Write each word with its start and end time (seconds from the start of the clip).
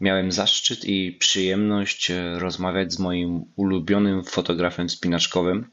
Miałem 0.00 0.32
zaszczyt 0.32 0.84
i 0.84 1.12
przyjemność 1.12 2.10
e, 2.10 2.38
rozmawiać 2.38 2.92
z 2.92 2.98
moim 2.98 3.44
ulubionym 3.56 4.24
fotografem 4.24 4.88
spinaczkowym. 4.90 5.70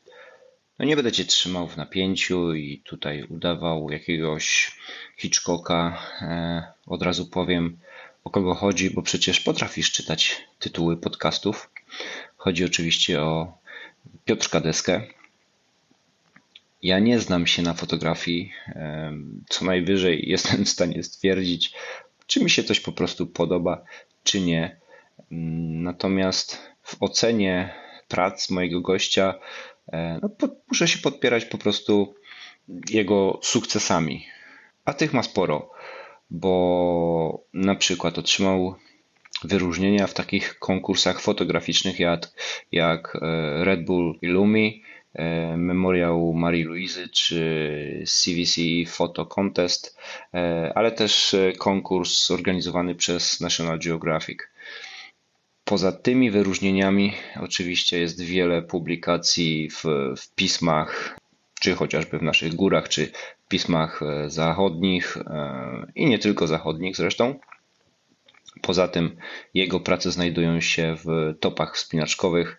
No 0.79 0.85
nie 0.85 0.95
będę 0.95 1.11
cię 1.11 1.25
trzymał 1.25 1.67
w 1.67 1.77
napięciu 1.77 2.53
i 2.53 2.81
tutaj 2.85 3.23
udawał 3.23 3.91
jakiegoś 3.91 4.71
Hitchcocka. 5.17 5.97
E, 6.21 6.63
od 6.85 7.01
razu 7.01 7.25
powiem 7.25 7.77
o 8.23 8.29
kogo 8.29 8.55
chodzi, 8.55 8.89
bo 8.89 9.01
przecież 9.01 9.39
potrafisz 9.39 9.91
czytać 9.91 10.47
tytuły 10.59 10.97
podcastów. 10.97 11.69
Chodzi 12.37 12.65
oczywiście 12.65 13.21
o 13.21 13.57
Piotrka 14.25 14.59
Deskę. 14.59 15.01
Ja 16.83 16.99
nie 16.99 17.19
znam 17.19 17.47
się 17.47 17.61
na 17.61 17.73
fotografii. 17.73 18.53
E, 18.67 19.13
co 19.49 19.65
najwyżej 19.65 20.29
jestem 20.29 20.65
w 20.65 20.69
stanie 20.69 21.03
stwierdzić, 21.03 21.73
czy 22.27 22.43
mi 22.43 22.49
się 22.49 22.63
coś 22.63 22.79
po 22.79 22.91
prostu 22.91 23.27
podoba, 23.27 23.83
czy 24.23 24.41
nie. 24.41 24.79
Natomiast 25.31 26.71
w 26.81 27.03
ocenie 27.03 27.73
prac 28.07 28.49
mojego 28.49 28.81
gościa 28.81 29.33
e, 29.93 30.19
no, 30.21 30.29
muszę 30.67 30.87
się 30.87 30.99
podpierać 30.99 31.45
po 31.45 31.57
prostu 31.57 32.15
jego 32.89 33.39
sukcesami. 33.43 34.25
A 34.85 34.93
tych 34.93 35.13
ma 35.13 35.23
sporo, 35.23 35.71
bo 36.29 37.43
na 37.53 37.75
przykład 37.75 38.17
otrzymał 38.17 38.75
wyróżnienia 39.43 40.07
w 40.07 40.13
takich 40.13 40.59
konkursach 40.59 41.21
fotograficznych 41.21 41.99
jak, 41.99 42.27
jak 42.71 43.15
e, 43.15 43.19
Red 43.65 43.85
Bull 43.85 44.19
Illumi, 44.21 44.83
Memoriał 45.57 46.33
Marii 46.33 46.63
Louise 46.63 47.07
czy 47.07 48.03
CVC 48.07 48.61
Photo 48.87 49.25
Contest, 49.25 49.97
ale 50.75 50.91
też 50.91 51.35
konkurs 51.57 52.31
organizowany 52.31 52.95
przez 52.95 53.41
National 53.41 53.79
Geographic. 53.79 54.39
Poza 55.65 55.91
tymi 55.91 56.31
wyróżnieniami, 56.31 57.13
oczywiście 57.41 57.99
jest 57.99 58.21
wiele 58.21 58.61
publikacji 58.61 59.69
w, 59.69 59.83
w 60.17 60.35
pismach, 60.35 61.17
czy 61.59 61.75
chociażby 61.75 62.19
w 62.19 62.21
naszych 62.21 62.55
górach, 62.55 62.89
czy 62.89 63.11
w 63.45 63.47
pismach 63.47 64.01
e, 64.01 64.29
zachodnich 64.29 65.17
e, 65.17 65.91
i 65.95 66.05
nie 66.05 66.19
tylko 66.19 66.47
zachodnich 66.47 66.95
zresztą. 66.95 67.39
Poza 68.61 68.87
tym 68.87 69.17
jego 69.53 69.79
prace 69.79 70.11
znajdują 70.11 70.61
się 70.61 70.95
w 71.05 71.33
topach 71.39 71.75
wspinaczkowych. 71.75 72.57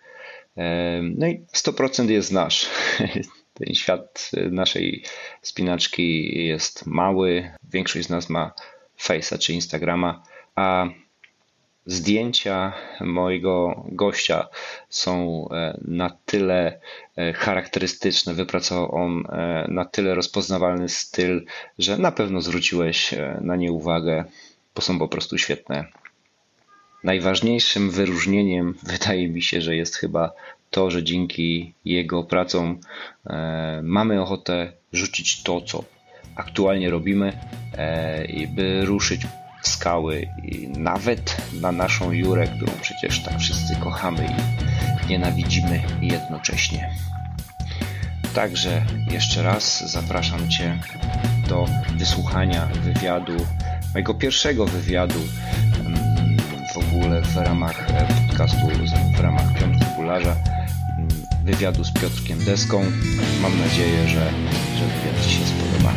No 1.03 1.27
i 1.27 1.41
100% 1.53 2.09
jest 2.09 2.31
nasz. 2.31 2.69
Ten 3.53 3.75
świat 3.75 4.31
naszej 4.51 5.03
spinaczki 5.41 6.37
jest 6.47 6.85
mały. 6.85 7.51
Większość 7.71 8.07
z 8.07 8.09
nas 8.09 8.29
ma 8.29 8.53
Face'a 8.99 9.37
czy 9.37 9.53
Instagrama, 9.53 10.23
a 10.55 10.87
zdjęcia 11.87 12.73
mojego 13.01 13.83
gościa 13.91 14.47
są 14.89 15.45
e, 15.51 15.77
na 15.81 16.17
tyle 16.25 16.79
e, 17.15 17.33
charakterystyczne, 17.33 18.33
wypracował 18.33 18.95
on 18.95 19.23
e, 19.29 19.67
na 19.71 19.85
tyle 19.85 20.15
rozpoznawalny 20.15 20.89
styl, 20.89 21.45
że 21.79 21.97
na 21.97 22.11
pewno 22.11 22.41
zwróciłeś 22.41 23.15
na 23.41 23.55
nie 23.55 23.71
uwagę, 23.71 24.25
bo 24.75 24.81
są 24.81 24.99
po 24.99 25.07
prostu 25.07 25.37
świetne. 25.37 25.85
Najważniejszym 27.03 27.91
wyróżnieniem 27.91 28.73
wydaje 28.83 29.29
mi 29.29 29.41
się, 29.41 29.61
że 29.61 29.75
jest 29.75 29.95
chyba 29.95 30.31
to, 30.69 30.91
że 30.91 31.03
dzięki 31.03 31.73
jego 31.85 32.23
pracom 32.23 32.79
mamy 33.83 34.21
ochotę 34.21 34.71
rzucić 34.93 35.43
to, 35.43 35.61
co 35.61 35.83
aktualnie 36.35 36.89
robimy, 36.89 37.33
by 38.55 38.85
ruszyć 38.85 39.21
skały 39.61 40.27
i 40.43 40.67
nawet 40.67 41.37
na 41.61 41.71
naszą 41.71 42.11
Jurę, 42.11 42.47
którą 42.47 42.71
przecież 42.81 43.23
tak 43.23 43.39
wszyscy 43.39 43.75
kochamy 43.83 44.25
i 44.25 45.09
nienawidzimy 45.09 45.81
jednocześnie. 46.01 46.89
Także 48.35 48.85
jeszcze 49.11 49.43
raz 49.43 49.91
zapraszam 49.91 50.49
Cię 50.49 50.79
do 51.49 51.65
wysłuchania 51.97 52.65
wywiadu, 52.65 53.37
mojego 53.93 54.13
pierwszego 54.13 54.65
wywiadu 54.65 55.19
w 55.66 55.66
ogóle 57.07 57.21
w 57.21 57.37
ramach 57.37 57.87
podcastu, 58.27 58.57
w 59.17 59.19
ramach 59.19 59.59
Piątku 59.59 59.85
Bularza, 59.95 60.35
mm, 60.97 61.07
wywiadu 61.45 61.83
z 61.83 61.93
Piotrkiem 61.93 62.39
Deską. 62.39 62.83
Mam 63.41 63.59
nadzieję, 63.59 64.07
że, 64.07 64.31
że 64.77 64.85
wywiad 64.85 65.23
Ci 65.23 65.29
się 65.29 65.45
spodoba. 65.45 65.93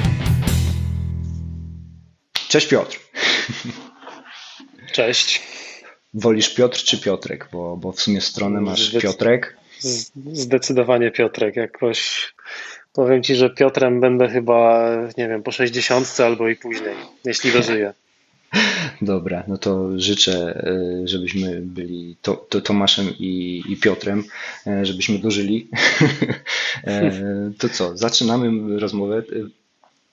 Cześć 2.49 2.67
Piotr. 2.67 2.99
Cześć. 4.93 5.43
Wolisz 6.15 6.55
Piotr 6.55 6.79
czy 6.79 7.01
Piotrek? 7.01 7.49
Bo, 7.53 7.77
bo 7.77 7.93
w 7.93 8.01
sumie 8.01 8.21
stronę 8.21 8.61
masz 8.61 8.91
Piotrek. 8.91 9.57
Zdecydowanie 10.33 11.11
Piotrek. 11.11 11.57
Jakoś 11.57 12.33
powiem 12.93 13.23
ci, 13.23 13.35
że 13.37 13.51
Piotrem 13.51 14.01
będę 14.01 14.29
chyba, 14.29 14.91
nie 15.19 15.29
wiem, 15.29 15.43
po 15.43 15.53
60 15.53 16.21
albo 16.21 16.49
i 16.49 16.57
później, 16.57 16.95
jeśli 17.25 17.53
dożyję. 17.53 17.93
Dobra, 19.03 19.45
no 19.49 19.59
to 19.59 19.89
życzę, 19.97 20.65
e, 20.67 21.09
żebyśmy 21.09 21.61
byli 21.61 22.17
to, 22.23 22.35
to 22.35 22.61
Tomaszem 22.61 23.07
i, 23.19 23.63
i 23.69 23.77
Piotrem, 23.77 24.25
e, 24.67 24.87
żebyśmy 24.87 25.19
dożyli. 25.19 25.69
E, 26.85 27.13
to 27.59 27.69
co, 27.69 27.97
zaczynamy 27.97 28.79
rozmowę. 28.81 29.23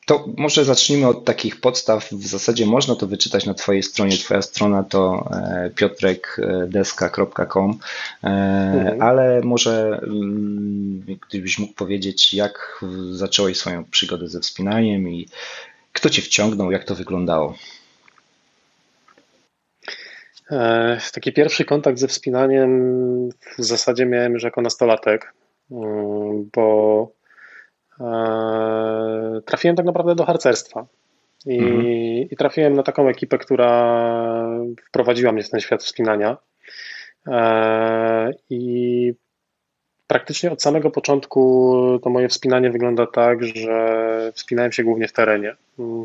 To 0.05 0.25
może 0.37 0.65
zacznijmy 0.65 1.07
od 1.07 1.25
takich 1.25 1.61
podstaw. 1.61 2.09
W 2.11 2.27
zasadzie 2.27 2.65
można 2.65 2.95
to 2.95 3.07
wyczytać 3.07 3.45
na 3.45 3.53
Twojej 3.53 3.83
stronie. 3.83 4.17
Twoja 4.17 4.41
strona 4.41 4.83
to 4.83 5.29
piotrekdeska.com, 5.75 7.79
mhm. 8.23 9.01
ale 9.01 9.41
może 9.41 9.99
mm, 10.03 11.05
gdybyś 11.29 11.59
mógł 11.59 11.73
powiedzieć, 11.73 12.33
jak 12.33 12.85
zacząłeś 13.11 13.57
swoją 13.57 13.85
przygodę 13.85 14.27
ze 14.27 14.39
wspinaniem 14.39 15.09
i 15.09 15.27
kto 15.93 16.09
Cię 16.09 16.21
wciągnął, 16.21 16.71
jak 16.71 16.83
to 16.83 16.95
wyglądało? 16.95 17.55
E, 20.51 20.97
taki 21.13 21.33
pierwszy 21.33 21.65
kontakt 21.65 21.99
ze 21.99 22.07
wspinaniem 22.07 23.29
w 23.57 23.63
zasadzie 23.63 24.05
miałem 24.05 24.33
już 24.33 24.43
jako 24.43 24.61
nastolatek, 24.61 25.33
mm, 25.71 26.49
bo 26.55 27.17
E, 27.99 29.41
trafiłem 29.45 29.75
tak 29.75 29.85
naprawdę 29.85 30.15
do 30.15 30.25
harcerstwa. 30.25 30.85
I, 31.45 31.59
mhm. 31.59 31.85
I, 32.31 32.35
trafiłem 32.37 32.73
na 32.73 32.83
taką 32.83 33.07
ekipę, 33.07 33.37
która 33.37 33.99
wprowadziła 34.87 35.31
mnie 35.31 35.43
w 35.43 35.49
ten 35.49 35.59
świat 35.59 35.83
wspinania. 35.83 36.37
E, 37.27 38.31
I 38.49 39.13
praktycznie 40.07 40.51
od 40.51 40.61
samego 40.61 40.91
początku 40.91 41.99
to 42.03 42.09
moje 42.09 42.29
wspinanie 42.29 42.71
wygląda 42.71 43.07
tak, 43.07 43.43
że 43.43 44.31
wspinałem 44.35 44.71
się 44.71 44.83
głównie 44.83 45.07
w 45.07 45.13
terenie. 45.13 45.55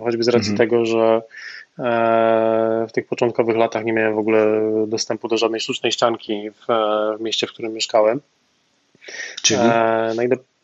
Choćby 0.04 0.24
z 0.24 0.28
racji 0.28 0.50
mhm. 0.50 0.68
tego, 0.68 0.84
że 0.84 0.98
e, 0.98 1.22
w 2.88 2.92
tych 2.92 3.06
początkowych 3.06 3.56
latach 3.56 3.84
nie 3.84 3.92
miałem 3.92 4.14
w 4.14 4.18
ogóle 4.18 4.46
dostępu 4.86 5.28
do 5.28 5.36
żadnej 5.36 5.60
sztucznej 5.60 5.92
ścianki 5.92 6.50
w, 6.50 6.66
w 7.18 7.20
mieście, 7.20 7.46
w 7.46 7.52
którym 7.52 7.72
mieszkałem. 7.72 8.20
Czyli? 9.42 9.60
E, 9.60 10.14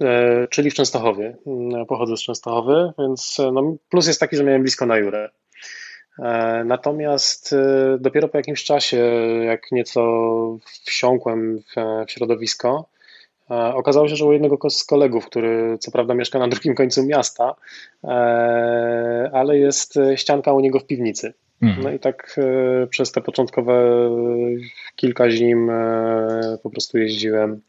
e, 0.02 0.48
czyli 0.50 0.70
w 0.70 0.74
Częstochowie. 0.74 1.36
Mm, 1.46 1.86
pochodzę 1.86 2.16
z 2.16 2.22
Częstochowy, 2.22 2.92
więc 2.98 3.40
e, 3.40 3.52
no, 3.52 3.76
plus 3.90 4.06
jest 4.06 4.20
taki, 4.20 4.36
że 4.36 4.44
miałem 4.44 4.62
blisko 4.62 4.86
na 4.86 4.96
Jurę. 4.96 5.30
Natomiast 6.64 7.54
dopiero 7.98 8.28
po 8.28 8.38
jakimś 8.38 8.64
czasie, 8.64 8.96
jak 9.44 9.72
nieco 9.72 10.02
wsiąkłem 10.84 11.62
w 12.06 12.10
środowisko, 12.10 12.88
okazało 13.48 14.08
się, 14.08 14.16
że 14.16 14.24
u 14.24 14.32
jednego 14.32 14.70
z 14.70 14.84
kolegów, 14.84 15.26
który 15.26 15.78
co 15.78 15.90
prawda 15.90 16.14
mieszka 16.14 16.38
na 16.38 16.48
drugim 16.48 16.74
końcu 16.74 17.06
miasta, 17.06 17.54
ale 19.32 19.58
jest 19.58 19.98
ścianka 20.16 20.52
u 20.52 20.60
niego 20.60 20.80
w 20.80 20.86
piwnicy. 20.86 21.34
Mhm. 21.62 21.82
No 21.82 21.90
i 21.90 21.98
tak 21.98 22.40
przez 22.90 23.12
te 23.12 23.20
początkowe 23.20 24.10
kilka 24.96 25.30
zim 25.30 25.70
po 26.62 26.70
prostu 26.70 26.98
jeździłem 26.98 27.60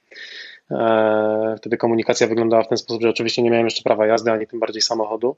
E, 0.71 1.55
wtedy 1.57 1.77
komunikacja 1.77 2.27
wyglądała 2.27 2.63
w 2.63 2.67
ten 2.67 2.77
sposób, 2.77 3.01
że 3.01 3.09
oczywiście 3.09 3.41
nie 3.41 3.49
miałem 3.49 3.65
jeszcze 3.65 3.83
prawa 3.83 4.05
jazdy, 4.05 4.31
ani 4.31 4.47
tym 4.47 4.59
bardziej 4.59 4.81
samochodu, 4.81 5.35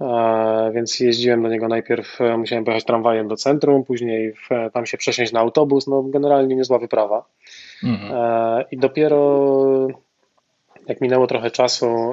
e, 0.00 0.70
więc 0.74 1.00
jeździłem 1.00 1.42
do 1.42 1.48
niego 1.48 1.68
najpierw, 1.68 2.20
e, 2.20 2.36
musiałem 2.36 2.64
pojechać 2.64 2.84
tramwajem 2.84 3.28
do 3.28 3.36
centrum, 3.36 3.84
później 3.84 4.34
tam 4.72 4.86
się 4.86 4.96
przesiąść 4.98 5.32
na 5.32 5.40
autobus, 5.40 5.86
no 5.86 6.02
generalnie 6.02 6.56
niezła 6.56 6.78
wyprawa. 6.78 7.24
Mhm. 7.84 8.12
I 8.70 8.78
dopiero 8.78 9.88
jak 10.88 11.00
minęło 11.00 11.26
trochę 11.26 11.50
czasu 11.50 12.12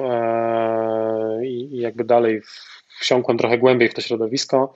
i 1.42 1.78
jakby 1.78 2.04
dalej 2.04 2.40
wsiąkłem 3.00 3.38
trochę 3.38 3.58
głębiej 3.58 3.88
w 3.88 3.94
to 3.94 4.00
środowisko. 4.00 4.74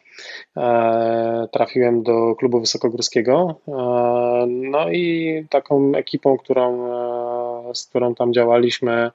Trafiłem 1.53 2.03
do 2.03 2.35
klubu 2.35 2.61
wysokogórskiego. 2.61 3.61
No 4.47 4.91
i 4.91 5.47
taką 5.51 5.93
ekipą, 5.95 6.37
którą 6.37 6.89
z 7.75 7.87
którą 7.87 8.15
tam 8.15 8.33
działaliśmy, 8.33 9.11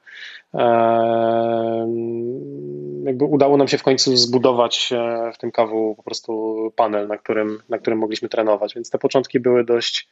jakby 3.03 3.25
udało 3.25 3.57
nam 3.57 3.67
się 3.67 3.77
w 3.77 3.83
końcu 3.83 4.17
zbudować 4.17 4.93
w 5.33 5.37
tym 5.37 5.51
kawu 5.51 5.95
po 5.95 6.03
prostu 6.03 6.57
panel, 6.75 7.07
na 7.07 7.17
którym, 7.17 7.59
na 7.69 7.77
którym 7.77 7.99
mogliśmy 7.99 8.29
trenować, 8.29 8.75
więc 8.75 8.89
te 8.89 8.97
początki 8.97 9.39
były 9.39 9.63
dość 9.63 10.09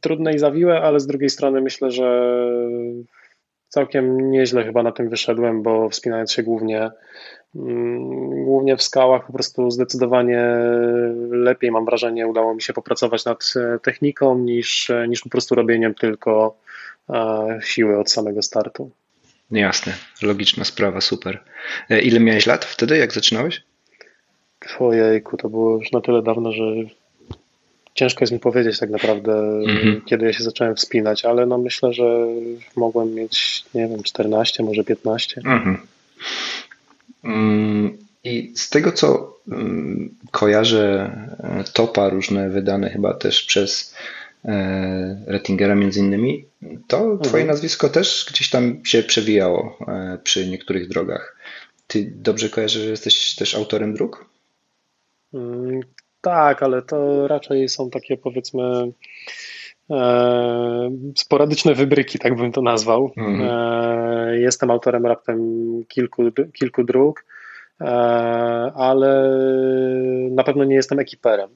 trudne 0.00 0.34
i 0.34 0.38
zawiłe, 0.38 0.82
ale 0.82 1.00
z 1.00 1.06
drugiej 1.06 1.30
strony 1.30 1.60
myślę, 1.60 1.90
że 1.90 2.36
całkiem 3.74 4.30
nieźle 4.30 4.64
chyba 4.64 4.82
na 4.82 4.92
tym 4.92 5.08
wyszedłem, 5.08 5.62
bo 5.62 5.88
wspinając 5.88 6.32
się 6.32 6.42
głównie 6.42 6.90
mm, 7.56 8.44
głównie 8.44 8.76
w 8.76 8.82
skałach 8.82 9.26
po 9.26 9.32
prostu 9.32 9.70
zdecydowanie 9.70 10.56
lepiej 11.30 11.70
mam 11.70 11.84
wrażenie 11.84 12.26
udało 12.26 12.54
mi 12.54 12.62
się 12.62 12.72
popracować 12.72 13.24
nad 13.24 13.52
e, 13.56 13.78
techniką 13.78 14.38
niż, 14.38 14.90
e, 14.90 15.08
niż 15.08 15.20
po 15.20 15.28
prostu 15.28 15.54
robieniem 15.54 15.94
tylko 15.94 16.56
e, 16.58 16.63
siły 17.60 17.98
od 17.98 18.10
samego 18.10 18.42
startu. 18.42 18.90
Jasne, 19.50 19.94
logiczna 20.22 20.64
sprawa, 20.64 21.00
super. 21.00 21.42
Ile 22.02 22.20
miałeś 22.20 22.46
lat 22.46 22.64
wtedy, 22.64 22.98
jak 22.98 23.12
zaczynałeś? 23.12 23.62
Ojejku, 24.78 25.36
to 25.36 25.48
było 25.48 25.78
już 25.78 25.92
na 25.92 26.00
tyle 26.00 26.22
dawno, 26.22 26.52
że 26.52 26.62
ciężko 27.94 28.22
jest 28.22 28.32
mi 28.32 28.38
powiedzieć 28.38 28.78
tak 28.78 28.90
naprawdę, 28.90 29.32
mhm. 29.68 30.02
kiedy 30.06 30.26
ja 30.26 30.32
się 30.32 30.44
zacząłem 30.44 30.76
wspinać, 30.76 31.24
ale 31.24 31.46
no 31.46 31.58
myślę, 31.58 31.92
że 31.92 32.26
mogłem 32.76 33.14
mieć, 33.14 33.64
nie 33.74 33.88
wiem, 33.88 34.02
14, 34.02 34.62
może 34.62 34.84
15. 34.84 35.40
Mhm. 35.44 35.78
Mm, 37.24 37.98
I 38.24 38.52
z 38.56 38.70
tego, 38.70 38.92
co 38.92 39.36
mm, 39.48 40.14
kojarzę, 40.30 41.10
e, 41.38 41.64
topa 41.72 42.08
różne 42.08 42.50
wydane 42.50 42.90
chyba 42.90 43.14
też 43.14 43.42
przez 43.42 43.94
e, 43.94 44.23
Rettingera 45.26 45.74
między 45.74 46.00
innymi, 46.00 46.44
to 46.88 46.98
mhm. 46.98 47.18
twoje 47.18 47.44
nazwisko 47.44 47.88
też 47.88 48.26
gdzieś 48.30 48.50
tam 48.50 48.84
się 48.84 49.02
przewijało 49.02 49.78
e, 49.88 50.18
przy 50.24 50.48
niektórych 50.48 50.88
drogach. 50.88 51.36
Ty 51.86 52.12
dobrze 52.16 52.48
kojarzysz, 52.48 52.82
że 52.82 52.90
jesteś 52.90 53.34
też 53.34 53.54
autorem 53.54 53.94
dróg? 53.94 54.28
Mm, 55.34 55.80
tak, 56.20 56.62
ale 56.62 56.82
to 56.82 57.28
raczej 57.28 57.68
są 57.68 57.90
takie 57.90 58.16
powiedzmy 58.16 58.92
e, 59.90 60.90
sporadyczne 61.16 61.74
wybryki, 61.74 62.18
tak 62.18 62.36
bym 62.36 62.52
to 62.52 62.62
nazwał. 62.62 63.12
Mhm. 63.16 63.48
E, 63.50 64.40
jestem 64.40 64.70
autorem 64.70 65.06
raptem 65.06 65.38
kilku, 65.88 66.22
kilku 66.52 66.84
dróg, 66.84 67.24
e, 67.80 67.84
ale 68.74 69.30
na 70.30 70.44
pewno 70.44 70.64
nie 70.64 70.74
jestem 70.74 70.98
ekiperem. 70.98 71.50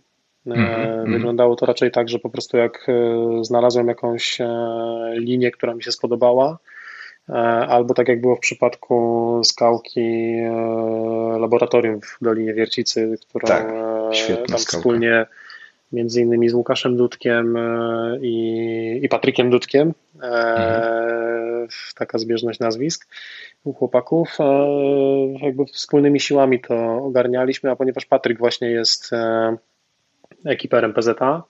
E, 0.49 0.55
mhm, 0.55 0.91
mhm. 0.91 1.13
Wyglądało 1.13 1.57
to 1.57 1.67
raczej 1.67 1.91
tak, 1.91 2.09
że 2.09 2.19
po 2.19 2.31
prostu 2.31 2.57
jak 2.57 2.87
e, 2.89 3.45
znalazłem 3.45 3.89
jakąś 3.89 4.41
e, 4.41 4.47
linię, 5.13 5.51
która 5.51 5.75
mi 5.75 5.83
się 5.83 5.93
spodobała, 5.93 6.59
albo 7.69 7.95
tak 7.95 8.09
jak 8.09 8.21
było 8.21 8.37
w 8.37 8.41
przypadku 8.41 9.41
skałki 9.45 10.35
laboratorium 11.41 12.01
w 12.01 12.19
Dolinie 12.21 12.55
Wiercicy, 12.55 13.19
którą 13.29 13.49
tak. 13.49 13.67
Tam 13.67 14.15
skałka. 14.15 14.57
wspólnie 14.57 15.27
między 15.93 16.21
innymi 16.21 16.49
z 16.49 16.55
Łukaszem 16.55 16.97
Dudkiem 16.97 17.59
i, 18.21 19.01
i 19.03 19.09
Patrykiem 19.09 19.51
Dudkiem. 19.51 19.93
Mhm. 20.15 21.69
Taka 21.95 22.19
zbieżność 22.19 22.61
nazwisk 22.61 23.09
u 23.65 23.73
chłopaków. 23.73 24.39
Jakby 25.43 25.65
wspólnymi 25.65 26.21
siłami 26.21 26.61
to 26.61 27.05
ogarnialiśmy, 27.05 27.71
a 27.71 27.77
ponieważ 27.77 28.07
Patryk 28.07 28.39
właśnie 28.39 28.71
jest 28.71 29.11
ekiperem 30.45 30.95
PZA, 30.95 31.43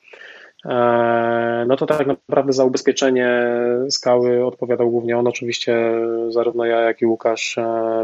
no 1.66 1.76
to 1.76 1.86
tak 1.86 2.06
naprawdę 2.06 2.52
za 2.52 2.64
ubezpieczenie 2.64 3.50
skały 3.90 4.46
odpowiadał 4.46 4.90
głównie 4.90 5.18
on. 5.18 5.26
Oczywiście 5.26 5.92
zarówno 6.28 6.64
ja, 6.64 6.80
jak 6.80 7.02
i 7.02 7.06
Łukasz 7.06 7.56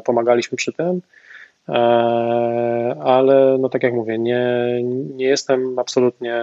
pomagaliśmy 0.05 0.57
przy 0.57 0.73
tym. 0.73 1.01
E, 1.69 1.73
ale 3.03 3.57
no 3.61 3.69
tak 3.69 3.83
jak 3.83 3.95
mówię, 3.95 4.19
nie, 4.19 4.45
nie 5.15 5.27
jestem 5.27 5.79
absolutnie 5.79 6.43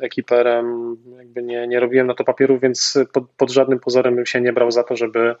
ekiperem, 0.00 0.96
jakby 1.18 1.42
nie, 1.42 1.66
nie 1.66 1.80
robiłem 1.80 2.06
na 2.06 2.14
to 2.14 2.24
papierów, 2.24 2.60
więc 2.60 2.98
pod, 3.12 3.24
pod 3.36 3.50
żadnym 3.50 3.78
pozorem 3.78 4.16
bym 4.16 4.26
się 4.26 4.40
nie 4.40 4.52
brał 4.52 4.70
za 4.70 4.82
to, 4.82 4.96
żeby 4.96 5.20
e, 5.20 5.34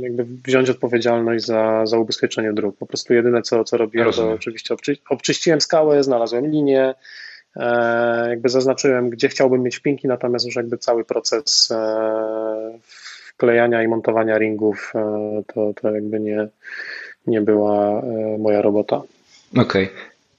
jakby 0.00 0.24
wziąć 0.24 0.70
odpowiedzialność 0.70 1.44
za, 1.44 1.86
za 1.86 1.98
ubezpieczenie 1.98 2.52
dróg. 2.52 2.76
Po 2.76 2.86
prostu 2.86 3.14
jedyne 3.14 3.42
co, 3.42 3.64
co 3.64 3.76
robiłem, 3.76 4.06
Rozumiem. 4.06 4.30
to 4.30 4.34
oczywiście 4.34 4.74
obczy, 4.74 4.96
obczyściłem 5.08 5.60
skałę, 5.60 6.02
znalazłem 6.02 6.46
linię, 6.46 6.94
e, 7.56 8.28
jakby 8.28 8.48
zaznaczyłem, 8.48 9.10
gdzie 9.10 9.28
chciałbym 9.28 9.62
mieć 9.62 9.76
wpinki, 9.76 10.08
natomiast 10.08 10.46
już 10.46 10.56
jakby 10.56 10.78
cały 10.78 11.04
proces 11.04 11.72
wklejania 13.34 13.82
i 13.82 13.88
montowania 13.88 14.38
ringów 14.38 14.92
to, 15.54 15.72
to 15.80 15.90
jakby 15.90 16.20
nie, 16.20 16.48
nie 17.26 17.40
była 17.40 18.00
e, 18.00 18.38
moja 18.38 18.62
robota. 18.62 18.96
Okej. 19.52 19.62
Okay. 19.62 19.88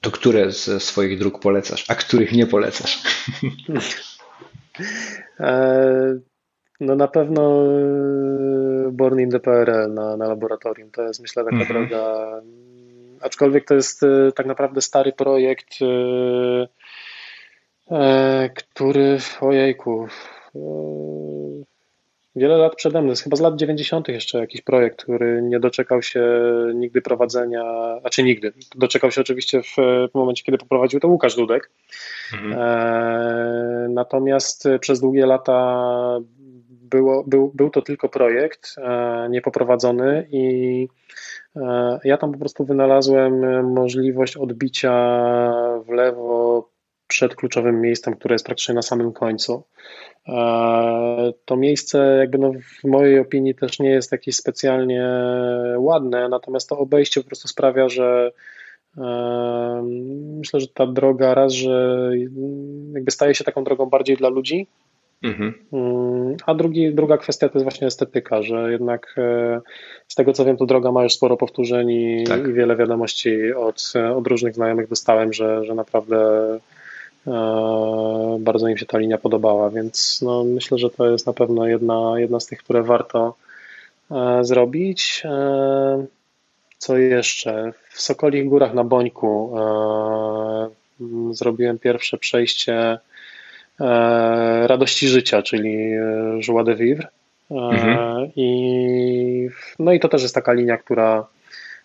To 0.00 0.10
które 0.10 0.52
ze 0.52 0.80
swoich 0.80 1.18
dróg 1.18 1.40
polecasz, 1.40 1.84
a 1.88 1.94
których 1.94 2.32
nie 2.32 2.46
polecasz? 2.46 3.02
E, 6.80 6.84
no 6.84 6.96
na 6.96 7.08
pewno 7.08 7.64
e, 7.66 8.90
Born 8.92 9.20
in 9.20 9.30
the 9.30 9.40
PRL 9.40 9.94
na, 9.94 10.16
na 10.16 10.28
laboratorium. 10.28 10.90
To 10.90 11.02
jest 11.02 11.20
myślę 11.20 11.44
taka 11.44 11.56
mm 11.56 11.68
-hmm. 11.68 11.72
droga. 11.72 12.42
Aczkolwiek 13.20 13.64
to 13.64 13.74
jest 13.74 14.00
tak 14.34 14.46
naprawdę 14.46 14.80
stary 14.80 15.12
projekt, 15.12 15.78
który 18.74 19.18
ojejku 19.40 20.08
wiele 22.36 22.56
lat 22.56 22.74
przede 22.74 23.02
mną, 23.02 23.10
jest 23.10 23.22
chyba 23.22 23.36
z 23.36 23.40
lat 23.40 23.56
90. 23.56 24.08
jeszcze 24.08 24.38
jakiś 24.38 24.60
projekt, 24.60 25.02
który 25.02 25.42
nie 25.42 25.60
doczekał 25.60 26.02
się 26.02 26.22
nigdy 26.74 27.02
prowadzenia, 27.02 27.64
a 28.04 28.10
czy 28.10 28.22
nigdy. 28.22 28.52
Doczekał 28.76 29.10
się 29.10 29.20
oczywiście 29.20 29.62
w, 29.62 29.76
w 30.10 30.14
momencie, 30.14 30.44
kiedy 30.44 30.58
poprowadził 30.58 31.00
to 31.00 31.08
Łukasz 31.08 31.36
Dudek. 31.36 31.70
Mhm. 32.32 32.52
E, 32.52 33.88
natomiast 33.88 34.68
przez 34.80 35.00
długie 35.00 35.26
lata 35.26 36.18
było, 36.94 37.24
był, 37.26 37.52
był 37.54 37.70
to 37.70 37.82
tylko 37.82 38.08
projekt 38.08 38.74
e, 38.78 39.28
niepoprowadzony 39.30 40.28
i 40.30 40.88
e, 41.56 42.00
ja 42.04 42.16
tam 42.16 42.32
po 42.32 42.38
prostu 42.38 42.64
wynalazłem 42.64 43.62
możliwość 43.72 44.36
odbicia 44.36 44.92
w 45.86 45.88
lewo 45.88 46.68
przed 47.06 47.34
kluczowym 47.34 47.80
miejscem, 47.80 48.16
które 48.16 48.34
jest 48.34 48.46
praktycznie 48.46 48.74
na 48.74 48.82
samym 48.82 49.12
końcu. 49.12 49.64
To 51.44 51.56
miejsce, 51.56 52.16
jakby 52.18 52.38
no 52.38 52.52
w 52.52 52.88
mojej 52.88 53.18
opinii, 53.18 53.54
też 53.54 53.78
nie 53.78 53.90
jest 53.90 54.12
jakieś 54.12 54.36
specjalnie 54.36 55.08
ładne, 55.78 56.28
natomiast 56.28 56.68
to 56.68 56.78
obejście 56.78 57.20
po 57.20 57.26
prostu 57.26 57.48
sprawia, 57.48 57.88
że 57.88 58.32
myślę, 60.38 60.60
że 60.60 60.68
ta 60.68 60.86
droga 60.86 61.34
raz, 61.34 61.52
że 61.52 62.10
jakby 62.92 63.10
staje 63.10 63.34
się 63.34 63.44
taką 63.44 63.64
drogą 63.64 63.86
bardziej 63.86 64.16
dla 64.16 64.28
ludzi, 64.28 64.66
Mhm. 65.24 65.54
Mm, 65.72 66.36
a 66.46 66.54
drugi, 66.54 66.94
druga 66.94 67.16
kwestia 67.18 67.48
to 67.48 67.58
jest 67.58 67.64
właśnie 67.64 67.86
estetyka, 67.86 68.42
że 68.42 68.72
jednak 68.72 69.14
e, 69.18 69.60
z 70.08 70.14
tego 70.14 70.32
co 70.32 70.44
wiem, 70.44 70.56
to 70.56 70.66
droga 70.66 70.92
ma 70.92 71.02
już 71.02 71.12
sporo 71.12 71.36
powtórzeń 71.36 71.90
i, 71.90 72.24
tak. 72.24 72.48
i 72.48 72.52
wiele 72.52 72.76
wiadomości 72.76 73.52
od, 73.52 73.92
od 74.16 74.26
różnych 74.26 74.54
znajomych 74.54 74.88
dostałem, 74.88 75.32
że, 75.32 75.64
że 75.64 75.74
naprawdę 75.74 76.18
E, 77.26 78.36
bardzo 78.40 78.68
im 78.68 78.76
się 78.76 78.86
ta 78.86 78.98
linia 78.98 79.18
podobała, 79.18 79.70
więc 79.70 80.22
no, 80.22 80.44
myślę, 80.44 80.78
że 80.78 80.90
to 80.90 81.10
jest 81.10 81.26
na 81.26 81.32
pewno 81.32 81.66
jedna, 81.66 82.12
jedna 82.16 82.40
z 82.40 82.46
tych, 82.46 82.58
które 82.58 82.82
warto 82.82 83.34
e, 84.10 84.44
zrobić. 84.44 85.22
Co 86.78 86.96
jeszcze? 86.98 87.72
W 87.90 88.00
Sokolich 88.00 88.48
Górach 88.48 88.74
na 88.74 88.84
Bońku 88.84 89.56
zrobiłem 91.30 91.78
pierwsze 91.78 92.18
przejście 92.18 92.98
radości 94.66 95.08
życia, 95.08 95.42
czyli 95.42 95.90
Joie 96.40 96.64
de 96.64 96.74
Vivre. 96.74 97.08
Mhm. 97.50 98.30
I, 98.36 99.48
no 99.78 99.92
i 99.92 100.00
to 100.00 100.08
też 100.08 100.22
jest 100.22 100.34
taka 100.34 100.52
linia, 100.52 100.76
która 100.76 101.26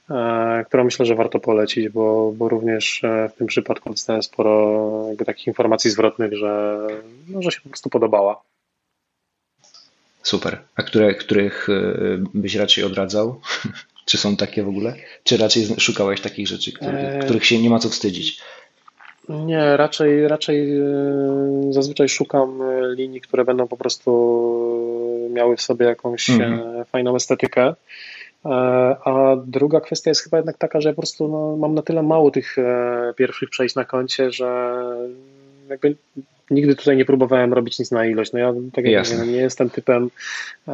E, 0.10 0.66
którą 0.68 0.84
myślę, 0.84 1.06
że 1.06 1.16
warto 1.16 1.40
polecić, 1.40 1.90
bo, 1.90 2.34
bo 2.36 2.50
również 2.50 3.04
e, 3.04 3.30
w 3.30 3.38
tym 3.38 3.48
przypadku 3.48 3.90
dostałem 3.90 4.24
sporo 4.24 5.16
takich 5.26 5.48
informacji 5.48 5.92
zwrotnych, 5.92 6.38
że, 6.38 6.80
no, 7.28 7.42
że 7.42 7.52
się 7.52 7.62
po 7.62 7.70
prostu 7.70 7.90
podobała. 7.90 8.42
Super. 10.24 10.62
A 10.76 10.84
które, 10.84 11.16
których 11.16 11.70
e, 11.70 11.74
byś 12.34 12.56
raczej 12.56 12.84
odradzał? 12.84 13.42
Czy 14.06 14.18
są 14.18 14.36
takie 14.36 14.64
w 14.64 14.68
ogóle? 14.68 14.96
Czy 15.24 15.38
raczej 15.38 15.68
szukałeś 15.78 16.22
takich 16.22 16.48
rzeczy, 16.48 16.72
których, 16.72 17.20
których 17.26 17.46
się 17.46 17.62
nie 17.62 17.70
ma 17.70 17.80
co 17.80 17.90
wstydzić? 17.90 18.42
Nie, 19.30 19.78
raczej, 19.78 20.28
raczej 20.28 20.70
zazwyczaj 21.70 22.10
szukam 22.10 22.60
linii, 22.96 23.22
które 23.22 23.46
będą 23.46 23.68
po 23.68 23.78
prostu 23.78 24.12
miały 25.30 25.56
w 25.58 25.62
sobie 25.62 25.86
jakąś 25.86 26.30
mhm. 26.30 26.86
fajną 26.86 27.16
estetykę. 27.16 27.74
E, 28.46 28.50
a 29.06 29.36
druga 29.46 29.80
kwestia 29.80 30.12
jest 30.12 30.24
chyba 30.24 30.38
jednak 30.38 30.58
taka, 30.58 30.82
że 30.82 30.90
ja 30.90 30.94
po 30.94 31.02
prostu 31.02 31.28
no, 31.28 31.58
mam 31.58 31.76
na 31.76 31.82
tyle 31.82 32.04
mało 32.04 32.32
tych 32.32 32.58
e, 32.58 33.14
pierwszych 33.18 33.50
przejść 33.50 33.76
na 33.76 33.86
koncie, 33.86 34.32
że 34.32 34.76
jakby 35.70 35.96
nigdy 36.52 36.76
tutaj 36.76 36.98
nie 36.98 37.06
próbowałem 37.06 37.54
robić 37.54 37.80
nic 37.80 37.92
na 37.92 38.06
ilość. 38.06 38.34
No 38.34 38.40
ja 38.40 38.54
tak 38.74 38.86
jak 38.86 39.10
mówię, 39.12 39.32
nie 39.32 39.38
jestem 39.38 39.70
typem 39.70 40.10
e, 40.68 40.72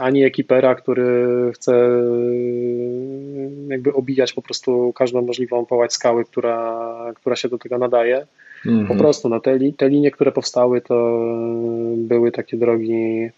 ani 0.00 0.24
ekipera, 0.24 0.74
który 0.74 1.26
chce 1.54 1.88
jakby 3.68 3.92
obijać 3.92 4.32
po 4.32 4.42
prostu 4.42 4.92
każdą 4.92 5.22
możliwą 5.22 5.66
połać 5.66 5.92
skały, 5.92 6.24
która, 6.24 6.88
która 7.14 7.36
się 7.36 7.48
do 7.48 7.58
tego 7.58 7.78
nadaje. 7.78 8.26
Mhm. 8.66 8.86
Po 8.86 8.94
prostu 8.94 9.28
no, 9.28 9.40
te, 9.40 9.58
te 9.76 9.88
linie, 9.88 10.10
które 10.10 10.32
powstały, 10.32 10.80
to 10.80 11.24
były 11.96 12.32
takie 12.32 12.56
drogi 12.56 13.30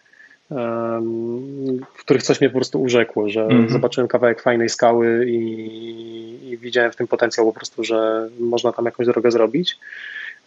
w 1.94 2.00
których 2.00 2.23
coś 2.23 2.40
mnie 2.40 2.50
po 2.50 2.56
prostu 2.56 2.82
urzekło, 2.82 3.28
że 3.28 3.44
mm 3.44 3.66
-hmm. 3.66 3.70
zobaczyłem 3.70 4.09
kawałek 4.09 4.42
fajnej 4.42 4.68
skały 4.68 5.26
i, 5.26 6.50
i, 6.50 6.59
widziałem 6.59 6.92
w 6.92 6.97
tym 6.97 7.06
potencjał 7.06 7.47
po 7.47 7.52
prostu, 7.52 7.85
że 7.85 8.28
można 8.40 8.73
tam 8.73 8.85
jakąś 8.85 9.06
drogę 9.06 9.30
zrobić. 9.30 9.78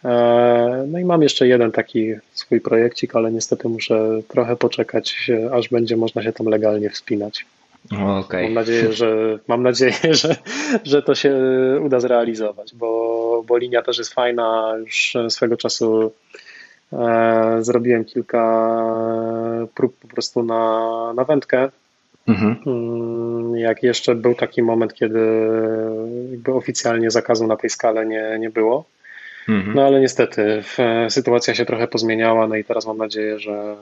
E, 0.04 0.84
no 0.88 0.98
i 0.98 1.04
mam 1.04 1.22
jeszcze 1.22 1.48
jeden 1.48 1.72
taki 1.72 2.14
swój 2.32 2.60
projekcik, 2.60 3.16
ale 3.16 3.32
niestety 3.32 3.68
muszę 3.68 4.20
trochę 4.28 4.56
poczekać, 4.56 5.30
aż 5.52 5.68
będzie 5.68 5.96
można 5.96 6.22
się 6.22 6.32
tam 6.32 6.46
legalnie 6.46 6.90
wspinać. 6.90 7.46
Okay. 7.92 8.42
Mam 8.42 8.54
nadzieję, 8.54 8.92
że 8.92 9.38
mam 9.48 9.62
nadzieję, 9.62 9.94
że, 10.22 10.36
że 10.84 11.02
to 11.02 11.14
się 11.14 11.34
uda 11.84 12.00
zrealizować, 12.00 12.74
bo, 12.74 13.44
bo 13.46 13.56
linia 13.56 13.82
też 13.82 13.98
jest 13.98 14.14
fajna. 14.14 14.74
Już 14.78 15.16
swego 15.28 15.56
czasu 15.56 16.12
e, 16.92 17.56
zrobiłem 17.60 18.04
kilka 18.04 18.44
prób 19.74 19.96
po 19.98 20.08
prostu 20.08 20.42
na, 20.42 21.12
na 21.16 21.24
wędkę. 21.24 21.68
Mhm. 22.26 22.56
Mm, 22.66 23.56
jak 23.56 23.82
jeszcze 23.82 24.14
był 24.14 24.34
taki 24.34 24.62
moment, 24.62 24.94
kiedy 24.94 25.20
oficjalnie 26.46 27.10
zakazu 27.10 27.46
na 27.46 27.56
tej 27.56 27.70
skale 27.70 28.06
nie, 28.06 28.36
nie 28.40 28.50
było. 28.50 28.84
Mhm. 29.48 29.74
No 29.74 29.86
ale 29.86 30.00
niestety 30.00 30.64
sytuacja 31.08 31.54
się 31.54 31.64
trochę 31.64 31.88
pozmieniała, 31.88 32.46
no 32.46 32.56
i 32.56 32.64
teraz 32.64 32.86
mam 32.86 32.98
nadzieję, 32.98 33.38
że 33.38 33.76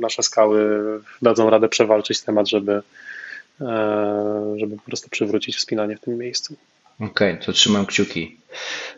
nasze 0.00 0.22
skały 0.22 0.60
dadzą 1.22 1.50
radę 1.50 1.68
przewalczyć 1.68 2.20
temat, 2.20 2.48
żeby, 2.48 2.82
e, 3.60 4.54
żeby 4.56 4.76
po 4.76 4.82
prostu 4.82 5.10
przywrócić 5.10 5.56
wspinanie 5.56 5.96
w 5.96 6.00
tym 6.00 6.18
miejscu. 6.18 6.56
Okej, 7.00 7.32
okay, 7.32 7.46
to 7.46 7.52
trzymam 7.52 7.86
kciuki. 7.86 8.36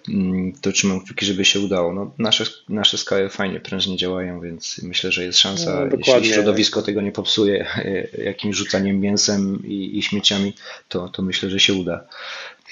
Mm, 0.09 0.53
to 0.53 0.73
trzymam 0.73 1.01
kciuki, 1.01 1.27
żeby 1.27 1.45
się 1.45 1.61
udało. 1.61 1.93
No, 1.93 2.15
nasze, 2.19 2.45
nasze 2.69 2.99
skały 2.99 3.29
fajnie 3.29 3.61
prężnie 3.61 3.97
działają, 3.97 4.41
więc 4.41 4.81
myślę, 4.83 5.13
że 5.13 5.25
jest 5.25 5.39
szansa, 5.39 5.89
no, 5.91 5.97
jeśli 5.99 6.33
środowisko 6.33 6.83
tego 6.83 7.01
nie 7.01 7.13
popsuje 7.13 7.67
jakimś 8.25 8.57
rzucaniem 8.57 9.01
mięsem 9.01 9.63
i, 9.67 9.99
i 9.99 10.03
śmieciami, 10.03 10.55
to, 10.89 11.09
to 11.09 11.23
myślę, 11.23 11.51
że 11.51 11.61
się 11.61 11.75
uda. 11.75 12.05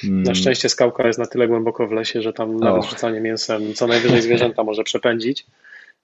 Mm. 0.04 0.22
Na 0.22 0.34
szczęście 0.34 0.68
skałka 0.68 1.06
jest 1.06 1.18
na 1.18 1.26
tyle 1.26 1.48
głęboko 1.48 1.86
w 1.86 1.92
lesie, 1.92 2.22
że 2.22 2.32
tam 2.32 2.56
nawet 2.56 2.82
oh. 2.82 2.90
rzucanie 2.90 3.20
mięsem 3.20 3.74
co 3.74 3.86
najwyżej 3.86 4.22
zwierzęta 4.22 4.64
może 4.64 4.84
przepędzić. 4.84 5.46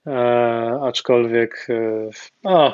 E, 0.07 0.79
aczkolwiek 0.83 1.67
e, 1.69 2.71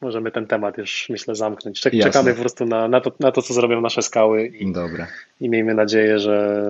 możemy 0.00 0.30
ten 0.30 0.46
temat 0.46 0.78
już 0.78 1.06
myślę 1.10 1.34
zamknąć. 1.34 1.80
Czek, 1.80 1.94
czekamy 2.02 2.34
po 2.34 2.40
prostu 2.40 2.66
na, 2.66 2.88
na, 2.88 3.00
to, 3.00 3.12
na 3.20 3.32
to, 3.32 3.42
co 3.42 3.54
zrobią 3.54 3.80
nasze 3.80 4.02
skały 4.02 4.46
i, 4.46 4.72
Dobra. 4.72 5.06
i 5.40 5.48
miejmy 5.48 5.74
nadzieję, 5.74 6.18
że, 6.18 6.64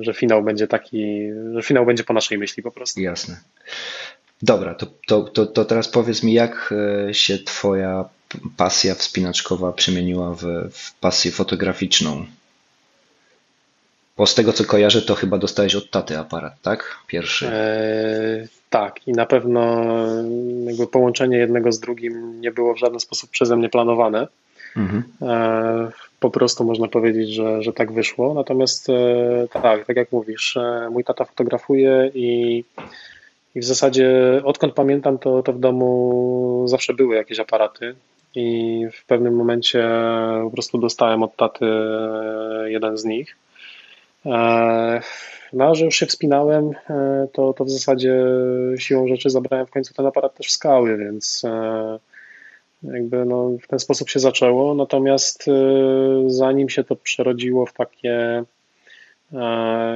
że 0.00 0.14
finał 0.14 0.42
będzie 0.42 0.66
taki, 0.66 1.28
że 1.54 1.62
finał 1.62 1.86
będzie 1.86 2.04
po 2.04 2.12
naszej 2.12 2.38
myśli 2.38 2.62
po 2.62 2.70
prostu. 2.70 3.00
Jasne. 3.00 3.36
Dobra, 4.42 4.74
to, 4.74 4.86
to, 5.06 5.22
to, 5.22 5.46
to 5.46 5.64
teraz 5.64 5.88
powiedz 5.88 6.22
mi, 6.22 6.32
jak 6.32 6.74
e, 7.08 7.14
się 7.14 7.38
Twoja 7.38 8.04
pasja 8.56 8.94
wspinaczkowa 8.94 9.72
przemieniła 9.72 10.34
w, 10.34 10.42
w 10.72 10.94
pasję 10.94 11.30
fotograficzną? 11.30 12.26
Bo 14.16 14.26
z 14.26 14.34
tego 14.34 14.52
co 14.52 14.64
kojarzę, 14.64 15.02
to 15.02 15.14
chyba 15.14 15.38
dostałeś 15.38 15.74
od 15.74 15.90
taty 15.90 16.18
aparat, 16.18 16.52
tak? 16.62 16.98
Pierwszy. 17.06 17.48
Eee, 17.52 18.48
tak, 18.70 19.08
i 19.08 19.12
na 19.12 19.26
pewno 19.26 19.86
jakby 20.64 20.86
połączenie 20.86 21.38
jednego 21.38 21.72
z 21.72 21.80
drugim 21.80 22.40
nie 22.40 22.52
było 22.52 22.74
w 22.74 22.78
żaden 22.78 23.00
sposób 23.00 23.30
przeze 23.30 23.56
mnie 23.56 23.68
planowane. 23.68 24.28
Mhm. 24.76 25.02
Eee, 25.22 25.90
po 26.20 26.30
prostu 26.30 26.64
można 26.64 26.88
powiedzieć, 26.88 27.30
że, 27.30 27.62
że 27.62 27.72
tak 27.72 27.92
wyszło. 27.92 28.34
Natomiast 28.34 28.88
e, 28.90 29.48
tak, 29.52 29.84
tak 29.84 29.96
jak 29.96 30.12
mówisz, 30.12 30.56
e, 30.56 30.88
mój 30.90 31.04
tata 31.04 31.24
fotografuje 31.24 32.10
i, 32.14 32.64
i 33.54 33.60
w 33.60 33.64
zasadzie 33.64 34.10
odkąd 34.44 34.74
pamiętam, 34.74 35.18
to, 35.18 35.42
to 35.42 35.52
w 35.52 35.58
domu 35.58 36.64
zawsze 36.68 36.94
były 36.94 37.16
jakieś 37.16 37.40
aparaty. 37.40 37.94
I 38.34 38.86
w 38.92 39.04
pewnym 39.06 39.36
momencie 39.36 39.88
po 40.42 40.50
prostu 40.50 40.78
dostałem 40.78 41.22
od 41.22 41.36
taty 41.36 41.66
e, 41.66 42.70
jeden 42.70 42.98
z 42.98 43.04
nich. 43.04 43.36
E, 44.26 45.00
no, 45.52 45.74
że 45.74 45.84
już 45.84 45.96
się 45.96 46.06
wspinałem, 46.06 46.70
e, 46.90 47.26
to, 47.32 47.52
to 47.52 47.64
w 47.64 47.70
zasadzie 47.70 48.24
siłą 48.78 49.08
rzeczy 49.08 49.30
zabrałem 49.30 49.66
w 49.66 49.70
końcu 49.70 49.94
ten 49.94 50.06
aparat 50.06 50.34
też 50.34 50.46
w 50.46 50.50
skały, 50.50 50.98
więc 50.98 51.42
e, 51.44 51.98
jakby 52.82 53.24
no, 53.24 53.50
w 53.62 53.66
ten 53.66 53.78
sposób 53.78 54.08
się 54.08 54.20
zaczęło. 54.20 54.74
Natomiast 54.74 55.44
zanim 56.26 56.68
się 56.68 56.84
to 56.84 56.96
przerodziło 56.96 57.66
w 57.66 57.72
takie 57.72 58.44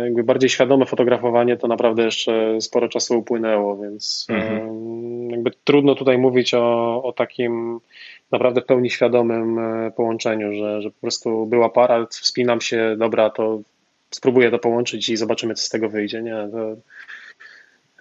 jakby 0.03 0.25
bardziej 0.25 0.51
świadome 0.51 0.87
fotografowanie, 0.87 1.57
to 1.57 1.69
naprawdę 1.69 2.03
jeszcze 2.03 2.61
sporo 2.61 2.89
czasu 2.89 3.19
upłynęło, 3.19 3.77
więc 3.77 4.27
mhm. 4.31 5.31
jakby 5.31 5.51
trudno 5.65 5.95
tutaj 5.95 6.19
mówić 6.19 6.55
o, 6.55 7.03
o 7.03 7.13
takim 7.13 7.81
naprawdę 8.33 8.61
w 8.61 8.67
pełni 8.67 8.91
świadomym 8.91 9.61
połączeniu, 9.97 10.55
że, 10.55 10.83
że 10.83 10.91
po 10.91 11.01
prostu 11.01 11.47
był 11.47 11.65
aparat, 11.65 12.15
wspinam 12.15 12.61
się, 12.61 12.97
dobra, 12.99 13.31
to 13.31 13.61
spróbuję 14.11 14.51
to 14.51 14.59
połączyć 14.59 15.09
i 15.09 15.17
zobaczymy, 15.17 15.55
co 15.55 15.65
z 15.65 15.69
tego 15.69 15.89
wyjdzie. 15.89 16.23
Nie, 16.23 16.49
to, 16.53 16.77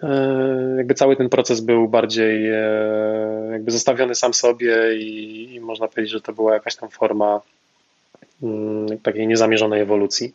e, 0.03 0.75
jakby 0.77 0.93
cały 0.93 1.15
ten 1.15 1.29
proces 1.29 1.61
był 1.61 1.87
bardziej 1.87 2.49
e, 2.49 3.49
jakby 3.51 3.71
zostawiony 3.71 4.15
sam 4.15 4.33
sobie 4.33 4.97
i, 4.97 5.55
i 5.55 5.59
można 5.59 5.87
powiedzieć, 5.87 6.11
że 6.11 6.21
to 6.21 6.33
była 6.33 6.53
jakaś 6.53 6.75
tam 6.75 6.89
forma 6.89 7.41
mm, 8.43 8.99
takiej 8.99 9.27
niezamierzonej 9.27 9.81
ewolucji. 9.81 10.33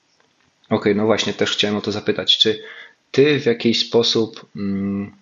Okej, 0.66 0.76
okay, 0.78 0.94
no 0.94 1.06
właśnie, 1.06 1.32
też 1.32 1.50
chciałem 1.50 1.76
o 1.76 1.80
to 1.80 1.92
zapytać. 1.92 2.38
Czy 2.38 2.62
ty 3.10 3.40
w 3.40 3.46
jakiś 3.46 3.88
sposób 3.88 4.46
mm, 4.56 5.12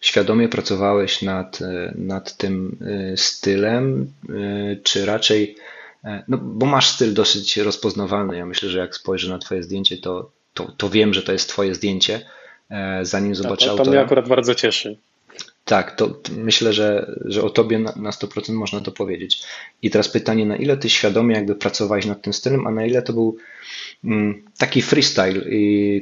świadomie 0.00 0.48
pracowałeś 0.48 1.22
nad, 1.22 1.62
e, 1.62 1.92
nad 1.94 2.36
tym 2.36 2.76
stylem, 3.16 4.12
czy 4.82 5.06
raczej 5.06 5.56
no, 6.28 6.38
bo 6.38 6.66
masz 6.66 6.88
styl 6.88 7.14
dosyć 7.14 7.56
rozpoznawalny. 7.56 8.36
Ja 8.36 8.46
myślę, 8.46 8.68
że 8.68 8.78
jak 8.78 8.96
spojrzę 8.96 9.28
na 9.28 9.38
Twoje 9.38 9.62
zdjęcie, 9.62 9.96
to, 9.96 10.30
to, 10.54 10.72
to 10.76 10.90
wiem, 10.90 11.14
że 11.14 11.22
to 11.22 11.32
jest 11.32 11.48
Twoje 11.48 11.74
zdjęcie. 11.74 12.20
E, 12.70 13.04
zanim 13.04 13.34
zobaczę 13.34 13.70
autora. 13.70 13.84
To 13.84 13.90
mnie 13.90 14.00
akurat 14.00 14.28
bardzo 14.28 14.54
cieszy. 14.54 14.96
Tak, 15.64 15.96
to 15.96 16.20
myślę, 16.36 16.72
że, 16.72 17.16
że 17.24 17.42
o 17.42 17.50
tobie 17.50 17.78
na, 17.78 17.92
na 17.96 18.10
100% 18.10 18.52
można 18.52 18.80
to 18.80 18.92
powiedzieć. 18.92 19.42
I 19.82 19.90
teraz 19.90 20.08
pytanie, 20.08 20.46
na 20.46 20.56
ile 20.56 20.76
ty 20.76 20.90
świadomie 20.90 21.34
jakby 21.34 21.54
pracowałeś 21.54 22.06
nad 22.06 22.22
tym 22.22 22.32
stylem, 22.32 22.66
a 22.66 22.70
na 22.70 22.86
ile 22.86 23.02
to 23.02 23.12
był 23.12 23.36
mm, 24.04 24.42
taki 24.58 24.82
freestyle, 24.82 25.40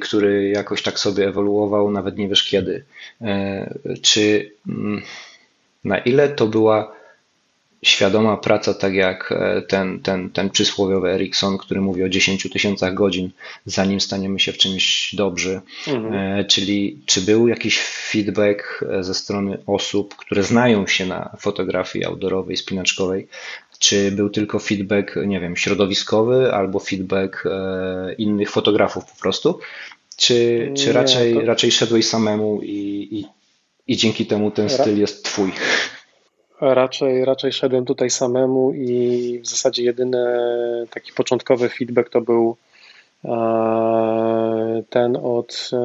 który 0.00 0.48
jakoś 0.48 0.82
tak 0.82 0.98
sobie 0.98 1.28
ewoluował, 1.28 1.90
nawet 1.90 2.18
nie 2.18 2.28
wiesz 2.28 2.44
kiedy. 2.44 2.84
E, 3.20 3.74
czy 4.02 4.52
mm, 4.68 5.02
na 5.84 5.98
ile 5.98 6.28
to 6.28 6.46
była 6.46 6.99
świadoma 7.82 8.36
praca, 8.36 8.74
tak 8.74 8.94
jak 8.94 9.32
e, 9.32 9.62
ten, 9.62 10.00
ten, 10.00 10.30
ten 10.30 10.50
przysłowiowy 10.50 11.10
Erikson, 11.10 11.58
który 11.58 11.80
mówi 11.80 12.04
o 12.04 12.08
10 12.08 12.50
tysiącach 12.52 12.94
godzin, 12.94 13.30
zanim 13.64 14.00
staniemy 14.00 14.40
się 14.40 14.52
w 14.52 14.58
czymś 14.58 15.14
dobrzy. 15.14 15.60
Mhm. 15.88 16.14
E, 16.14 16.44
czyli 16.44 17.02
czy 17.06 17.20
był 17.20 17.48
jakiś 17.48 17.78
feedback 17.80 18.84
e, 18.90 19.04
ze 19.04 19.14
strony 19.14 19.58
osób, 19.66 20.16
które 20.16 20.42
znają 20.42 20.86
się 20.86 21.06
na 21.06 21.36
fotografii 21.38 22.04
outdoorowej, 22.04 22.56
spinaczkowej, 22.56 23.28
czy 23.78 24.12
był 24.12 24.30
tylko 24.30 24.58
feedback, 24.58 25.16
nie 25.26 25.40
wiem, 25.40 25.56
środowiskowy 25.56 26.52
albo 26.52 26.78
feedback 26.78 27.44
innych 28.18 28.50
fotografów 28.50 29.04
po 29.04 29.20
prostu? 29.22 29.58
Czy, 30.16 30.70
czy 30.76 30.92
raczej, 30.92 31.34
to... 31.34 31.40
raczej 31.40 31.72
szedłeś 31.72 32.06
samemu 32.06 32.60
i, 32.62 33.08
i, 33.10 33.24
i 33.92 33.96
dzięki 33.96 34.26
temu 34.26 34.50
ten 34.50 34.70
styl 34.70 34.98
jest 34.98 35.24
twój? 35.24 35.52
Raczej, 36.60 37.24
raczej 37.24 37.52
szedłem 37.52 37.84
tutaj 37.84 38.10
samemu 38.10 38.72
i 38.72 39.40
w 39.44 39.46
zasadzie 39.46 39.84
jedyny 39.84 40.18
taki 40.90 41.12
początkowy 41.12 41.68
feedback 41.68 42.10
to 42.10 42.20
był 42.20 42.56
e, 43.24 44.82
ten 44.90 45.16
od 45.22 45.70
e, 45.72 45.76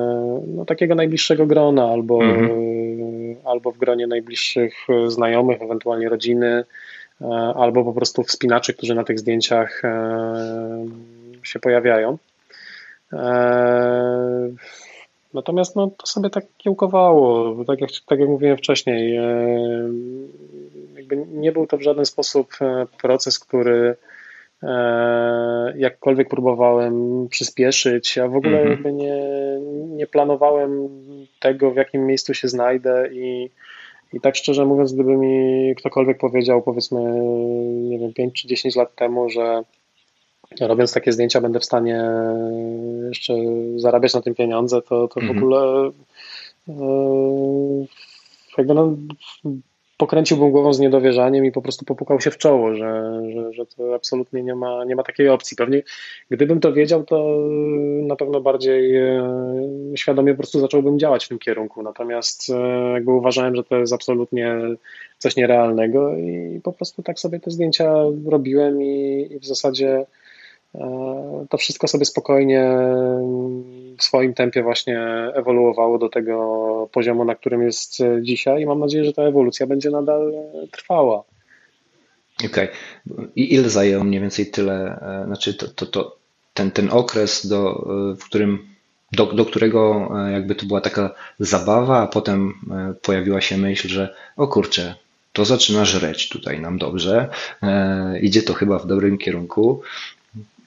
no, 0.47 0.65
takiego 0.65 0.95
najbliższego 0.95 1.45
grona 1.45 1.89
albo, 1.91 2.23
mhm. 2.23 3.35
albo 3.45 3.71
w 3.71 3.77
gronie 3.77 4.07
najbliższych 4.07 4.73
znajomych, 5.07 5.61
ewentualnie 5.61 6.09
rodziny, 6.09 6.63
e, 7.21 7.25
albo 7.55 7.83
po 7.83 7.93
prostu 7.93 8.23
wspinaczy, 8.23 8.73
którzy 8.73 8.95
na 8.95 9.03
tych 9.03 9.19
zdjęciach 9.19 9.81
się 11.43 11.59
pojawiają. 11.59 12.17
Natomiast 15.35 15.75
no, 15.75 15.91
to 15.97 16.07
sobie 16.07 16.29
tak 16.29 16.45
kiełkowało, 16.57 17.55
tak 17.65 17.81
jak, 17.81 17.89
tak 18.07 18.19
jak 18.19 18.29
mówiłem 18.29 18.57
wcześniej, 18.57 19.19
jakby 20.95 21.25
nie 21.27 21.51
był 21.51 21.67
to 21.67 21.77
w 21.77 21.81
żaden 21.81 22.05
sposób 22.05 22.47
e, 22.61 22.85
proces, 23.01 23.39
który 23.39 23.95
e, 24.63 25.73
jakkolwiek 25.77 26.29
próbowałem 26.29 27.27
przyspieszyć. 27.29 28.15
Ja 28.15 28.27
w 28.27 28.35
ogóle 28.35 28.57
mhm. 28.57 28.71
jakby 28.71 28.93
nie, 28.93 29.23
nie 29.87 30.07
planowałem 30.07 30.89
tego, 31.39 31.71
w 31.71 31.75
jakim 31.75 32.05
miejscu 32.05 32.33
się 32.33 32.47
znajdę 32.47 33.09
i, 33.11 33.49
i 34.13 34.21
tak 34.21 34.35
szczerze 34.35 34.65
mówiąc, 34.65 34.93
gdyby 34.93 35.17
mi 35.17 35.75
ktokolwiek 35.75 36.17
powiedział, 36.17 36.61
powiedzmy, 36.61 37.01
nie 37.89 37.99
wiem, 37.99 38.13
5 38.13 38.41
czy 38.41 38.47
10 38.47 38.75
lat 38.75 38.95
temu, 38.95 39.29
że 39.29 39.63
robiąc 40.61 40.93
takie 40.93 41.11
zdjęcia 41.11 41.41
będę 41.41 41.59
w 41.59 41.65
stanie 41.65 42.03
jeszcze 43.07 43.33
zarabiać 43.75 44.13
na 44.13 44.21
tym 44.21 44.35
pieniądze, 44.35 44.81
to, 44.81 45.07
to 45.07 45.19
w 45.19 45.23
mhm. 45.23 45.37
ogóle 45.37 45.91
yy, 46.67 47.87
jakby 48.57 48.73
no, 48.73 48.97
pokręciłbym 49.97 50.51
głową 50.51 50.73
z 50.73 50.79
niedowierzaniem 50.79 51.45
i 51.45 51.51
po 51.51 51.61
prostu 51.61 51.85
popukał 51.85 52.21
się 52.21 52.31
w 52.31 52.37
czoło, 52.37 52.75
że, 52.75 53.21
że, 53.33 53.53
że 53.53 53.65
to 53.65 53.95
absolutnie 53.95 54.43
nie 54.43 54.55
ma, 54.55 54.85
nie 54.85 54.95
ma 54.95 55.03
takiej 55.03 55.29
opcji. 55.29 55.57
Pewnie 55.57 55.81
gdybym 56.31 56.59
to 56.59 56.73
wiedział, 56.73 57.03
to 57.03 57.39
na 58.01 58.15
pewno 58.15 58.41
bardziej 58.41 58.95
e, 58.95 59.23
świadomie 59.95 60.33
po 60.33 60.37
prostu 60.37 60.59
zacząłbym 60.59 60.99
działać 60.99 61.25
w 61.25 61.29
tym 61.29 61.39
kierunku. 61.39 61.83
Natomiast 61.83 62.49
e, 62.49 62.91
jakby 62.93 63.11
uważałem, 63.11 63.55
że 63.55 63.63
to 63.63 63.75
jest 63.75 63.93
absolutnie 63.93 64.55
coś 65.17 65.35
nierealnego 65.35 66.17
i 66.17 66.59
po 66.63 66.73
prostu 66.73 67.03
tak 67.03 67.19
sobie 67.19 67.39
te 67.39 67.51
zdjęcia 67.51 67.93
robiłem 68.25 68.81
i, 68.81 69.27
i 69.31 69.39
w 69.39 69.45
zasadzie 69.45 70.05
E, 70.05 70.24
to 71.49 71.57
wszystko 71.57 71.87
sobie 71.87 72.05
spokojnie 72.05 72.71
w 73.97 74.03
swoim 74.03 74.33
tempie 74.33 74.63
właśnie 74.63 74.99
ewoluowało 75.33 75.97
do 75.97 76.09
tego 76.09 76.89
poziomu, 76.91 77.25
na 77.25 77.35
którym 77.35 77.63
jest 77.63 77.97
dzisiaj 78.21 78.61
i 78.61 78.65
mam 78.65 78.79
nadzieję, 78.79 79.05
że 79.05 79.13
ta 79.13 79.21
ewolucja 79.21 79.67
będzie 79.67 79.89
nadal 79.89 80.33
trwała. 80.71 81.23
Okej. 82.45 82.69
Okay. 82.69 83.27
I 83.35 83.53
ile 83.53 83.69
zajęło 83.69 84.03
mniej 84.03 84.21
więcej 84.21 84.51
tyle, 84.51 84.99
e, 85.01 85.25
znaczy 85.25 85.53
to, 85.53 85.67
to, 85.67 85.85
to, 85.85 86.17
ten, 86.53 86.71
ten 86.71 86.89
okres, 86.91 87.47
do, 87.47 87.87
w 88.19 88.25
którym, 88.25 88.67
do, 89.11 89.25
do 89.25 89.45
którego 89.45 90.11
e, 90.15 90.31
jakby 90.31 90.55
to 90.55 90.65
była 90.65 90.81
taka 90.81 91.13
zabawa, 91.39 92.01
a 92.01 92.07
potem 92.07 92.53
pojawiła 93.01 93.41
się 93.41 93.57
myśl, 93.57 93.87
że 93.87 94.15
o 94.37 94.47
kurczę, 94.47 94.95
to 95.33 95.45
zaczyna 95.45 95.85
żreć 95.85 96.29
tutaj 96.29 96.59
nam 96.59 96.77
dobrze, 96.77 97.29
idzie 98.21 98.41
to 98.41 98.53
chyba 98.53 98.79
w 98.79 98.87
dobrym 98.87 99.17
kierunku 99.17 99.81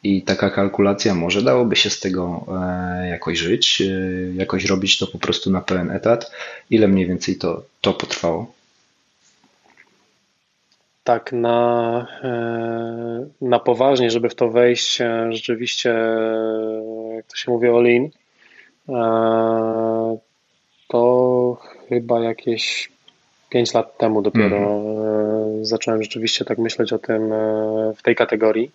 i 0.03 0.23
taka 0.23 0.51
kalkulacja 0.51 1.15
może 1.15 1.43
dałoby 1.43 1.77
się 1.77 1.91
z 1.91 2.01
tego 2.01 2.45
e, 2.49 3.09
jakoś 3.09 3.39
żyć, 3.39 3.81
e, 3.81 3.85
jakoś 4.35 4.65
robić 4.65 4.99
to 4.99 5.07
po 5.07 5.19
prostu 5.19 5.51
na 5.51 5.61
pełen 5.61 5.91
etat. 5.91 6.31
Ile 6.71 6.89
mniej 6.89 7.07
więcej 7.07 7.37
to, 7.37 7.63
to 7.81 7.93
potrwało? 7.93 8.53
Tak, 11.05 11.33
na, 11.33 12.07
e, 12.23 13.27
na 13.41 13.59
poważnie, 13.59 14.11
żeby 14.11 14.29
w 14.29 14.35
to 14.35 14.49
wejść, 14.49 14.99
rzeczywiście, 15.31 15.89
jak 17.17 17.27
to 17.27 17.37
się 17.37 17.51
mówi, 17.51 17.69
all 17.69 18.11
to 20.89 21.57
chyba 21.89 22.21
jakieś 22.21 22.91
5 23.51 23.75
lat 23.75 23.99
temu 23.99 24.23
dopiero 24.23 24.57
mm. 24.57 25.65
zacząłem 25.65 26.03
rzeczywiście 26.03 26.45
tak 26.45 26.59
myśleć 26.59 26.93
o 26.93 26.99
tym 26.99 27.31
w 27.97 28.03
tej 28.03 28.17
kategorii. 28.17 28.71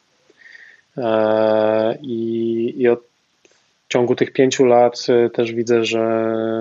E, 0.97 1.97
I, 2.01 2.73
i 2.77 2.87
od 2.87 2.99
w 3.87 3.93
ciągu 3.93 4.15
tych 4.15 4.33
pięciu 4.33 4.65
lat 4.65 5.05
e, 5.09 5.29
też 5.29 5.51
widzę, 5.51 5.85
że 5.85 6.01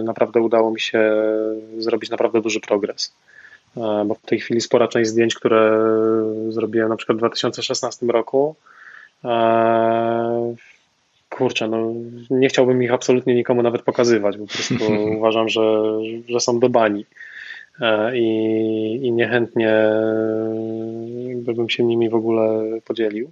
naprawdę 0.04 0.40
udało 0.40 0.70
mi 0.70 0.80
się 0.80 1.12
zrobić 1.78 2.10
naprawdę 2.10 2.40
duży 2.40 2.60
progres. 2.60 3.14
E, 3.76 4.04
bo 4.06 4.14
w 4.14 4.20
tej 4.20 4.40
chwili 4.40 4.60
spora 4.60 4.88
część 4.88 5.10
zdjęć, 5.10 5.34
które 5.34 5.84
zrobiłem 6.48 6.88
na 6.88 6.96
przykład 6.96 7.18
w 7.18 7.20
2016 7.20 8.06
roku, 8.06 8.54
kurczę, 11.28 11.68
no 11.68 11.92
nie 12.30 12.48
chciałbym 12.48 12.82
ich 12.82 12.92
absolutnie 12.92 13.34
nikomu 13.34 13.62
nawet 13.62 13.82
pokazywać, 13.82 14.36
bo 14.36 14.46
po 14.46 14.52
prostu 14.52 14.74
uważam, 15.18 15.48
że, 15.48 15.82
że 16.28 16.40
są 16.40 16.60
do 16.60 16.68
bani. 16.68 17.06
I, 18.14 18.26
i 19.02 19.12
niechętnie 19.12 19.74
bym 21.56 21.70
się 21.70 21.84
nimi 21.84 22.08
w 22.08 22.14
ogóle 22.14 22.64
podzielił. 22.84 23.30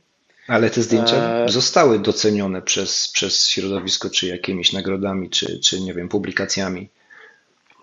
Ale 0.51 0.71
te 0.71 0.83
zdjęcia 0.83 1.45
e... 1.45 1.49
zostały 1.49 1.99
docenione 1.99 2.63
przez, 2.63 3.09
przez 3.09 3.49
środowisko, 3.49 4.11
czy 4.11 4.27
jakimiś 4.27 4.73
nagrodami, 4.73 5.31
czy, 5.31 5.61
czy 5.61 5.81
nie 5.81 5.95
wiem, 5.95 6.09
publikacjami. 6.09 6.89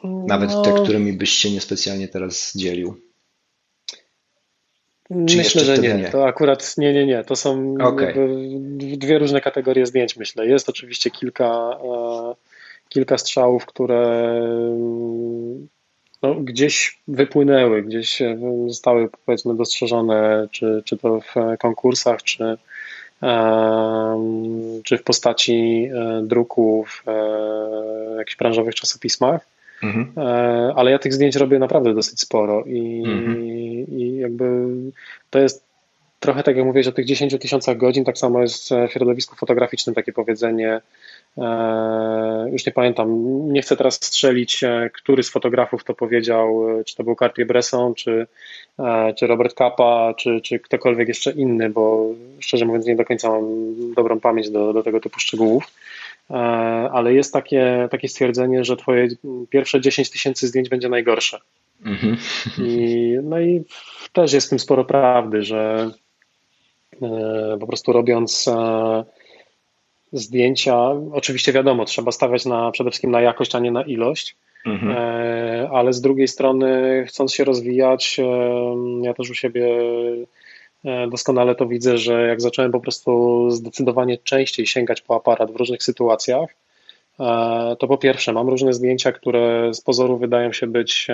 Nawet 0.03 0.49
no... 0.49 0.61
te, 0.61 0.73
którymi 0.83 1.13
byś 1.13 1.29
się 1.29 1.51
niespecjalnie 1.51 2.07
teraz 2.07 2.51
dzielił. 2.55 3.01
Czy 5.27 5.37
myślę, 5.37 5.61
że 5.65 5.77
nie. 5.77 5.93
nie. 5.93 6.09
To 6.09 6.25
akurat 6.25 6.77
nie, 6.77 6.93
nie, 6.93 7.05
nie. 7.05 7.23
To 7.23 7.35
są 7.35 7.75
okay. 7.81 8.13
dwie 8.77 9.19
różne 9.19 9.41
kategorie 9.41 9.85
zdjęć, 9.85 10.17
myślę. 10.17 10.47
Jest 10.47 10.69
oczywiście 10.69 11.11
kilka, 11.11 11.79
e, 11.83 12.33
kilka 12.89 13.17
strzałów, 13.17 13.65
które 13.65 14.41
no, 16.21 16.35
gdzieś 16.35 16.99
wypłynęły, 17.07 17.83
gdzieś 17.83 18.21
zostały 18.67 19.09
powiedzmy 19.25 19.55
dostrzeżone, 19.55 20.47
czy, 20.51 20.81
czy 20.85 20.97
to 20.97 21.19
w 21.19 21.57
konkursach, 21.59 22.23
czy, 22.23 22.57
czy 24.83 24.97
w 24.97 25.03
postaci 25.03 25.89
e, 25.93 26.21
druków 26.23 27.03
w 27.05 27.09
e, 27.09 28.17
jakichś 28.17 28.37
branżowych 28.37 28.75
czasopismach. 28.75 29.47
Mhm. 29.83 30.11
E, 30.17 30.73
ale 30.75 30.91
ja 30.91 30.99
tych 30.99 31.13
zdjęć 31.13 31.35
robię 31.35 31.59
naprawdę 31.59 31.93
dosyć 31.93 32.19
sporo 32.19 32.63
i, 32.65 33.03
mhm. 33.05 33.47
i 33.89 34.17
jakby 34.17 34.67
to 35.29 35.39
jest 35.39 35.67
trochę 36.19 36.43
tak 36.43 36.57
jak 36.57 36.65
mówiłeś 36.65 36.87
o 36.87 36.91
tych 36.91 37.05
10 37.05 37.39
tysiącach 37.39 37.77
godzin, 37.77 38.05
tak 38.05 38.17
samo 38.17 38.41
jest 38.41 38.69
w 38.69 38.91
środowisku 38.91 39.35
fotograficznym 39.35 39.95
takie 39.95 40.13
powiedzenie 40.13 40.81
już 42.51 42.65
nie 42.65 42.71
pamiętam, 42.71 43.09
nie 43.53 43.61
chcę 43.61 43.77
teraz 43.77 43.95
strzelić, 43.95 44.63
e, 44.63 44.89
który 44.93 45.23
z 45.23 45.29
fotografów 45.29 45.83
to 45.83 45.93
powiedział, 45.93 46.69
e, 46.79 46.83
czy 46.83 46.95
to 46.95 47.03
był 47.03 47.13
Cartier-Bresson, 47.13 47.93
czy, 47.93 48.27
czy 49.17 49.27
Robert 49.27 49.57
Capa, 49.57 50.13
czy, 50.17 50.41
czy 50.41 50.59
ktokolwiek 50.59 51.07
jeszcze 51.07 51.31
inny, 51.31 51.69
bo 51.69 52.09
szczerze 52.39 52.65
mówiąc 52.65 52.85
nie 52.85 52.95
do 52.95 53.05
końca 53.05 53.29
mam 53.29 53.45
dobrą 53.95 54.19
pamięć 54.19 54.49
do, 54.49 54.73
do 54.73 54.83
tego 54.83 54.99
typu 54.99 55.19
szczegółów. 55.19 55.63
Ale 56.91 57.13
jest 57.13 57.33
takie, 57.33 57.87
takie 57.91 58.07
stwierdzenie, 58.07 58.63
że 58.63 58.77
twoje 58.77 59.07
pierwsze 59.49 59.81
10 59.81 60.09
tysięcy 60.09 60.47
zdjęć 60.47 60.69
będzie 60.69 60.89
najgorsze. 60.89 61.39
Mhm. 61.85 62.17
I, 62.57 63.17
no 63.23 63.39
i 63.39 63.63
też 64.13 64.33
jest 64.33 64.47
w 64.47 64.49
tym 64.49 64.59
sporo 64.59 64.85
prawdy, 64.85 65.43
że 65.43 65.91
po 67.59 67.67
prostu 67.67 67.93
robiąc 67.93 68.49
zdjęcia, 70.11 70.89
oczywiście 71.11 71.53
wiadomo, 71.53 71.85
trzeba 71.85 72.11
stawiać 72.11 72.45
na, 72.45 72.71
przede 72.71 72.89
wszystkim 72.89 73.11
na 73.11 73.21
jakość, 73.21 73.55
a 73.55 73.59
nie 73.59 73.71
na 73.71 73.81
ilość, 73.81 74.35
mhm. 74.65 74.91
E, 74.97 75.69
ale 75.71 75.93
z 75.93 76.01
drugiej 76.01 76.27
strony 76.27 77.03
chcąc 77.07 77.33
się 77.33 77.43
rozwijać, 77.43 78.19
e, 78.19 78.25
ja 79.01 79.13
też 79.13 79.29
u 79.29 79.33
siebie 79.33 79.79
e, 80.85 81.07
doskonale 81.07 81.55
to 81.55 81.67
widzę, 81.67 81.97
że 81.97 82.27
jak 82.27 82.41
zacząłem 82.41 82.71
po 82.71 82.79
prostu 82.79 83.45
zdecydowanie 83.49 84.17
częściej 84.17 84.67
sięgać 84.67 85.01
po 85.01 85.15
aparat 85.15 85.51
w 85.51 85.55
różnych 85.55 85.83
sytuacjach, 85.83 86.49
to 87.79 87.87
po 87.87 87.97
pierwsze 87.97 88.33
mam 88.33 88.49
różne 88.49 88.73
zdjęcia, 88.73 89.11
które 89.11 89.73
z 89.73 89.81
pozoru 89.81 90.17
wydają 90.17 90.53
się 90.53 90.67
być 90.67 91.07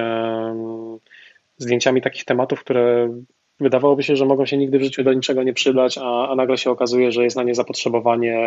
zdjęciami 1.57 2.01
takich 2.01 2.25
tematów, 2.25 2.59
które 2.59 3.09
wydawałoby 3.59 4.03
się, 4.03 4.15
że 4.15 4.25
mogą 4.25 4.45
się 4.45 4.57
nigdy 4.57 4.79
w 4.79 4.83
życiu 4.83 5.03
do 5.03 5.13
niczego 5.13 5.43
nie 5.43 5.53
przydać, 5.53 5.97
a, 5.97 6.29
a 6.29 6.35
nagle 6.35 6.57
się 6.57 6.71
okazuje, 6.71 7.11
że 7.11 7.23
jest 7.23 7.35
na 7.35 7.43
nie 7.43 7.55
zapotrzebowanie, 7.55 8.37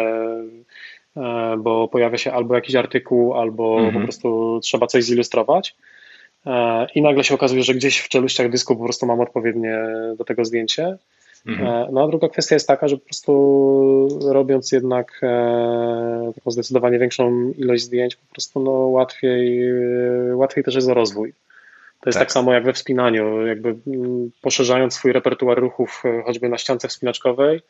e, 1.17 1.57
bo 1.59 1.89
pojawia 1.89 2.19
się 2.19 2.33
albo 2.33 2.55
jakiś 2.55 2.75
artykuł, 2.75 3.35
albo 3.35 3.77
mhm. 3.77 3.95
po 3.95 4.01
prostu 4.01 4.61
trzeba 4.63 4.87
coś 4.87 5.05
zilustrować. 5.05 5.77
E, 6.47 6.87
I 6.95 7.03
nagle 7.03 7.25
się 7.25 7.35
okazuje, 7.35 7.63
że 7.63 7.75
gdzieś 7.75 7.99
w 7.99 8.09
czeluściach 8.09 8.51
dysku 8.51 8.77
po 8.77 8.85
prostu 8.85 9.07
mam 9.07 9.21
odpowiednie 9.21 9.79
do 10.19 10.25
tego 10.25 10.45
zdjęcie. 10.45 10.97
Mhm. 11.47 11.69
E, 11.69 11.89
no 11.93 12.05
a 12.05 12.09
druga 12.09 12.29
kwestia 12.29 12.55
jest 12.55 12.69
taka, 12.69 12.89
że 12.89 12.97
po 12.97 13.05
prostu 13.05 14.09
robiąc 14.33 14.73
jednak 14.73 15.21
taką 16.35 16.51
zdecydowanie 16.51 16.99
większą 16.99 17.51
ilość 17.51 17.83
zdjęć, 17.83 18.17
po 18.17 18.33
prostu 18.33 18.61
no 18.61 18.71
łatwiej, 18.71 19.61
łatwiej 20.35 20.65
też 20.65 20.75
jest 20.75 20.89
o 20.89 20.95
rozwój. 20.95 21.33
To 22.07 22.11
jest 22.11 22.19
tak. 22.19 22.29
tak. 22.29 22.33
samo 22.33 22.53
jak 22.53 22.65
we 22.65 22.73
wspinaniu, 22.73 23.47
jakby 23.47 23.77
mm, 23.87 24.31
poszerzając 24.43 24.95
swój 24.95 25.13
repertuar 25.13 25.59
ruchów 25.59 26.03
e, 26.05 26.23
choćby 26.23 26.49
na 26.49 26.59
ściance 26.59 26.89
wspinaczkowej, 26.89 27.61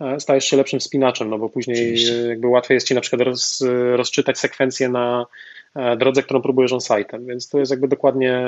e, 0.00 0.20
stajesz 0.20 0.44
się 0.44 0.56
lepszym 0.56 0.80
wspinaczem, 0.80 1.30
no 1.30 1.38
bo 1.38 1.48
później 1.48 1.76
Oczywiście. 1.76 2.12
jakby 2.12 2.46
łatwiej 2.46 2.74
jest 2.74 2.88
ci 2.88 2.94
na 2.94 3.00
przykład 3.00 3.22
roz, 3.22 3.64
rozczytać 3.96 4.38
sekwencję 4.38 4.88
na 4.88 5.26
e, 5.76 5.96
drodze, 5.96 6.22
którą 6.22 6.42
próbujesz 6.42 6.72
on 6.72 6.78
site'em, 6.78 7.26
więc 7.26 7.48
to 7.48 7.58
jest 7.58 7.70
jakby 7.70 7.88
dokładnie 7.88 8.46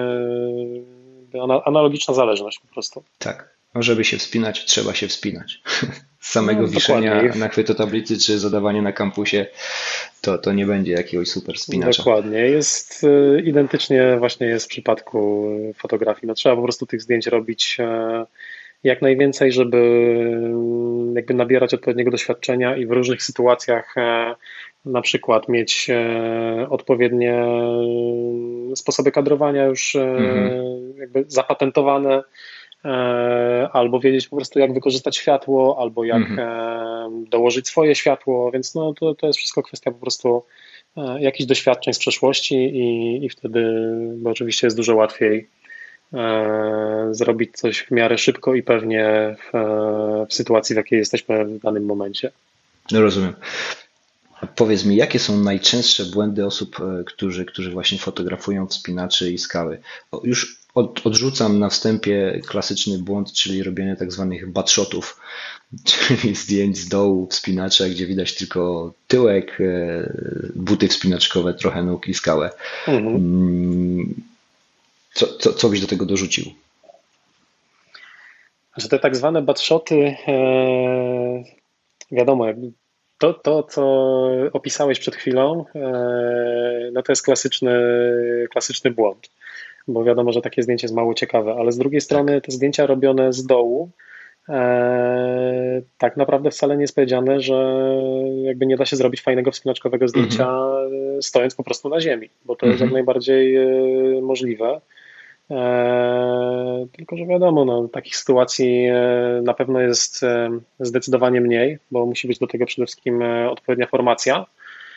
analogiczna 1.65 2.15
zależność 2.15 2.59
po 2.59 2.69
prostu. 2.75 3.05
Tak. 3.19 3.58
No, 3.79 3.83
żeby 3.83 4.05
się 4.05 4.17
wspinać, 4.17 4.65
trzeba 4.65 4.95
się 4.95 5.09
wspinać. 5.09 5.61
Z 6.21 6.31
samego 6.31 6.63
no, 6.63 6.69
wiszenia 6.69 7.23
na 7.35 7.49
chwytu 7.49 7.75
tablicy 7.75 8.19
czy 8.19 8.39
zadawanie 8.39 8.83
na 8.83 8.93
kampusie 8.93 9.47
to, 10.21 10.39
to 10.39 10.53
nie 10.53 10.67
będzie 10.67 10.93
jakiegoś 10.93 11.29
super 11.29 11.59
spinacza. 11.59 12.03
Dokładnie. 12.03 12.39
Jest 12.39 13.05
y, 13.05 13.43
identycznie 13.45 14.17
właśnie 14.19 14.47
jest 14.47 14.67
w 14.67 14.69
przypadku 14.69 15.49
fotografii. 15.77 16.27
No, 16.27 16.35
trzeba 16.35 16.57
po 16.57 16.63
prostu 16.63 16.87
tych 16.87 17.03
zdjęć 17.03 17.27
robić 17.27 17.77
e, 17.81 18.27
jak 18.85 19.03
najwięcej, 19.03 19.53
żeby 19.53 19.77
mm, 19.77 21.17
jakby 21.17 21.35
nabierać 21.35 21.75
odpowiedniego 21.75 22.11
doświadczenia 22.11 22.77
i 22.77 22.87
w 22.87 22.91
różnych 22.91 23.23
sytuacjach 23.23 23.99
e, 23.99 24.35
na 24.85 25.01
przykład 25.01 25.49
mieć 25.49 25.91
odpowiednie 26.71 27.45
sposoby 28.75 29.13
kadrowania 29.13 29.65
już 29.65 29.97
mhm. 29.97 30.99
jakby 30.99 31.25
zapatentowane, 31.29 32.23
albo 33.73 34.01
wiedzieć 34.01 34.29
po 34.29 34.37
prostu, 34.37 34.59
jak 34.59 34.75
wykorzystać 34.75 35.17
światło, 35.17 35.77
albo 35.81 36.05
jak 36.05 36.23
mhm. 36.23 37.25
dołożyć 37.25 37.69
swoje 37.69 37.95
światło, 37.95 38.51
więc 38.51 38.75
no, 38.75 38.95
to, 38.95 39.15
to 39.15 39.27
jest 39.27 39.39
wszystko 39.39 39.63
kwestia 39.63 39.91
po 39.91 39.99
prostu 39.99 40.45
jakichś 41.21 41.47
doświadczeń 41.49 41.95
z 41.95 41.99
przeszłości 41.99 42.55
i, 42.55 43.25
i 43.25 43.29
wtedy, 43.29 43.65
bo 44.17 44.31
oczywiście 44.31 44.67
jest 44.67 44.77
dużo 44.77 44.97
łatwiej 44.97 45.49
E, 46.15 47.09
zrobić 47.11 47.57
coś 47.57 47.81
w 47.81 47.91
miarę 47.91 48.19
szybko 48.19 48.55
i 48.55 48.63
pewnie 48.63 49.37
w, 49.39 49.59
w 50.29 50.35
sytuacji, 50.35 50.75
w 50.75 50.77
jakiej 50.77 50.99
jesteśmy 50.99 51.45
w 51.45 51.59
danym 51.59 51.85
momencie. 51.85 52.31
No 52.91 53.01
rozumiem. 53.01 53.33
Powiedz 54.57 54.85
mi, 54.85 54.97
jakie 54.97 55.19
są 55.19 55.37
najczęstsze 55.41 56.05
błędy 56.05 56.47
osób, 56.47 56.81
e, 56.81 57.05
którzy, 57.05 57.45
którzy 57.45 57.71
właśnie 57.71 57.99
fotografują 57.99 58.67
wspinaczy 58.67 59.33
i 59.33 59.39
skały? 59.39 59.81
Już 60.25 60.59
od, 60.75 61.07
odrzucam 61.07 61.59
na 61.59 61.69
wstępie 61.69 62.41
klasyczny 62.47 62.99
błąd, 62.99 63.33
czyli 63.33 63.63
robienie 63.63 63.97
tak 63.97 64.13
zwanych 64.13 64.53
batshotów, 64.53 65.21
czyli 65.91 66.35
zdjęć 66.35 66.79
z 66.79 66.89
dołu 66.89 67.27
wspinacza, 67.27 67.89
gdzie 67.89 68.07
widać 68.07 68.35
tylko 68.35 68.93
tyłek, 69.07 69.61
e, 69.61 70.13
buty 70.55 70.89
wspinaczkowe, 70.89 71.55
trochę 71.55 71.83
nóg 71.83 72.09
i 72.09 72.15
skałę. 72.15 72.51
Mhm. 72.87 73.17
Mm, 73.17 74.15
co, 75.15 75.27
co, 75.27 75.53
co 75.53 75.69
byś 75.69 75.81
do 75.81 75.87
tego 75.87 76.07
dorzucił? 76.07 76.45
Że 78.77 78.89
te 78.89 78.99
tak 78.99 79.17
zwane 79.17 79.43
batshoty, 79.43 80.17
e, 80.29 81.45
wiadomo, 82.13 82.47
to, 83.19 83.35
to, 83.35 83.63
co 83.63 83.83
opisałeś 84.53 84.99
przed 84.99 85.17
chwilą, 85.17 85.65
e, 85.75 86.91
no 86.93 87.03
to 87.03 87.13
jest 87.13 87.23
klasyczny, 87.23 87.73
klasyczny 88.51 88.91
błąd, 88.91 89.31
bo 89.89 90.05
wiadomo, 90.05 90.33
że 90.33 90.43
takie 90.43 90.63
zdjęcie 90.63 90.85
jest 90.85 90.95
mało 90.95 91.15
ciekawe, 91.15 91.55
ale 91.59 91.73
z 91.73 91.79
drugiej 91.79 92.01
strony 92.01 92.41
te 92.41 92.53
zdjęcia 92.53 92.87
robione 92.87 93.33
z 93.33 93.47
dołu, 93.47 93.91
e, 94.49 95.83
tak 95.99 96.17
naprawdę 96.17 96.51
wcale 96.51 96.77
nie 96.77 96.83
jest 96.83 96.95
powiedziane, 96.95 97.41
że 97.41 97.89
jakby 98.43 98.67
nie 98.67 98.77
da 98.77 98.85
się 98.85 98.97
zrobić 98.97 99.23
fajnego 99.23 99.51
wspinaczkowego 99.51 100.09
zdjęcia 100.09 100.49
mhm. 100.49 101.23
stojąc 101.23 101.55
po 101.55 101.65
prostu 101.65 101.89
na 101.89 102.01
ziemi, 102.01 102.29
bo 102.45 102.57
to 102.57 102.67
jest 102.67 102.81
jak 102.81 102.89
mhm. 102.89 102.93
najbardziej 102.93 103.59
możliwe. 104.23 104.81
E, 105.51 106.87
tylko, 106.93 107.17
że 107.17 107.27
wiadomo, 107.27 107.65
no, 107.65 107.89
takich 107.89 108.17
sytuacji 108.17 108.87
e, 108.87 109.41
na 109.45 109.55
pewno 109.55 109.81
jest 109.81 110.23
e, 110.23 110.51
zdecydowanie 110.81 111.41
mniej, 111.41 111.79
bo 111.91 112.07
musi 112.07 112.29
być 112.29 112.39
do 112.39 112.47
tego 112.47 112.67
przede 112.67 112.87
wszystkim 112.87 113.23
odpowiednia 113.51 113.87
formacja. 113.87 114.47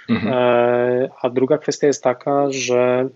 Mhm. 0.10 0.34
A 1.22 1.30
druga 1.30 1.58
kwestia 1.58 1.88
jest 1.88 2.04
taka, 2.04 2.52
że 2.52 3.10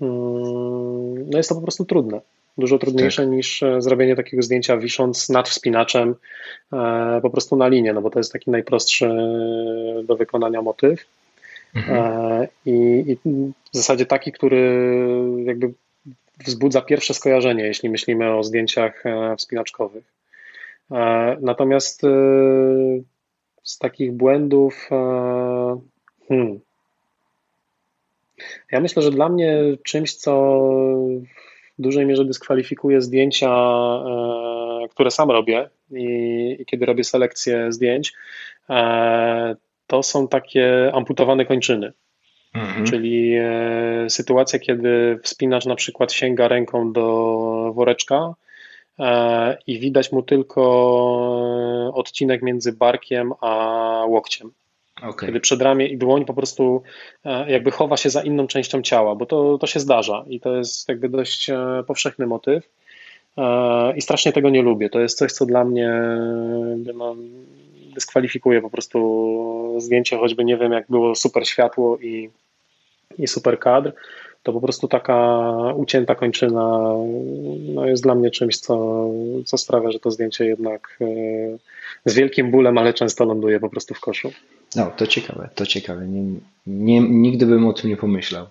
no 0.00 1.36
jest 1.36 1.48
to 1.48 1.54
po 1.54 1.60
prostu 1.60 1.84
trudne. 1.84 2.20
Dużo 2.58 2.78
trudniejsze 2.78 3.22
tak. 3.22 3.30
niż 3.30 3.64
zrobienie 3.78 4.16
takiego 4.16 4.42
zdjęcia 4.42 4.76
wisząc 4.76 5.28
nad 5.28 5.48
wspinaczem 5.48 6.14
po 7.22 7.30
prostu 7.30 7.56
na 7.56 7.68
linię, 7.68 7.92
no 7.92 8.02
bo 8.02 8.10
to 8.10 8.18
jest 8.18 8.32
taki 8.32 8.50
najprostszy 8.50 9.08
do 10.04 10.16
wykonania 10.16 10.62
motyw. 10.62 11.06
Mhm. 11.74 12.46
I, 12.66 13.04
I 13.06 13.16
w 13.72 13.76
zasadzie 13.76 14.06
taki, 14.06 14.32
który 14.32 14.80
jakby 15.44 15.72
wzbudza 16.38 16.80
pierwsze 16.80 17.14
skojarzenie, 17.14 17.64
jeśli 17.64 17.90
myślimy 17.90 18.34
o 18.34 18.44
zdjęciach 18.44 19.06
e, 19.06 19.36
wspinaczkowych. 19.36 20.04
E, 20.90 21.36
natomiast 21.40 22.04
e, 22.04 22.08
z 23.62 23.78
takich 23.78 24.12
błędów, 24.12 24.88
hmm, 26.28 26.60
ja 28.72 28.80
myślę, 28.80 29.02
że 29.02 29.10
dla 29.10 29.28
mnie 29.28 29.58
czymś, 29.84 30.14
co 30.14 30.60
w 31.78 31.82
dużej 31.82 32.06
mierze 32.06 32.24
dyskwalifikuje 32.24 33.00
zdjęcia, 33.00 33.50
które 34.90 35.10
sam 35.10 35.30
robię 35.30 35.70
i, 35.90 36.56
i 36.60 36.66
kiedy 36.66 36.86
robię 36.86 37.04
selekcję 37.04 37.72
zdjęć, 37.72 38.12
to 39.86 40.02
są 40.02 40.28
takie 40.28 40.90
amputowane 40.94 41.44
kończyny. 41.44 41.92
Mhm. 42.54 42.86
Czyli 42.86 43.34
e, 43.36 44.10
sytuacja, 44.10 44.58
kiedy 44.58 45.18
wspinacz 45.22 45.66
na 45.66 45.74
przykład 45.74 46.12
sięga 46.12 46.48
ręką 46.48 46.92
do 46.92 47.72
woreczka 47.74 48.34
e, 48.98 49.58
i 49.66 49.78
widać 49.78 50.12
mu 50.12 50.22
tylko 50.22 50.62
odcinek 51.94 52.42
między 52.42 52.72
barkiem 52.72 53.32
a 53.40 54.04
łokciem. 54.08 54.52
Okay. 55.08 55.26
Kiedy 55.26 55.40
przedramię 55.40 55.86
i 55.86 55.98
dłoń 55.98 56.24
po 56.24 56.34
prostu 56.34 56.82
e, 57.24 57.50
jakby 57.50 57.70
chowa 57.70 57.96
się 57.96 58.10
za 58.10 58.22
inną 58.22 58.46
częścią 58.46 58.82
ciała, 58.82 59.14
bo 59.14 59.26
to, 59.26 59.58
to 59.58 59.66
się 59.66 59.80
zdarza 59.80 60.24
i 60.28 60.40
to 60.40 60.56
jest 60.56 60.88
jakby 60.88 61.08
dość 61.08 61.50
powszechny 61.86 62.26
motyw. 62.26 62.68
I 63.96 64.02
strasznie 64.02 64.32
tego 64.32 64.50
nie 64.50 64.62
lubię. 64.62 64.90
To 64.90 65.00
jest 65.00 65.18
coś, 65.18 65.32
co 65.32 65.46
dla 65.46 65.64
mnie 65.64 65.90
no, 66.94 67.16
dyskwalifikuje 67.94 68.62
po 68.62 68.70
prostu 68.70 69.76
zdjęcie, 69.78 70.18
choćby 70.18 70.44
nie 70.44 70.56
wiem, 70.56 70.72
jak 70.72 70.84
było 70.88 71.14
super 71.14 71.48
światło 71.48 71.98
i 71.98 72.30
i 73.18 73.26
super 73.26 73.58
kadr, 73.58 73.92
to 74.42 74.52
po 74.52 74.60
prostu 74.60 74.88
taka 74.88 75.50
ucięta 75.76 76.14
kończyna 76.14 76.94
no 77.74 77.86
jest 77.86 78.02
dla 78.02 78.14
mnie 78.14 78.30
czymś, 78.30 78.58
co, 78.58 79.06
co 79.44 79.58
sprawia, 79.58 79.90
że 79.90 79.98
to 79.98 80.10
zdjęcie 80.10 80.46
jednak 80.46 80.98
e, 81.00 81.06
z 82.04 82.14
wielkim 82.14 82.50
bólem, 82.50 82.78
ale 82.78 82.94
często 82.94 83.24
ląduje 83.24 83.60
po 83.60 83.68
prostu 83.68 83.94
w 83.94 84.00
koszu. 84.00 84.32
No, 84.76 84.90
to 84.96 85.06
ciekawe, 85.06 85.48
to 85.54 85.66
ciekawe. 85.66 86.08
Nie, 86.08 86.40
nie, 86.66 87.00
nigdy 87.00 87.46
bym 87.46 87.66
o 87.66 87.72
tym 87.72 87.90
nie 87.90 87.96
pomyślał. 87.96 88.46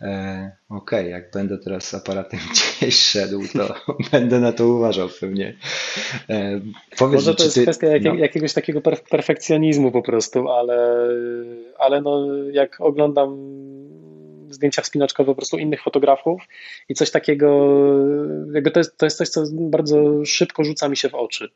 E, 0.00 0.50
Okej, 0.68 1.00
okay, 1.00 1.10
jak 1.10 1.30
będę 1.30 1.58
teraz 1.58 1.88
z 1.88 1.94
aparatem 1.94 2.40
gdzieś 2.50 3.02
szedł, 3.02 3.42
to 3.52 3.74
będę 4.12 4.40
na 4.40 4.52
to 4.52 4.68
uważał 4.68 5.08
pewnie. 5.20 5.56
E, 6.28 6.60
powiedz, 6.98 7.14
Może 7.14 7.34
to 7.34 7.44
jest 7.44 7.54
ty, 7.54 7.62
kwestia 7.62 7.86
no. 8.02 8.14
jakiegoś 8.14 8.52
takiego 8.52 8.80
perfekcjonizmu 9.10 9.92
po 9.92 10.02
prostu, 10.02 10.48
ale, 10.48 11.08
ale 11.78 12.00
no, 12.00 12.26
jak 12.52 12.80
oglądam 12.80 13.36
zdjęcia 14.50 14.82
wspinaczkowe 14.82 15.26
po 15.26 15.34
prostu 15.34 15.58
innych 15.58 15.82
fotografów 15.82 16.42
i 16.88 16.94
coś 16.94 17.10
takiego, 17.10 17.68
jakby 18.52 18.70
to 18.70 18.80
jest, 18.80 18.96
to 18.96 19.06
jest 19.06 19.18
coś, 19.18 19.28
co 19.28 19.44
bardzo 19.52 20.24
szybko 20.24 20.64
rzuca 20.64 20.88
mi 20.88 20.96
się 20.96 21.08
w 21.08 21.14
oczy. 21.14 21.48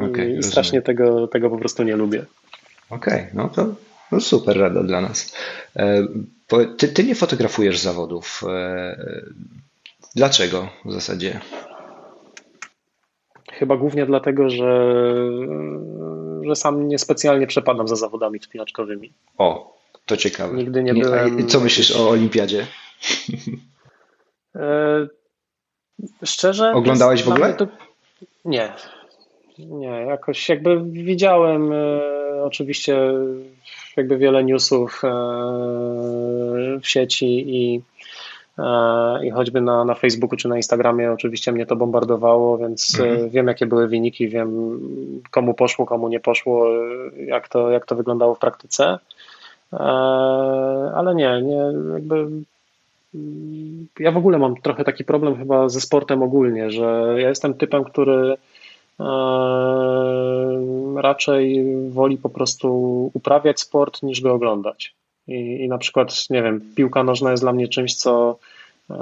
Okay, 0.00 0.30
I 0.38 0.42
strasznie 0.42 0.82
tego, 0.82 1.26
tego 1.28 1.50
po 1.50 1.58
prostu 1.58 1.82
nie 1.82 1.96
lubię. 1.96 2.24
Okej, 2.92 3.14
okay, 3.14 3.30
no 3.34 3.48
to 3.48 3.74
no 4.12 4.20
super 4.20 4.58
rada 4.58 4.82
dla 4.82 5.00
nas. 5.00 5.36
E, 5.76 6.06
ty, 6.76 6.88
ty 6.88 7.04
nie 7.04 7.14
fotografujesz 7.14 7.78
zawodów. 7.78 8.42
E, 8.48 8.96
dlaczego 10.16 10.68
w 10.84 10.92
zasadzie? 10.92 11.40
Chyba 13.52 13.76
głównie 13.76 14.06
dlatego, 14.06 14.50
że, 14.50 14.86
że 16.42 16.56
sam 16.56 16.88
niespecjalnie 16.88 17.46
przepadam 17.46 17.88
za 17.88 17.96
zawodami 17.96 18.38
wspinaczkowymi. 18.38 19.12
O, 19.38 19.76
to 20.06 20.16
ciekawe. 20.16 20.56
Nigdy 20.56 20.82
nie, 20.82 20.92
nie 20.92 21.02
byłem. 21.02 21.48
Co 21.48 21.60
myślisz 21.60 21.96
o 21.96 22.10
olimpiadzie? 22.10 22.66
E, 24.56 25.06
szczerze. 26.24 26.72
Oglądałeś 26.72 27.22
w 27.22 27.28
ogóle? 27.28 27.54
To... 27.54 27.66
Nie. 28.44 28.72
Nie, 29.58 29.88
jakoś 29.88 30.48
jakby 30.48 30.82
widziałem 30.84 31.72
oczywiście 32.44 32.96
jakby 33.96 34.18
wiele 34.18 34.44
newsów 34.44 35.02
e, 35.04 35.08
w 36.82 36.88
sieci 36.88 37.56
i, 37.56 37.82
e, 38.58 39.26
i 39.26 39.30
choćby 39.30 39.60
na, 39.60 39.84
na 39.84 39.94
Facebooku 39.94 40.36
czy 40.36 40.48
na 40.48 40.56
Instagramie 40.56 41.12
oczywiście 41.12 41.52
mnie 41.52 41.66
to 41.66 41.76
bombardowało, 41.76 42.58
więc 42.58 43.00
e, 43.00 43.08
mhm. 43.08 43.30
wiem 43.30 43.46
jakie 43.46 43.66
były 43.66 43.88
wyniki, 43.88 44.28
wiem 44.28 44.80
komu 45.30 45.54
poszło, 45.54 45.86
komu 45.86 46.08
nie 46.08 46.20
poszło, 46.20 46.66
jak 47.26 47.48
to, 47.48 47.70
jak 47.70 47.86
to 47.86 47.96
wyglądało 47.96 48.34
w 48.34 48.38
praktyce. 48.38 48.98
Ale 50.94 51.14
nie, 51.14 51.42
nie, 51.42 51.62
jakby 51.92 52.26
ja 53.98 54.12
w 54.12 54.16
ogóle 54.16 54.38
mam 54.38 54.56
trochę 54.56 54.84
taki 54.84 55.04
problem 55.04 55.36
chyba 55.36 55.68
ze 55.68 55.80
sportem 55.80 56.22
ogólnie, 56.22 56.70
że 56.70 57.14
ja 57.18 57.28
jestem 57.28 57.54
typem, 57.54 57.84
który 57.84 58.36
raczej 60.96 61.64
woli 61.90 62.18
po 62.18 62.28
prostu 62.28 63.10
uprawiać 63.14 63.60
sport 63.60 64.02
niż 64.02 64.20
go 64.20 64.32
oglądać. 64.32 64.94
I, 65.28 65.64
I, 65.64 65.68
na 65.68 65.78
przykład, 65.78 66.30
nie 66.30 66.42
wiem, 66.42 66.60
piłka 66.76 67.04
nożna 67.04 67.30
jest 67.30 67.42
dla 67.42 67.52
mnie 67.52 67.68
czymś, 67.68 67.94
co, 67.94 68.38
e, 68.90 68.94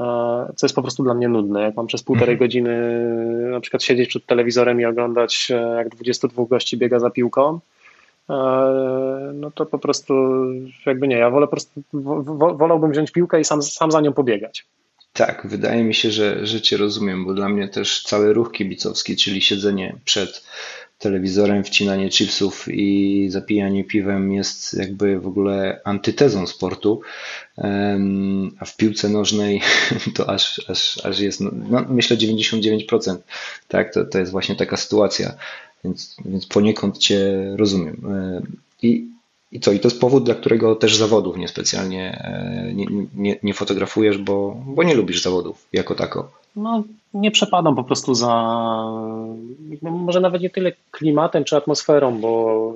co 0.57 0.67
jest 0.67 0.75
po 0.75 0.83
prostu 0.83 1.03
dla 1.03 1.15
mnie 1.15 1.29
nudne. 1.29 1.63
Jak 1.63 1.77
mam 1.77 1.87
przez 1.87 2.03
półtorej 2.03 2.35
mhm. 2.35 2.49
godziny 2.49 3.05
na 3.51 3.61
przykład 3.61 3.83
siedzieć 3.83 4.09
przed 4.09 4.27
telewizorem 4.27 4.81
i 4.81 4.85
oglądać, 4.85 5.53
jak 5.77 5.89
22 5.89 6.45
gości 6.45 6.77
biega 6.77 6.99
za 6.99 7.11
piłką, 7.11 7.61
E, 8.31 9.33
no 9.35 9.51
to 9.51 9.67
po 9.67 9.79
prostu 9.79 10.15
jakby 10.87 11.09
nie, 11.09 11.17
ja 11.17 11.31
wolę 11.31 11.47
po 11.47 11.51
prostu, 11.51 11.83
wolałbym 12.57 12.91
wziąć 12.91 13.11
piłkę 13.11 13.41
i 13.41 13.45
sam, 13.45 13.63
sam 13.63 13.91
za 13.91 14.01
nią 14.01 14.13
pobiegać. 14.13 14.67
Tak, 15.13 15.47
wydaje 15.47 15.85
mi 15.85 15.95
się, 15.95 16.11
że, 16.11 16.47
że 16.47 16.61
Cię 16.61 16.77
rozumiem, 16.77 17.25
bo 17.25 17.35
dla 17.35 17.49
mnie 17.49 17.69
też 17.69 18.03
cały 18.03 18.33
ruch 18.33 18.53
kibicowski, 18.53 19.17
czyli 19.17 19.43
siedzenie 19.43 19.97
przed 20.05 20.45
telewizorem, 20.99 21.65
wcinanie 21.65 22.11
chipsów 22.11 22.67
i 22.69 23.27
zapijanie 23.31 23.85
piwem 23.85 24.33
jest 24.33 24.75
jakby 24.75 25.21
w 25.21 25.27
ogóle 25.27 25.81
antytezą 25.85 26.47
sportu, 26.47 27.01
a 28.59 28.65
w 28.65 28.77
piłce 28.77 29.09
nożnej 29.09 29.61
to 30.17 30.31
aż, 30.31 30.71
aż, 30.71 31.05
aż 31.05 31.19
jest, 31.19 31.41
no, 31.41 31.51
no 31.71 31.85
myślę 31.89 32.17
99%, 32.17 33.17
tak, 33.69 33.95
to, 33.95 34.05
to 34.05 34.19
jest 34.19 34.33
właśnie 34.33 34.57
taka 34.57 34.77
sytuacja, 34.77 35.35
więc, 35.85 36.17
więc 36.25 36.47
poniekąd 36.47 36.99
Cię 36.99 37.33
rozumiem. 37.57 38.03
I, 38.83 39.09
i 39.53 39.61
co? 39.61 39.73
I 39.73 39.81
to 39.81 39.89
jest 39.89 40.01
powód, 40.01 40.25
dla 40.25 40.35
którego 40.35 40.77
też 40.77 40.97
zawodów 40.97 41.37
niespecjalnie 41.37 42.23
e, 42.25 42.73
nie, 42.75 42.87
nie, 43.15 43.37
nie 43.43 43.55
fotografujesz, 43.55 44.19
bo, 44.19 44.57
bo 44.67 44.83
nie 44.83 44.95
lubisz 44.95 45.23
zawodów 45.23 45.67
jako 45.73 45.95
tako. 45.95 46.31
No, 46.57 46.85
nie 47.15 47.31
przepadam 47.31 47.77
po 47.77 47.85
prostu 47.85 48.15
za, 48.15 48.35
może 49.83 50.21
nawet 50.21 50.43
nie 50.43 50.51
tyle 50.51 50.73
klimatem 50.91 51.45
czy 51.45 51.57
atmosferą, 51.57 52.21
bo, 52.21 52.75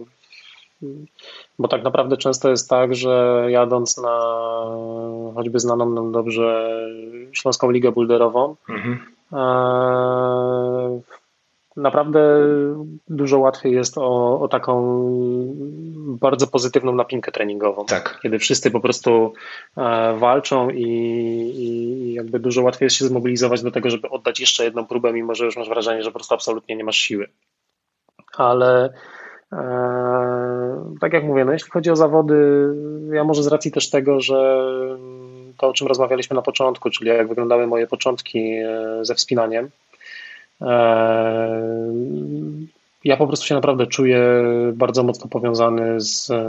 bo 1.59 1.69
tak 1.69 1.85
naprawdę 1.85 2.17
często 2.17 2.51
jest 2.51 2.71
tak, 2.71 2.95
że 2.95 3.47
jadąc 3.49 3.97
na 3.99 4.19
choćby 5.35 5.61
znaną 5.61 5.91
nam 5.91 6.13
dobrze 6.13 6.79
Śląską 7.33 7.71
Ligę 7.71 7.93
Boulderową, 7.93 8.57
mhm. 8.69 8.99
E, 9.33 11.01
naprawdę 11.77 12.21
dużo 13.09 13.39
łatwiej 13.39 13.73
jest 13.73 13.99
o, 13.99 14.41
o, 14.41 14.49
taką 14.49 15.05
bardzo 16.21 16.47
pozytywną 16.47 16.95
napinkę 16.95 17.33
treningową. 17.33 17.85
Tak. 17.87 18.19
Kiedy 18.23 18.39
wszyscy 18.39 18.71
po 18.71 18.81
prostu 18.81 19.33
e, 19.77 20.17
walczą 20.19 20.71
i, 20.71 20.87
i, 21.57 22.15
jakby 22.15 22.39
dużo 22.39 22.63
łatwiej 22.63 22.87
jest 22.87 22.97
się 22.97 23.05
zmobilizować 23.05 23.63
do 23.63 23.71
tego, 23.71 23.91
żeby 23.91 24.09
oddać 24.09 24.41
jeszcze 24.41 24.65
jedną 24.65 24.87
próbę, 24.87 25.13
mimo 25.13 25.35
że 25.35 25.45
już 25.45 25.57
masz 25.57 25.69
wrażenie, 25.69 26.03
że 26.03 26.11
po 26.11 26.19
prostu 26.19 26.35
absolutnie 26.35 26.77
nie 26.77 26.85
masz 26.85 26.97
siły. 26.97 27.29
Ale 28.37 28.93
e, 29.53 30.95
tak 31.01 31.13
jak 31.13 31.25
mówię, 31.25 31.45
no 31.45 31.53
jeśli 31.53 31.71
chodzi 31.71 31.91
o 31.91 31.97
zawody, 31.97 32.69
ja 33.13 33.25
może 33.25 33.43
z 33.43 33.47
racji 33.47 33.73
też 33.73 33.91
tego, 33.91 34.21
że 34.21 34.67
to, 35.59 35.69
o 35.69 35.73
czym 35.73 35.87
rozmawialiśmy 35.87 36.37
na 36.37 36.43
początku, 36.43 36.91
czyli 36.91 37.09
jak 37.09 37.29
wyglądały 37.29 37.67
moje 37.67 37.87
początki 37.87 38.39
e, 38.39 38.99
ze 39.03 39.15
wspinaniem, 39.15 39.71
ja 43.05 43.17
po 43.17 43.27
prostu 43.27 43.47
się 43.47 43.55
naprawdę 43.55 43.87
czuję 43.87 44.21
bardzo 44.73 45.03
mocno 45.03 45.29
powiązany 45.29 46.01
z, 46.01 46.31
e, 46.31 46.45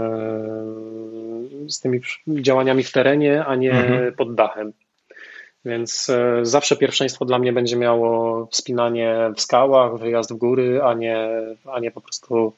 z 1.70 1.80
tymi 1.80 2.00
działaniami 2.28 2.84
w 2.84 2.92
terenie, 2.92 3.46
a 3.46 3.56
nie 3.56 3.72
mhm. 3.72 4.14
pod 4.14 4.36
dachem. 4.36 4.74
Więc 5.66 6.10
e, 6.10 6.40
zawsze 6.46 6.76
pierwszeństwo 6.76 7.26
dla 7.26 7.40
mnie 7.40 7.54
będzie 7.54 7.76
miało 7.76 8.46
wspinanie 8.46 9.32
w 9.36 9.42
skałach, 9.42 9.98
wyjazd 9.98 10.34
w 10.34 10.38
góry, 10.38 10.82
a 10.84 10.94
nie, 10.94 11.30
a 11.74 11.80
nie 11.80 11.92
po 11.92 12.02
prostu 12.02 12.54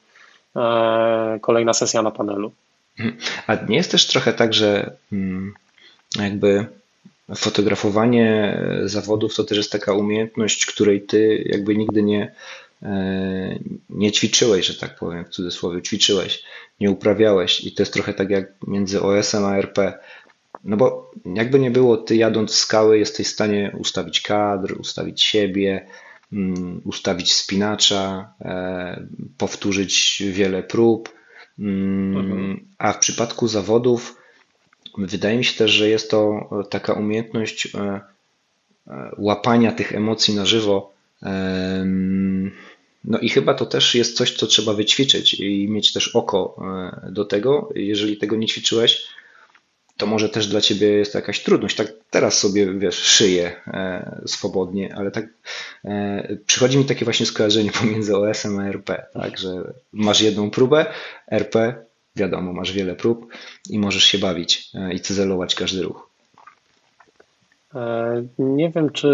e, 0.56 1.38
kolejna 1.40 1.74
sesja 1.74 2.02
na 2.02 2.10
panelu. 2.10 2.52
Mhm. 2.98 3.16
A 3.46 3.54
nie 3.54 3.76
jest 3.76 3.90
też 3.90 4.06
trochę 4.06 4.32
tak, 4.32 4.54
że 4.54 4.90
mm, 5.12 5.54
jakby 6.20 6.66
fotografowanie 7.36 8.58
zawodów 8.84 9.34
to 9.34 9.44
też 9.44 9.58
jest 9.58 9.72
taka 9.72 9.92
umiejętność, 9.92 10.66
której 10.66 11.02
ty 11.02 11.44
jakby 11.46 11.76
nigdy 11.76 12.02
nie, 12.02 12.34
e, 12.82 13.58
nie 13.90 14.12
ćwiczyłeś, 14.12 14.66
że 14.66 14.74
tak 14.74 14.98
powiem, 14.98 15.24
w 15.24 15.28
cudzysłowie, 15.28 15.82
ćwiczyłeś, 15.82 16.44
nie 16.80 16.90
uprawiałeś 16.90 17.64
i 17.64 17.72
to 17.72 17.82
jest 17.82 17.92
trochę 17.92 18.14
tak 18.14 18.30
jak 18.30 18.52
między 18.66 19.02
OS-em 19.02 19.44
a 19.44 19.56
RP. 19.56 19.98
No 20.64 20.76
bo 20.76 21.12
jakby 21.34 21.58
nie 21.58 21.70
było, 21.70 21.96
ty 21.96 22.16
jadąc 22.16 22.52
w 22.52 22.54
skały 22.54 22.98
jesteś 22.98 23.26
w 23.26 23.30
stanie 23.30 23.72
ustawić 23.78 24.20
kadr, 24.20 24.76
ustawić 24.80 25.22
siebie, 25.22 25.86
mm, 26.32 26.80
ustawić 26.84 27.32
spinacza, 27.32 28.32
e, 28.40 29.06
powtórzyć 29.38 30.22
wiele 30.30 30.62
prób, 30.62 31.12
mm, 31.58 32.16
mhm. 32.16 32.68
a 32.78 32.92
w 32.92 32.98
przypadku 32.98 33.48
zawodów 33.48 34.17
Wydaje 34.98 35.38
mi 35.38 35.44
się 35.44 35.58
też, 35.58 35.70
że 35.70 35.88
jest 35.88 36.10
to 36.10 36.48
e, 36.60 36.68
taka 36.68 36.92
umiejętność 36.92 37.66
e, 37.74 38.00
e, 38.86 39.10
łapania 39.18 39.72
tych 39.72 39.94
emocji 39.94 40.34
na 40.34 40.46
żywo. 40.46 40.98
No 43.04 43.18
i 43.18 43.28
chyba 43.28 43.54
to 43.54 43.66
też 43.66 43.94
jest 43.94 44.16
coś, 44.16 44.36
co 44.36 44.46
trzeba 44.46 44.72
wyćwiczyć 44.72 45.34
i 45.34 45.68
mieć 45.68 45.92
też 45.92 46.16
oko 46.16 46.56
do 47.10 47.24
tego. 47.24 47.68
Jeżeli 47.74 48.16
tego 48.16 48.36
nie 48.36 48.46
ćwiczyłeś, 48.46 49.06
to 49.96 50.06
może 50.06 50.28
też 50.28 50.46
dla 50.46 50.60
ciebie 50.60 50.88
jest 50.88 51.12
to 51.12 51.18
jakaś 51.18 51.42
trudność. 51.42 51.76
Tak 51.76 51.92
teraz 52.10 52.38
sobie, 52.38 52.78
wiesz, 52.78 52.94
szyję 52.94 53.62
swobodnie, 54.26 54.94
ale 54.96 55.10
tak 55.10 55.26
przychodzi 56.46 56.78
mi 56.78 56.84
takie 56.84 57.04
właśnie 57.04 57.26
skojarzenie 57.26 57.72
pomiędzy 57.80 58.16
OS-em 58.16 58.58
a 58.58 58.68
RP, 58.68 59.06
tak, 59.12 59.38
że 59.38 59.72
masz 59.92 60.20
jedną 60.20 60.50
próbę, 60.50 60.86
RP 61.30 61.84
wiadomo, 62.18 62.52
masz 62.52 62.72
wiele 62.72 62.94
prób 62.94 63.32
i 63.70 63.78
możesz 63.78 64.04
się 64.04 64.18
bawić 64.18 64.70
e, 64.74 64.94
i 64.94 65.00
cyzelować 65.00 65.54
każdy 65.54 65.82
ruch. 65.82 66.10
E, 67.74 68.22
nie 68.38 68.70
wiem, 68.70 68.90
czy, 68.90 69.10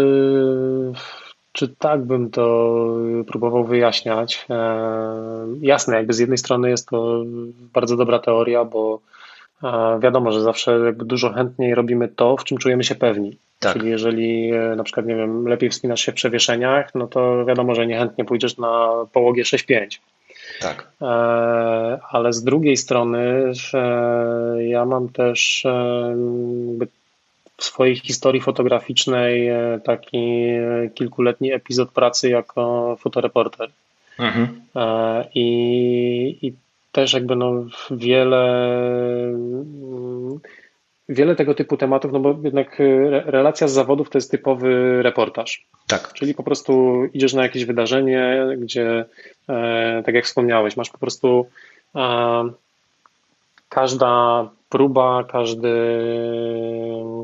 czy 1.51 1.67
tak 1.67 2.03
bym 2.03 2.31
to 2.31 2.75
próbował 3.27 3.65
wyjaśniać. 3.65 4.45
E, 4.49 4.55
jasne, 5.61 5.95
jakby 5.95 6.13
z 6.13 6.19
jednej 6.19 6.37
strony 6.37 6.69
jest 6.69 6.89
to 6.89 7.23
bardzo 7.73 7.97
dobra 7.97 8.19
teoria, 8.19 8.65
bo 8.65 8.99
wiadomo, 9.99 10.31
że 10.31 10.41
zawsze 10.41 10.79
jakby 10.79 11.05
dużo 11.05 11.33
chętniej 11.33 11.75
robimy 11.75 12.07
to, 12.07 12.37
w 12.37 12.43
czym 12.43 12.57
czujemy 12.57 12.83
się 12.83 12.95
pewni. 12.95 13.37
Tak. 13.59 13.73
Czyli 13.73 13.89
jeżeli 13.89 14.51
na 14.51 14.83
przykład, 14.83 15.05
nie 15.05 15.15
wiem, 15.15 15.47
lepiej 15.47 15.69
wspinasz 15.69 16.01
się 16.01 16.11
w 16.11 16.15
przewieszeniach, 16.15 16.95
no 16.95 17.07
to 17.07 17.45
wiadomo, 17.45 17.75
że 17.75 17.87
niechętnie 17.87 18.25
pójdziesz 18.25 18.57
na 18.57 18.89
połogie 19.13 19.43
6-5. 19.43 19.99
Tak. 20.61 20.87
E, 21.01 21.05
ale 22.09 22.33
z 22.33 22.43
drugiej 22.43 22.77
strony 22.77 23.51
ja 24.59 24.85
mam 24.85 25.09
też 25.09 25.65
e, 25.65 26.15
w 27.57 27.63
swojej 27.63 27.95
historii 27.95 28.41
fotograficznej 28.41 29.47
e, 29.47 29.79
taki 29.83 30.47
kilkuletni 30.95 31.53
epizod 31.53 31.91
pracy 31.91 32.29
jako 32.29 32.95
fotoreporter. 32.99 33.69
Mhm. 34.19 34.61
I, 35.35 36.37
I 36.41 36.53
też 36.91 37.13
jakby 37.13 37.35
no 37.35 37.65
wiele 37.91 38.67
wiele 41.09 41.35
tego 41.35 41.53
typu 41.53 41.77
tematów, 41.77 42.11
no 42.11 42.19
bo 42.19 42.35
jednak 42.43 42.81
relacja 43.09 43.67
z 43.67 43.73
zawodów 43.73 44.09
to 44.09 44.17
jest 44.17 44.31
typowy 44.31 45.03
reportaż. 45.03 45.65
Tak. 45.87 46.13
Czyli 46.13 46.33
po 46.33 46.43
prostu 46.43 47.03
idziesz 47.13 47.33
na 47.33 47.43
jakieś 47.43 47.65
wydarzenie, 47.65 48.45
gdzie, 48.57 49.05
e, 49.49 50.03
tak 50.05 50.15
jak 50.15 50.25
wspomniałeś, 50.25 50.77
masz 50.77 50.89
po 50.89 50.97
prostu 50.97 51.45
e, 51.95 52.49
każda 53.69 54.49
próba, 54.69 55.23
każdy, 55.23 55.73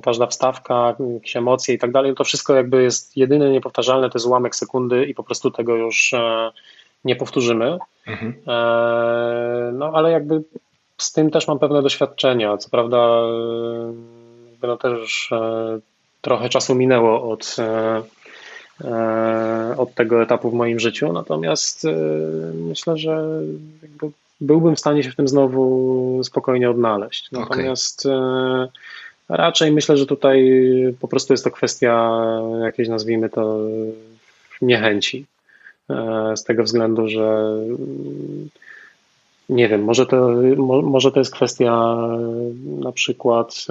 każda 0.04 0.28
wstawka, 0.28 0.96
jakieś 1.14 1.36
emocje 1.36 1.76
i 1.76 1.80
tak 1.80 1.92
dalej, 1.92 2.16
to 2.16 2.24
wszystko 2.24 2.56
jakby 2.56 2.84
jest 2.84 3.18
jedyne 3.18 3.50
niepowtarzalne, 3.50 4.10
to 4.10 4.18
jest 4.18 4.28
ułamek 4.28 4.56
sekundy 4.56 5.06
i 5.06 5.14
po 5.14 5.24
prostu 5.24 5.52
tego 5.52 5.76
już 5.76 6.14
e, 6.14 6.52
nie 7.06 7.16
powtórzymy. 7.16 7.78
Mhm. 8.08 8.34
No 9.78 9.92
ale 9.94 10.12
jakby 10.12 10.44
z 11.04 11.12
tym 11.12 11.32
też 11.32 11.48
mam 11.48 11.60
pewne 11.60 11.82
doświadczenia. 11.82 12.58
Co 12.58 12.70
prawda, 12.70 13.22
no 14.62 14.78
też 14.78 15.30
trochę 16.22 16.50
czasu 16.50 16.76
minęło 16.76 17.32
od 17.32 17.56
E, 18.84 19.76
od 19.78 19.94
tego 19.94 20.22
etapu 20.22 20.50
w 20.50 20.54
moim 20.54 20.80
życiu, 20.80 21.14
natomiast 21.14 21.86
e, 21.86 21.94
myślę, 22.54 22.98
że 22.98 23.42
byłbym 24.42 24.76
w 24.76 24.80
stanie 24.80 25.04
się 25.04 25.12
w 25.12 25.16
tym 25.16 25.28
znowu 25.28 26.22
spokojnie 26.24 26.70
odnaleźć. 26.70 27.32
Natomiast 27.32 28.06
okay. 28.06 28.68
raczej 29.30 29.72
myślę, 29.72 29.98
że 29.98 30.06
tutaj 30.06 30.52
po 31.00 31.08
prostu 31.08 31.34
jest 31.34 31.44
to 31.44 31.52
kwestia 31.52 32.12
jakiejś, 32.64 32.90
nazwijmy 32.90 33.30
to, 33.30 33.60
niechęci. 34.62 35.26
E, 35.90 36.34
z 36.38 36.44
tego 36.44 36.64
względu, 36.64 37.08
że 37.08 37.56
nie 39.52 39.68
wiem, 39.70 39.84
może 39.84 40.06
to, 40.06 40.30
może 40.84 41.12
to 41.12 41.20
jest 41.20 41.34
kwestia 41.34 41.98
na 42.64 42.92
przykład 42.92 43.66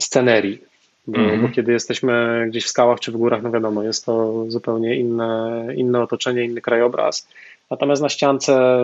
scenerii. 0.00 0.58
Bo, 1.06 1.18
mm. 1.18 1.42
bo, 1.42 1.48
kiedy 1.48 1.72
jesteśmy 1.72 2.44
gdzieś 2.48 2.64
w 2.64 2.68
skałach 2.68 3.00
czy 3.00 3.12
w 3.12 3.16
górach, 3.16 3.42
no 3.42 3.50
wiadomo, 3.50 3.82
jest 3.82 4.06
to 4.06 4.44
zupełnie 4.48 4.96
inne, 4.96 5.66
inne 5.76 6.02
otoczenie, 6.02 6.44
inny 6.44 6.60
krajobraz. 6.60 7.28
Natomiast 7.70 8.02
na 8.02 8.08
ściance, 8.08 8.80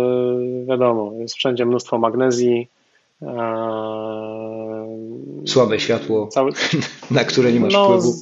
wiadomo, 0.68 1.12
jest 1.18 1.34
wszędzie 1.34 1.66
mnóstwo 1.66 1.98
magnezji. 1.98 2.68
Eee, 3.22 3.28
Słabe 5.46 5.80
światło, 5.80 6.26
cały... 6.26 6.52
na 7.10 7.24
które 7.24 7.52
nie 7.52 7.60
masz 7.60 7.72
no, 7.72 7.84
wpływu. 7.84 8.12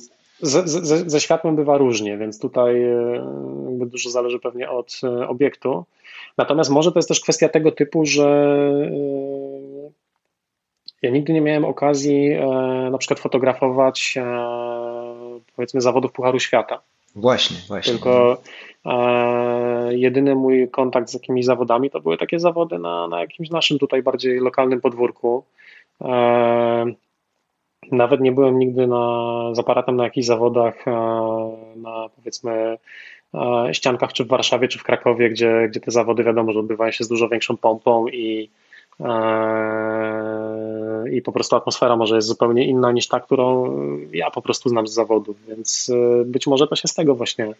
Z, 0.40 0.70
z, 0.70 1.10
ze 1.10 1.20
światłem 1.20 1.56
bywa 1.56 1.78
różnie, 1.78 2.18
więc 2.18 2.40
tutaj 2.40 2.82
e, 2.82 3.86
dużo 3.86 4.10
zależy 4.10 4.38
pewnie 4.38 4.70
od 4.70 5.00
e, 5.04 5.28
obiektu. 5.28 5.84
Natomiast 6.38 6.70
może 6.70 6.92
to 6.92 6.98
jest 6.98 7.08
też 7.08 7.20
kwestia 7.20 7.48
tego 7.48 7.72
typu, 7.72 8.06
że 8.06 8.28
e, 8.86 9.90
ja 11.02 11.10
nigdy 11.10 11.32
nie 11.32 11.40
miałem 11.40 11.64
okazji 11.64 12.32
e, 12.32 12.46
na 12.90 12.98
przykład 12.98 13.20
fotografować 13.20 14.14
e, 14.16 14.24
powiedzmy 15.56 15.80
zawodów 15.80 16.12
Pucharu 16.12 16.40
Świata. 16.40 16.80
Właśnie, 17.16 17.56
właśnie. 17.68 17.92
Tylko 17.92 18.42
jedyny 19.90 20.34
mój 20.34 20.68
kontakt 20.70 21.10
z 21.10 21.14
jakimiś 21.14 21.44
zawodami 21.44 21.90
to 21.90 22.00
były 22.00 22.18
takie 22.18 22.38
zawody 22.38 22.78
na, 22.78 23.08
na 23.08 23.20
jakimś 23.20 23.50
naszym 23.50 23.78
tutaj 23.78 24.02
bardziej 24.02 24.40
lokalnym 24.40 24.80
podwórku. 24.80 25.44
Nawet 27.92 28.20
nie 28.20 28.32
byłem 28.32 28.58
nigdy 28.58 28.86
na, 28.86 29.50
z 29.54 29.58
aparatem 29.58 29.96
na 29.96 30.04
jakichś 30.04 30.26
zawodach, 30.26 30.86
na 31.76 32.08
powiedzmy 32.16 32.78
ściankach, 33.72 34.12
czy 34.12 34.24
w 34.24 34.28
Warszawie, 34.28 34.68
czy 34.68 34.78
w 34.78 34.82
Krakowie, 34.82 35.30
gdzie, 35.30 35.68
gdzie 35.70 35.80
te 35.80 35.90
zawody 35.90 36.24
wiadomo, 36.24 36.52
że 36.52 36.58
odbywają 36.58 36.92
się 36.92 37.04
z 37.04 37.08
dużo 37.08 37.28
większą 37.28 37.56
pompą 37.56 38.08
i, 38.08 38.50
e, 39.00 39.10
i 41.12 41.22
po 41.22 41.32
prostu 41.32 41.56
atmosfera 41.56 41.96
może 41.96 42.14
jest 42.16 42.28
zupełnie 42.28 42.66
inna 42.66 42.92
niż 42.92 43.08
ta, 43.08 43.20
którą 43.20 43.78
ja 44.12 44.30
po 44.30 44.42
prostu 44.42 44.68
znam 44.68 44.86
z 44.86 44.92
zawodów, 44.92 45.36
więc 45.48 45.92
być 46.24 46.46
może 46.46 46.68
to 46.68 46.76
się 46.76 46.88
z 46.88 46.94
tego 46.94 47.14
właśnie 47.14 47.54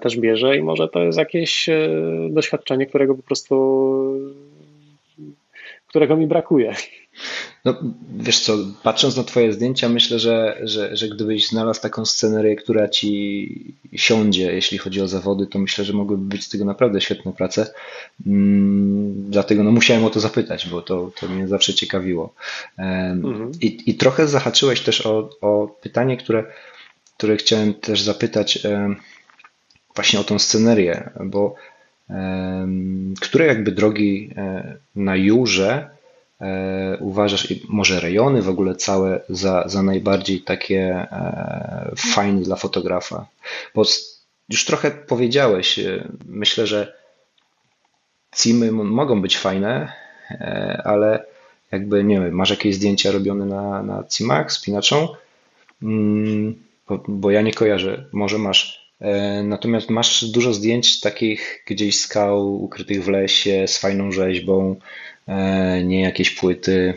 też 0.00 0.16
bierze 0.16 0.56
i 0.56 0.62
może 0.62 0.88
to 0.88 1.00
jest 1.00 1.18
jakieś 1.18 1.68
doświadczenie, 2.30 2.86
którego 2.86 3.14
po 3.14 3.22
prostu 3.22 3.58
którego 5.88 6.16
mi 6.16 6.26
brakuje. 6.26 6.74
No, 7.68 7.74
wiesz 8.18 8.40
co, 8.40 8.56
patrząc 8.82 9.16
na 9.16 9.24
Twoje 9.24 9.52
zdjęcia, 9.52 9.88
myślę, 9.88 10.18
że, 10.18 10.58
że, 10.62 10.96
że 10.96 11.08
gdybyś 11.08 11.48
znalazł 11.48 11.80
taką 11.80 12.04
scenerię, 12.04 12.56
która 12.56 12.88
Ci 12.88 13.74
siądzie, 13.92 14.52
jeśli 14.52 14.78
chodzi 14.78 15.00
o 15.00 15.08
zawody, 15.08 15.46
to 15.46 15.58
myślę, 15.58 15.84
że 15.84 15.92
mogłyby 15.92 16.24
być 16.24 16.44
z 16.44 16.48
tego 16.48 16.64
naprawdę 16.64 17.00
świetne 17.00 17.32
prace. 17.32 17.74
Mm, 18.26 19.30
dlatego 19.30 19.64
no, 19.64 19.70
musiałem 19.70 20.04
o 20.04 20.10
to 20.10 20.20
zapytać, 20.20 20.68
bo 20.68 20.82
to, 20.82 21.10
to 21.20 21.28
mnie 21.28 21.48
zawsze 21.48 21.74
ciekawiło. 21.74 22.34
Mhm. 22.78 23.52
I, 23.60 23.90
I 23.90 23.94
trochę 23.94 24.28
zahaczyłeś 24.28 24.80
też 24.80 25.06
o, 25.06 25.30
o 25.40 25.76
pytanie, 25.82 26.16
które, 26.16 26.44
które 27.16 27.36
chciałem 27.36 27.74
też 27.74 28.02
zapytać 28.02 28.58
właśnie 29.94 30.20
o 30.20 30.24
tą 30.24 30.38
scenerię, 30.38 31.10
bo 31.24 31.54
które 33.20 33.46
jakby 33.46 33.72
drogi 33.72 34.30
e, 34.36 34.76
na 34.96 35.16
Jurze 35.16 35.97
uważasz, 37.00 37.54
może 37.68 38.00
rejony 38.00 38.42
w 38.42 38.48
ogóle 38.48 38.74
całe, 38.74 39.20
za, 39.28 39.68
za 39.68 39.82
najbardziej 39.82 40.40
takie 40.40 40.80
e, 41.12 41.92
fajne 41.96 42.40
dla 42.42 42.56
fotografa? 42.56 43.26
Bo 43.74 43.82
już 44.48 44.64
trochę 44.64 44.90
powiedziałeś, 44.90 45.78
e, 45.78 46.08
myślę, 46.26 46.66
że 46.66 46.98
cimy 48.36 48.72
mogą 48.72 49.22
być 49.22 49.38
fajne, 49.38 49.92
ale 50.84 51.24
jakby, 51.72 52.04
nie 52.04 52.20
wiem, 52.20 52.34
masz 52.34 52.50
jakieś 52.50 52.74
zdjęcia 52.74 53.12
robione 53.12 53.46
na, 53.46 53.82
na 53.82 54.04
cimach 54.04 54.52
spinaczą? 54.52 55.08
Mm, 55.82 56.62
bo, 56.88 57.02
bo 57.08 57.30
ja 57.30 57.42
nie 57.42 57.54
kojarzę, 57.54 58.04
może 58.12 58.38
masz. 58.38 58.87
Natomiast 59.44 59.90
masz 59.90 60.24
dużo 60.24 60.54
zdjęć 60.54 61.00
takich 61.00 61.64
gdzieś 61.66 62.00
skał 62.00 62.62
ukrytych 62.62 63.04
w 63.04 63.08
lesie 63.08 63.68
z 63.68 63.78
fajną 63.78 64.12
rzeźbą, 64.12 64.76
E, 65.28 65.84
nie 65.84 66.00
jakieś 66.00 66.30
płyty 66.30 66.94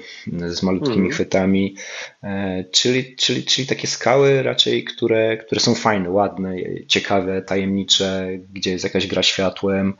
z 0.47 0.63
malutkimi 0.63 0.97
mm. 0.97 1.11
chwytami, 1.11 1.75
e, 2.23 2.63
czyli, 2.71 3.15
czyli, 3.15 3.43
czyli 3.43 3.67
takie 3.67 3.87
skały 3.87 4.43
raczej, 4.43 4.83
które, 4.83 5.37
które 5.37 5.61
są 5.61 5.75
fajne, 5.75 6.09
ładne, 6.09 6.55
ciekawe, 6.87 7.41
tajemnicze, 7.41 8.27
gdzie 8.53 8.71
jest 8.71 8.83
jakaś 8.83 9.07
gra 9.07 9.23
światłem, 9.23 9.93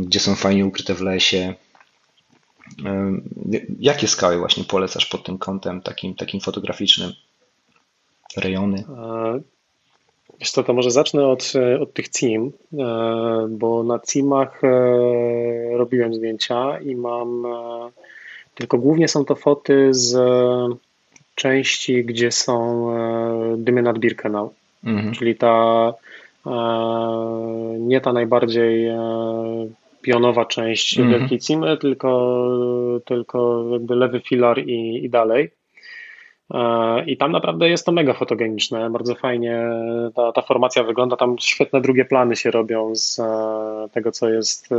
gdzie 0.00 0.20
są 0.20 0.34
fajnie 0.34 0.66
ukryte 0.66 0.94
w 0.94 1.00
lesie. 1.00 1.54
Jakie 3.80 4.08
skały 4.08 4.38
właśnie 4.38 4.64
polecasz 4.64 5.06
pod 5.06 5.24
tym 5.24 5.38
kątem 5.38 5.82
takim, 5.82 6.14
takim 6.14 6.40
fotograficznym? 6.40 7.12
Rejony? 8.36 8.84
E, 10.40 10.44
Wiesz 10.44 10.50
co, 10.50 10.62
to 10.62 10.72
może 10.72 10.90
zacznę 10.90 11.26
od, 11.26 11.52
od 11.80 11.92
tych 11.92 12.08
CIM, 12.08 12.52
e, 12.78 13.48
bo 13.50 13.82
na 13.82 13.98
CIMach 13.98 14.64
e, 14.64 14.68
robiłem 15.76 16.14
zdjęcia 16.14 16.78
i 16.78 16.96
mam, 16.96 17.46
e, 17.46 17.90
tylko 18.54 18.78
głównie 18.78 19.08
są 19.08 19.24
to 19.24 19.34
foty 19.34 19.88
z 19.90 20.16
części, 21.34 22.04
gdzie 22.04 22.30
są 22.30 22.86
dymy 23.56 23.82
nad 23.82 23.98
Birkenau, 23.98 24.52
mhm. 24.84 25.14
czyli 25.14 25.36
ta 25.36 25.94
nie 27.78 28.00
ta 28.00 28.12
najbardziej 28.12 28.90
pionowa 30.02 30.44
część 30.44 30.98
mhm. 30.98 31.18
Wielkiej 31.18 31.40
Cimy, 31.40 31.76
tylko, 31.76 33.00
tylko 33.04 33.66
jakby 33.72 33.96
lewy 33.96 34.20
filar 34.20 34.58
i, 34.58 35.04
i 35.04 35.10
dalej. 35.10 35.50
E, 36.54 37.04
I 37.04 37.16
tam 37.16 37.32
naprawdę 37.32 37.68
jest 37.68 37.86
to 37.86 37.92
mega 37.92 38.14
fotogeniczne, 38.14 38.90
bardzo 38.90 39.14
fajnie 39.14 39.62
ta, 40.14 40.32
ta 40.32 40.42
formacja 40.42 40.82
wygląda. 40.82 41.16
Tam 41.16 41.36
świetne 41.38 41.80
drugie 41.80 42.04
plany 42.04 42.36
się 42.36 42.50
robią 42.50 42.96
z 42.96 43.18
e, 43.18 43.88
tego, 43.92 44.12
co 44.12 44.28
jest 44.28 44.72
e, 44.72 44.76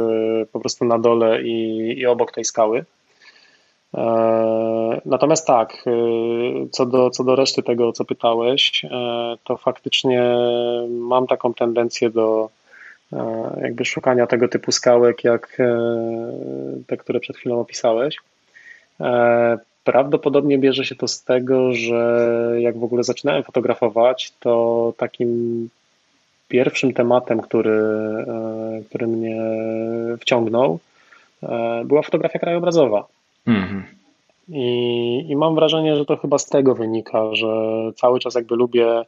po 0.52 0.60
prostu 0.60 0.86
na 0.86 1.00
dole 1.00 1.42
i, 1.42 2.00
i 2.00 2.06
obok 2.06 2.32
tej 2.32 2.46
skały. 2.46 2.86
Natomiast 5.06 5.48
tak, 5.48 5.84
co 6.72 6.86
do, 6.86 7.10
co 7.10 7.24
do 7.24 7.36
reszty 7.36 7.64
tego, 7.64 7.92
co 7.92 8.06
pytałeś, 8.06 8.86
to 9.44 9.58
faktycznie 9.58 10.24
mam 10.90 11.28
taką 11.28 11.54
tendencję 11.54 12.10
do 12.10 12.50
jakby 13.62 13.86
szukania 13.86 14.28
tego 14.28 14.48
typu 14.48 14.72
skałek, 14.72 15.24
jak 15.24 15.58
te, 16.88 16.98
które 16.98 17.20
przed 17.20 17.38
chwilą 17.38 17.60
opisałeś. 17.60 18.18
Prawdopodobnie 19.84 20.58
bierze 20.58 20.86
się 20.86 20.96
to 20.96 21.08
z 21.08 21.24
tego, 21.24 21.74
że 21.74 22.52
jak 22.60 22.78
w 22.78 22.84
ogóle 22.84 23.04
zaczynałem 23.04 23.44
fotografować, 23.44 24.34
to 24.40 24.94
takim 24.98 25.70
pierwszym 26.48 26.94
tematem, 26.94 27.42
który, 27.42 27.82
e, 28.28 28.82
który 28.90 29.08
mnie 29.08 29.42
wciągnął, 30.20 30.80
e, 31.44 31.82
była 31.86 32.02
fotografia 32.02 32.40
krajobrazowa. 32.40 33.08
Mhm. 33.48 33.84
I, 34.50 35.26
I 35.30 35.36
mam 35.36 35.56
wrażenie, 35.56 35.96
że 35.96 36.06
to 36.06 36.18
chyba 36.18 36.38
z 36.38 36.46
tego 36.46 36.76
wynika, 36.76 37.36
że 37.36 37.48
cały 37.96 38.20
czas 38.20 38.36
jakby 38.36 38.56
lubię 38.56 39.06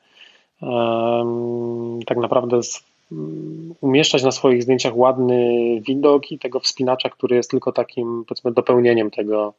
um, 0.61 1.99
tak 2.05 2.17
naprawdę 2.17 2.59
umieszczać 3.81 4.23
na 4.23 4.31
swoich 4.31 4.63
zdjęciach 4.63 4.97
ładny 4.97 5.55
widok 5.87 6.31
i 6.31 6.39
tego 6.39 6.59
wspinacza, 6.59 7.09
który 7.09 7.35
jest 7.35 7.51
tylko 7.51 7.71
takim 7.71 8.25
powiedzmy 8.27 8.51
dopełnieniem 8.51 9.11
tego, 9.11 9.53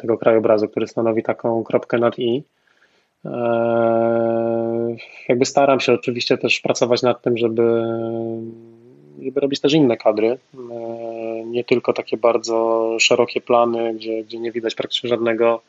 tego 0.00 0.18
krajobrazu, 0.18 0.68
który 0.68 0.86
stanowi 0.86 1.22
taką 1.22 1.64
kropkę 1.64 1.98
nad 1.98 2.18
i. 2.18 2.42
E, 3.24 4.96
jakby 5.28 5.44
staram 5.44 5.80
się 5.80 5.92
oczywiście 5.92 6.38
też 6.38 6.60
pracować 6.60 7.02
nad 7.02 7.22
tym, 7.22 7.38
żeby, 7.38 7.82
żeby 9.22 9.40
robić 9.40 9.60
też 9.60 9.72
inne 9.72 9.96
kadry. 9.96 10.28
E, 10.28 10.38
nie 11.46 11.64
tylko 11.64 11.92
takie 11.92 12.16
bardzo 12.16 12.96
szerokie 13.00 13.40
plany, 13.40 13.94
gdzie, 13.94 14.24
gdzie 14.24 14.38
nie 14.38 14.52
widać 14.52 14.74
praktycznie 14.74 15.10
żadnego 15.10 15.62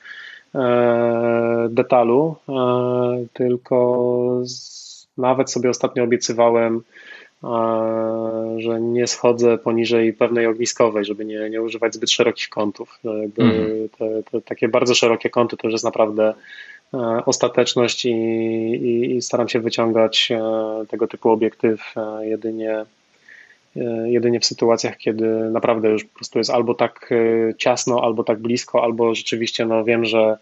detalu, 1.70 2.36
tylko 3.34 4.42
nawet 5.18 5.52
sobie 5.52 5.70
ostatnio 5.70 6.04
obiecywałem 6.04 6.82
że 8.58 8.82
nie 8.82 9.08
schodzę 9.08 9.58
poniżej 9.58 10.14
pewnej 10.14 10.48
ogniskowej, 10.48 11.06
żeby 11.06 11.26
nie, 11.26 11.50
nie 11.50 11.62
używać 11.62 11.96
zbyt 11.96 12.12
szerokich 12.12 12.50
kątów. 12.50 13.00
Mm. 13.06 13.32
Te, 13.98 14.24
te, 14.32 14.42
takie 14.42 14.68
bardzo 14.68 14.96
szerokie 14.96 15.30
kąty 15.30 15.58
to 15.58 15.68
już 15.68 15.72
jest 15.72 15.86
naprawdę 15.86 16.34
e, 16.94 16.98
ostateczność 17.26 18.06
i, 18.06 18.12
i, 18.12 19.16
i, 19.16 19.22
staram 19.22 19.50
się 19.50 19.60
wyciągać 19.60 20.32
e, 20.32 20.42
tego 20.88 21.08
typu 21.08 21.30
obiektyw 21.30 21.94
e, 21.98 22.28
jedynie, 22.28 22.86
jedynie 24.06 24.40
w 24.40 24.46
sytuacjach, 24.46 24.98
kiedy 24.98 25.28
naprawdę 25.50 25.90
już 25.90 26.04
po 26.04 26.16
prostu 26.16 26.38
jest 26.38 26.50
albo 26.50 26.74
tak 26.74 27.10
ciasno, 27.58 28.04
albo 28.04 28.24
tak 28.24 28.40
blisko, 28.40 28.84
albo 28.84 29.16
rzeczywiście 29.16 29.66
no, 29.66 29.84
wiem, 29.84 30.06
że 30.06 30.38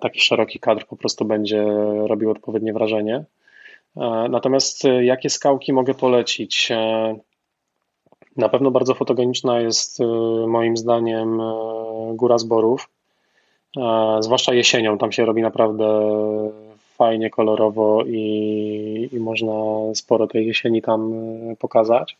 taki 0.00 0.20
szeroki 0.20 0.58
kadr 0.58 0.86
po 0.86 0.96
prostu 0.96 1.24
będzie 1.24 1.64
robił 2.06 2.30
odpowiednie 2.30 2.72
wrażenie. 2.72 3.24
E, 3.96 4.28
natomiast 4.28 4.84
e, 4.84 5.04
jakie 5.04 5.30
skałki 5.30 5.72
mogę 5.72 5.94
polecić? 5.94 6.70
E, 6.70 7.16
na 8.36 8.48
pewno 8.48 8.70
bardzo 8.70 8.94
fotogeniczna 8.94 9.60
jest 9.60 9.98
moim 10.48 10.76
zdaniem 10.76 11.38
Góra 12.14 12.38
Zborów, 12.38 12.88
zwłaszcza 14.20 14.54
jesienią. 14.54 14.98
Tam 14.98 15.12
się 15.12 15.24
robi 15.24 15.42
naprawdę 15.42 15.86
fajnie, 16.96 17.30
kolorowo 17.30 18.04
i, 18.06 19.08
i 19.12 19.20
można 19.20 19.52
sporo 19.94 20.26
tej 20.26 20.46
jesieni 20.46 20.82
tam 20.82 21.14
pokazać. 21.58 22.16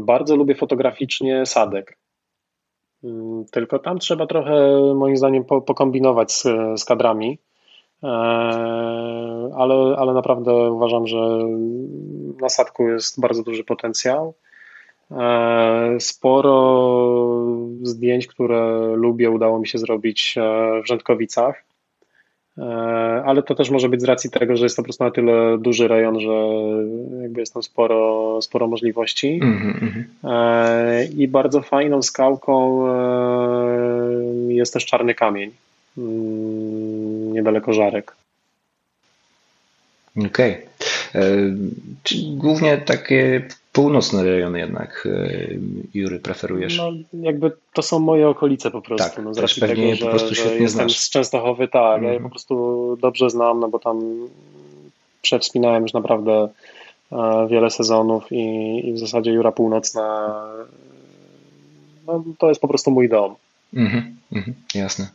Bardzo 0.00 0.36
lubię 0.36 0.54
fotograficznie 0.54 1.46
Sadek. 1.46 1.98
Mm, 3.04 3.44
tylko 3.52 3.78
tam 3.78 3.98
trzeba 3.98 4.26
trochę, 4.26 4.70
moim 4.94 5.16
zdaniem, 5.16 5.44
pokombinować 5.44 6.32
z, 6.32 6.42
z 6.76 6.84
kadrami 6.84 7.38
ale, 8.02 9.96
ale 9.98 10.12
naprawdę 10.14 10.72
uważam, 10.72 11.06
że 11.06 11.38
na 12.40 12.48
sadku 12.48 12.88
jest 12.88 13.20
bardzo 13.20 13.42
duży 13.42 13.64
potencjał. 13.64 14.34
E, 15.10 15.96
sporo 16.00 16.56
zdjęć, 17.82 18.26
które 18.26 18.92
lubię, 18.96 19.30
udało 19.30 19.58
mi 19.58 19.68
się 19.68 19.78
zrobić 19.78 20.34
e, 20.38 20.42
w 20.82 20.86
Rzędkowicach. 20.86 21.64
ale 23.24 23.42
to 23.42 23.54
też 23.54 23.70
może 23.70 23.88
być 23.88 24.00
z 24.00 24.04
racji 24.04 24.30
tego, 24.30 24.56
że 24.56 24.64
jest 24.64 24.76
to 24.76 24.82
po 24.82 24.84
prostu 24.84 25.04
na 25.04 25.10
tyle 25.10 25.58
duży 25.58 25.88
rejon, 25.88 26.20
że 26.20 26.32
jakby 27.22 27.40
jest 27.40 27.54
tam 27.54 27.62
sporo, 27.62 28.42
sporo 28.42 28.66
możliwości. 28.66 29.40
Mm-hmm. 29.42 30.04
I 31.16 31.28
bardzo 31.28 31.62
fajną 31.62 32.02
skałką 32.02 32.86
jest 34.48 34.72
też 34.72 34.86
czarny 34.86 35.14
kamień, 35.14 35.50
niedaleko 37.32 37.72
Żarek. 37.72 38.16
Okej. 40.26 40.52
Okay. 40.52 40.66
Czyli 42.02 42.36
głównie 42.36 42.78
takie 42.78 43.48
północne 43.72 44.24
rejony 44.24 44.58
jednak, 44.58 45.08
e, 45.12 45.28
Jury, 45.94 46.18
preferujesz? 46.18 46.78
No, 46.78 46.92
jakby 47.12 47.52
to 47.72 47.82
są 47.82 47.98
moje 47.98 48.28
okolice 48.28 48.70
po 48.70 48.82
prostu. 48.82 49.16
Tak, 49.16 49.24
no, 49.24 49.34
z 49.34 49.38
racji 49.38 49.60
tego, 49.60 49.94
że, 49.94 50.04
po 50.04 50.10
prostu 50.10 50.34
że 50.34 50.42
jestem 50.42 50.68
znasz. 50.68 50.98
z 50.98 51.10
Częstochowy, 51.10 51.68
tak, 51.68 51.98
mm. 51.98 52.04
ja 52.04 52.10
mhm. 52.10 52.22
po 52.22 52.30
prostu 52.30 52.96
dobrze 53.00 53.30
znam, 53.30 53.60
no 53.60 53.68
bo 53.68 53.78
tam 53.78 54.28
przewspinałem 55.22 55.82
już 55.82 55.92
naprawdę 55.92 56.48
e, 57.12 57.46
wiele 57.50 57.70
sezonów 57.70 58.32
i, 58.32 58.80
i 58.88 58.92
w 58.92 58.98
zasadzie 58.98 59.32
Jura 59.32 59.52
Północna 59.52 60.34
no, 62.06 62.24
to 62.38 62.48
jest 62.48 62.60
po 62.60 62.68
prostu 62.68 62.90
mój 62.90 63.08
dom. 63.08 63.34
Mhm, 63.74 64.16
mhm, 64.32 64.54
jasne. 64.74 65.08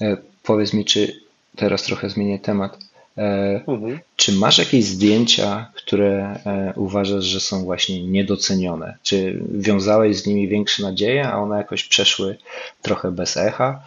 E, 0.00 0.16
powiedz 0.42 0.72
mi, 0.72 0.84
czy 0.84 1.20
teraz 1.56 1.82
trochę 1.82 2.10
zmienię 2.10 2.38
temat. 2.38 2.78
E, 3.18 3.60
mhm. 3.68 3.98
Czy 4.16 4.32
masz 4.32 4.58
jakieś 4.58 4.84
zdjęcia, 4.84 5.72
które 5.74 6.40
e, 6.46 6.72
uważasz, 6.76 7.24
że 7.24 7.40
są 7.40 7.64
właśnie 7.64 8.02
niedocenione? 8.02 8.96
Czy 9.02 9.42
wiązałeś 9.52 10.16
z 10.16 10.26
nimi 10.26 10.48
większe 10.48 10.82
nadzieje, 10.82 11.28
a 11.28 11.38
one 11.38 11.56
jakoś 11.56 11.84
przeszły 11.84 12.36
trochę 12.82 13.10
bez 13.10 13.36
echa? 13.36 13.82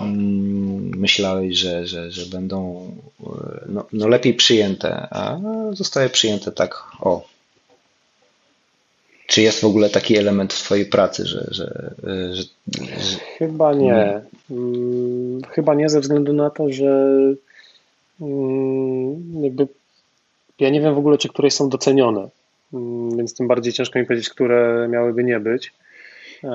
Mm, 0.00 0.90
myślałeś, 0.96 1.58
że, 1.58 1.86
że, 1.86 2.10
że 2.10 2.26
będą 2.26 2.90
no, 3.68 3.86
no 3.92 4.08
lepiej 4.08 4.34
przyjęte, 4.34 5.08
a 5.10 5.38
zostaje 5.72 6.08
przyjęte 6.08 6.52
tak, 6.52 6.82
o. 7.00 7.31
Czy 9.32 9.42
jest 9.42 9.60
w 9.60 9.64
ogóle 9.64 9.90
taki 9.90 10.16
element 10.16 10.52
w 10.52 10.62
Twojej 10.62 10.86
pracy, 10.86 11.26
że. 11.26 11.46
że, 11.50 11.94
że, 12.02 12.42
że... 13.00 13.18
Chyba 13.38 13.74
nie. 13.74 14.20
Hmm. 14.48 15.40
Chyba 15.50 15.74
nie, 15.74 15.88
ze 15.88 16.00
względu 16.00 16.32
na 16.32 16.50
to, 16.50 16.72
że 16.72 17.08
Mm, 18.22 19.44
jakby 19.44 19.66
ja 20.58 20.70
nie 20.70 20.80
wiem 20.80 20.94
w 20.94 20.98
ogóle, 20.98 21.18
czy 21.18 21.28
któreś 21.28 21.54
są 21.54 21.68
docenione, 21.68 22.28
mm, 22.72 23.16
więc 23.16 23.34
tym 23.34 23.48
bardziej 23.48 23.72
ciężko 23.72 23.98
mi 23.98 24.06
powiedzieć, 24.06 24.28
które 24.28 24.88
miałyby 24.90 25.24
nie 25.24 25.40
być. 25.40 25.72
Eee, 26.44 26.50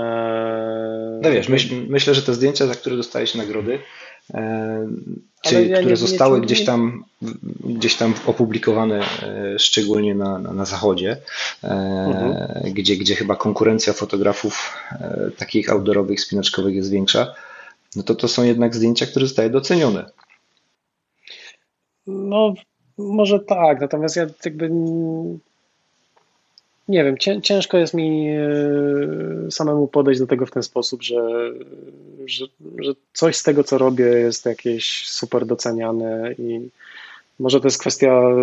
no 1.21 1.31
wiesz, 1.31 1.49
myśl, 1.49 1.75
myślę, 1.89 2.13
że 2.13 2.21
te 2.21 2.33
zdjęcia, 2.33 2.67
za 2.67 2.75
które 2.75 2.97
dostajesz 2.97 3.35
nagrody, 3.35 3.79
czy 5.41 5.65
ja 5.67 5.77
które 5.77 5.91
nie, 5.91 5.97
zostały 5.97 6.39
nie, 6.39 6.45
gdzieś 6.45 6.65
tam 6.65 7.03
gdzieś 7.59 7.95
tam 7.95 8.13
opublikowane, 8.25 8.99
e, 9.23 9.59
szczególnie 9.59 10.15
na, 10.15 10.39
na, 10.39 10.53
na 10.53 10.65
zachodzie, 10.65 11.17
e, 11.63 11.67
mhm. 11.67 12.73
gdzie, 12.73 12.95
gdzie 12.95 13.15
chyba 13.15 13.35
konkurencja 13.35 13.93
fotografów 13.93 14.73
takich 15.37 15.71
outdoorowych, 15.71 16.21
spinaczkowych 16.21 16.75
jest 16.75 16.91
większa, 16.91 17.33
no 17.95 18.03
to 18.03 18.15
to 18.15 18.27
są 18.27 18.43
jednak 18.43 18.75
zdjęcia, 18.75 19.05
które 19.05 19.25
zostały 19.25 19.49
docenione. 19.49 20.05
No, 22.07 22.53
może 22.97 23.39
tak, 23.39 23.81
natomiast 23.81 24.15
ja 24.15 24.27
jakby 24.45 24.69
nie 26.87 27.03
wiem, 27.03 27.41
ciężko 27.41 27.77
jest 27.77 27.93
mi 27.93 28.29
e, 28.29 29.51
samemu 29.51 29.87
podejść 29.87 30.19
do 30.19 30.27
tego 30.27 30.45
w 30.45 30.51
ten 30.51 30.63
sposób, 30.63 31.03
że, 31.03 31.51
że, 32.25 32.45
że 32.77 32.91
coś 33.13 33.35
z 33.35 33.43
tego, 33.43 33.63
co 33.63 33.77
robię, 33.77 34.05
jest 34.05 34.45
jakieś 34.45 35.07
super 35.07 35.45
doceniane 35.45 36.33
i 36.33 36.69
może 37.39 37.59
to 37.59 37.67
jest 37.67 37.79
kwestia 37.79 38.07
e, 38.07 38.35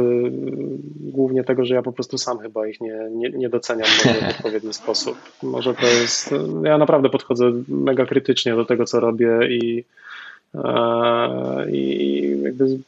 głównie 1.00 1.44
tego, 1.44 1.64
że 1.64 1.74
ja 1.74 1.82
po 1.82 1.92
prostu 1.92 2.18
sam 2.18 2.38
chyba 2.38 2.66
ich 2.66 2.80
nie, 2.80 3.08
nie, 3.10 3.30
nie 3.30 3.48
doceniam 3.48 3.88
w 3.88 4.30
odpowiedni 4.36 4.74
sposób. 4.74 5.16
Może 5.42 5.74
to 5.74 5.86
jest. 5.86 6.34
Ja 6.64 6.78
naprawdę 6.78 7.08
podchodzę 7.10 7.52
mega 7.68 8.06
krytycznie 8.06 8.54
do 8.54 8.64
tego, 8.64 8.84
co 8.84 9.00
robię 9.00 9.38
i, 9.50 9.84
e, 10.54 11.70
i 11.70 12.40
jakby 12.42 12.78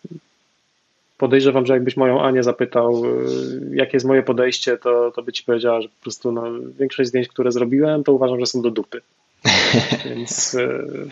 podejrzewam, 1.18 1.66
że 1.66 1.74
jakbyś 1.74 1.96
moją 1.96 2.22
Anię 2.22 2.42
zapytał, 2.42 3.04
y, 3.04 3.70
jakie 3.72 3.96
jest 3.96 4.06
moje 4.06 4.22
podejście, 4.22 4.78
to, 4.78 5.12
to 5.16 5.22
by 5.22 5.32
ci 5.32 5.44
powiedziała, 5.44 5.80
że 5.80 5.88
po 5.88 6.02
prostu 6.02 6.32
no, 6.32 6.42
większość 6.78 7.08
zdjęć, 7.08 7.28
które 7.28 7.52
zrobiłem, 7.52 8.04
to 8.04 8.12
uważam, 8.12 8.40
że 8.40 8.46
są 8.46 8.62
do 8.62 8.70
dupy. 8.70 9.00
Więc 10.04 10.54
y, 10.54 11.08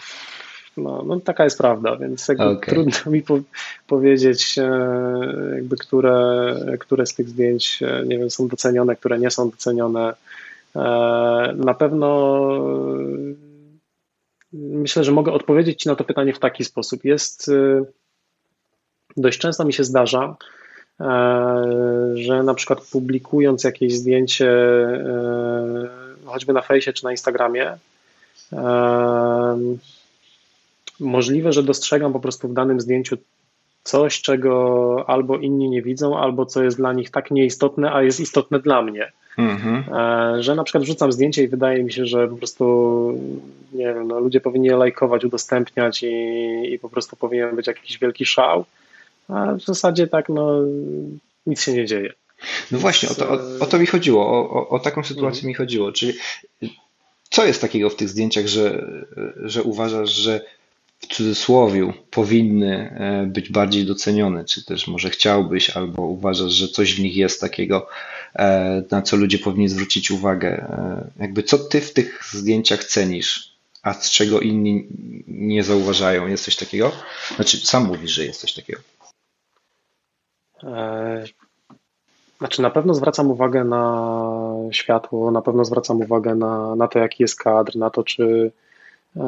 no, 0.77 1.03
no, 1.07 1.21
taka 1.21 1.45
jest 1.45 1.59
prawda, 1.59 1.97
więc 1.97 2.29
jakby 2.29 2.45
okay. 2.45 2.75
trudno 2.75 3.13
mi 3.13 3.23
po, 3.23 3.39
powiedzieć, 3.87 4.59
e, 4.59 4.71
jakby 5.55 5.77
które, 5.77 6.57
które 6.81 7.07
z 7.07 7.15
tych 7.15 7.29
zdjęć 7.29 7.81
nie 8.07 8.19
wiem, 8.19 8.31
są 8.31 8.49
docenione, 8.49 8.97
które 8.97 9.19
nie 9.19 9.31
są 9.31 9.51
docenione. 9.51 10.15
E, 10.77 10.81
na 11.57 11.75
pewno 11.75 12.51
myślę, 14.53 15.05
że 15.05 15.13
mogę 15.13 15.33
odpowiedzieć 15.33 15.83
Ci 15.83 15.89
na 15.89 15.97
to 15.97 16.05
pytanie 16.05 16.33
w 16.33 16.39
taki 16.39 16.65
sposób. 16.65 17.05
Jest 17.05 17.51
Dość 19.17 19.39
często 19.39 19.65
mi 19.65 19.73
się 19.73 19.85
zdarza, 19.85 20.37
e, 21.01 21.07
że 22.15 22.43
na 22.43 22.55
przykład 22.55 22.81
publikując 22.93 23.65
jakieś 23.65 23.95
zdjęcie, 23.95 24.51
e, 24.51 25.89
choćby 26.25 26.53
na 26.53 26.63
fejsie 26.63 26.93
czy 26.93 27.05
na 27.05 27.11
Instagramie, 27.11 27.77
e, 28.53 29.59
możliwe, 31.01 31.53
że 31.53 31.63
dostrzegam 31.63 32.13
po 32.13 32.21
prostu 32.21 32.49
w 32.49 32.55
danym 32.55 32.81
zdjęciu 32.81 33.17
coś, 33.83 34.23
czego 34.23 35.05
albo 35.07 35.37
inni 35.37 35.71
nie 35.71 35.83
widzą, 35.83 36.19
albo 36.19 36.47
co 36.47 36.65
jest 36.65 36.77
dla 36.77 36.93
nich 36.93 37.11
tak 37.11 37.31
nieistotne, 37.31 37.93
a 37.93 38.03
jest 38.03 38.21
istotne 38.21 38.61
dla 38.61 38.83
mnie. 38.83 39.13
Mhm. 39.39 39.85
Że 40.43 40.55
na 40.55 40.65
przykład 40.65 40.85
wrzucam 40.85 41.13
zdjęcie 41.13 41.43
i 41.43 41.49
wydaje 41.49 41.85
mi 41.85 41.93
się, 41.93 42.07
że 42.07 42.29
po 42.29 42.37
prostu 42.37 42.65
nie 43.73 43.95
wiem, 43.95 44.09
no, 44.09 44.21
ludzie 44.21 44.41
powinni 44.41 44.67
je 44.67 44.77
lajkować, 44.77 45.25
udostępniać 45.25 46.03
i, 46.03 46.73
i 46.73 46.79
po 46.79 46.89
prostu 46.89 47.17
powinien 47.17 47.57
być 47.57 47.67
jakiś 47.67 47.99
wielki 47.99 48.27
szał 48.27 48.65
a 49.29 49.55
w 49.55 49.65
zasadzie 49.65 50.07
tak, 50.07 50.29
no 50.29 50.61
nic 51.47 51.63
się 51.63 51.73
nie 51.73 51.87
dzieje. 51.87 52.13
No 52.71 52.79
właśnie, 52.79 53.09
o 53.09 53.15
to, 53.15 53.31
o, 53.31 53.39
o 53.61 53.67
to 53.67 53.79
mi 53.79 53.87
chodziło, 53.87 54.27
o, 54.27 54.51
o, 54.51 54.69
o 54.69 54.79
taką 54.79 55.05
sytuację 55.05 55.39
mhm. 55.39 55.49
mi 55.49 55.55
chodziło. 55.55 55.93
Czyli 55.93 56.13
co 57.31 57.47
jest 57.47 57.61
takiego 57.61 57.91
w 57.91 57.97
tych 57.97 58.09
zdjęciach, 58.09 58.47
że, 58.47 58.87
że 59.45 59.63
uważasz, 59.63 60.11
że 60.11 60.41
w 61.01 61.07
cudzysłowie 61.07 61.93
powinny 62.11 62.91
e, 62.91 63.27
być 63.27 63.51
bardziej 63.51 63.85
docenione, 63.85 64.45
czy 64.45 64.65
też 64.65 64.87
może 64.87 65.11
chciałbyś, 65.11 65.71
albo 65.71 66.03
uważasz, 66.03 66.53
że 66.53 66.69
coś 66.69 66.95
w 66.95 67.01
nich 67.01 67.17
jest 67.17 67.41
takiego, 67.41 67.89
e, 68.35 68.83
na 68.91 69.03
co 69.03 69.17
ludzie 69.17 69.39
powinni 69.39 69.69
zwrócić 69.69 70.11
uwagę? 70.11 70.49
E, 70.49 71.11
jakby 71.21 71.43
co 71.43 71.59
ty 71.59 71.81
w 71.81 71.93
tych 71.93 72.25
zdjęciach 72.33 72.85
cenisz, 72.85 73.55
a 73.83 73.95
z 73.95 74.11
czego 74.11 74.41
inni 74.41 74.87
nie 75.29 75.65
zauważają? 75.65 76.27
Jest 76.27 76.45
coś 76.45 76.57
takiego? 76.57 76.93
Znaczy, 77.37 77.67
sam 77.67 77.85
mówisz, 77.85 78.11
że 78.11 78.25
jest 78.25 78.41
coś 78.41 78.53
takiego. 78.53 78.81
E, 80.63 81.25
znaczy, 82.39 82.63
na 82.63 82.71
pewno 82.71 82.95
zwracam 82.95 83.31
uwagę 83.31 83.65
na 83.65 84.15
światło, 84.71 85.31
na 85.31 85.43
pewno 85.43 85.65
zwracam 85.65 86.01
uwagę 86.01 86.35
na, 86.35 86.77
na 86.77 86.89
to, 86.89 86.99
jaki 86.99 87.23
jest 87.23 87.39
kadr, 87.39 87.77
na 87.77 87.91
to, 87.91 88.05
czy 88.05 88.53
e, 89.17 89.21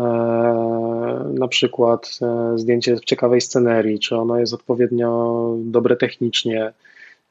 na 1.34 1.48
przykład 1.48 2.18
e, 2.22 2.58
zdjęcie 2.58 2.90
jest 2.90 3.02
w 3.02 3.06
ciekawej 3.06 3.40
scenerii, 3.40 3.98
czy 3.98 4.16
ono 4.16 4.38
jest 4.38 4.54
odpowiednio 4.54 5.54
dobre 5.58 5.96
technicznie. 5.96 6.72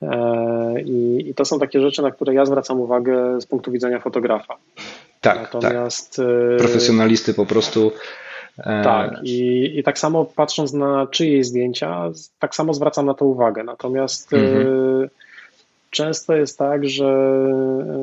E, 0.01 0.81
i, 0.81 1.29
I 1.29 1.35
to 1.35 1.45
są 1.45 1.59
takie 1.59 1.81
rzeczy, 1.81 2.01
na 2.01 2.11
które 2.11 2.33
ja 2.33 2.45
zwracam 2.45 2.79
uwagę 2.79 3.41
z 3.41 3.45
punktu 3.45 3.71
widzenia 3.71 3.99
fotografa. 3.99 4.57
Tak, 5.21 5.37
tak. 5.37 5.53
Natomiast, 5.53 6.15
tak. 6.15 6.57
Profesjonalisty 6.57 7.33
po 7.33 7.45
prostu 7.45 7.91
tak, 8.63 9.23
i, 9.23 9.71
i 9.79 9.83
tak 9.83 9.99
samo 9.99 10.25
patrząc 10.25 10.73
na 10.73 11.07
czyjeś 11.07 11.45
zdjęcia, 11.45 12.11
tak 12.39 12.55
samo 12.55 12.73
zwracam 12.73 13.05
na 13.05 13.13
to 13.13 13.25
uwagę. 13.25 13.63
Natomiast 13.63 14.33
e, 14.33 14.37
mhm. 14.37 15.09
często 15.89 16.35
jest 16.35 16.57
tak, 16.57 16.89
że 16.89 17.05
e, 17.05 18.01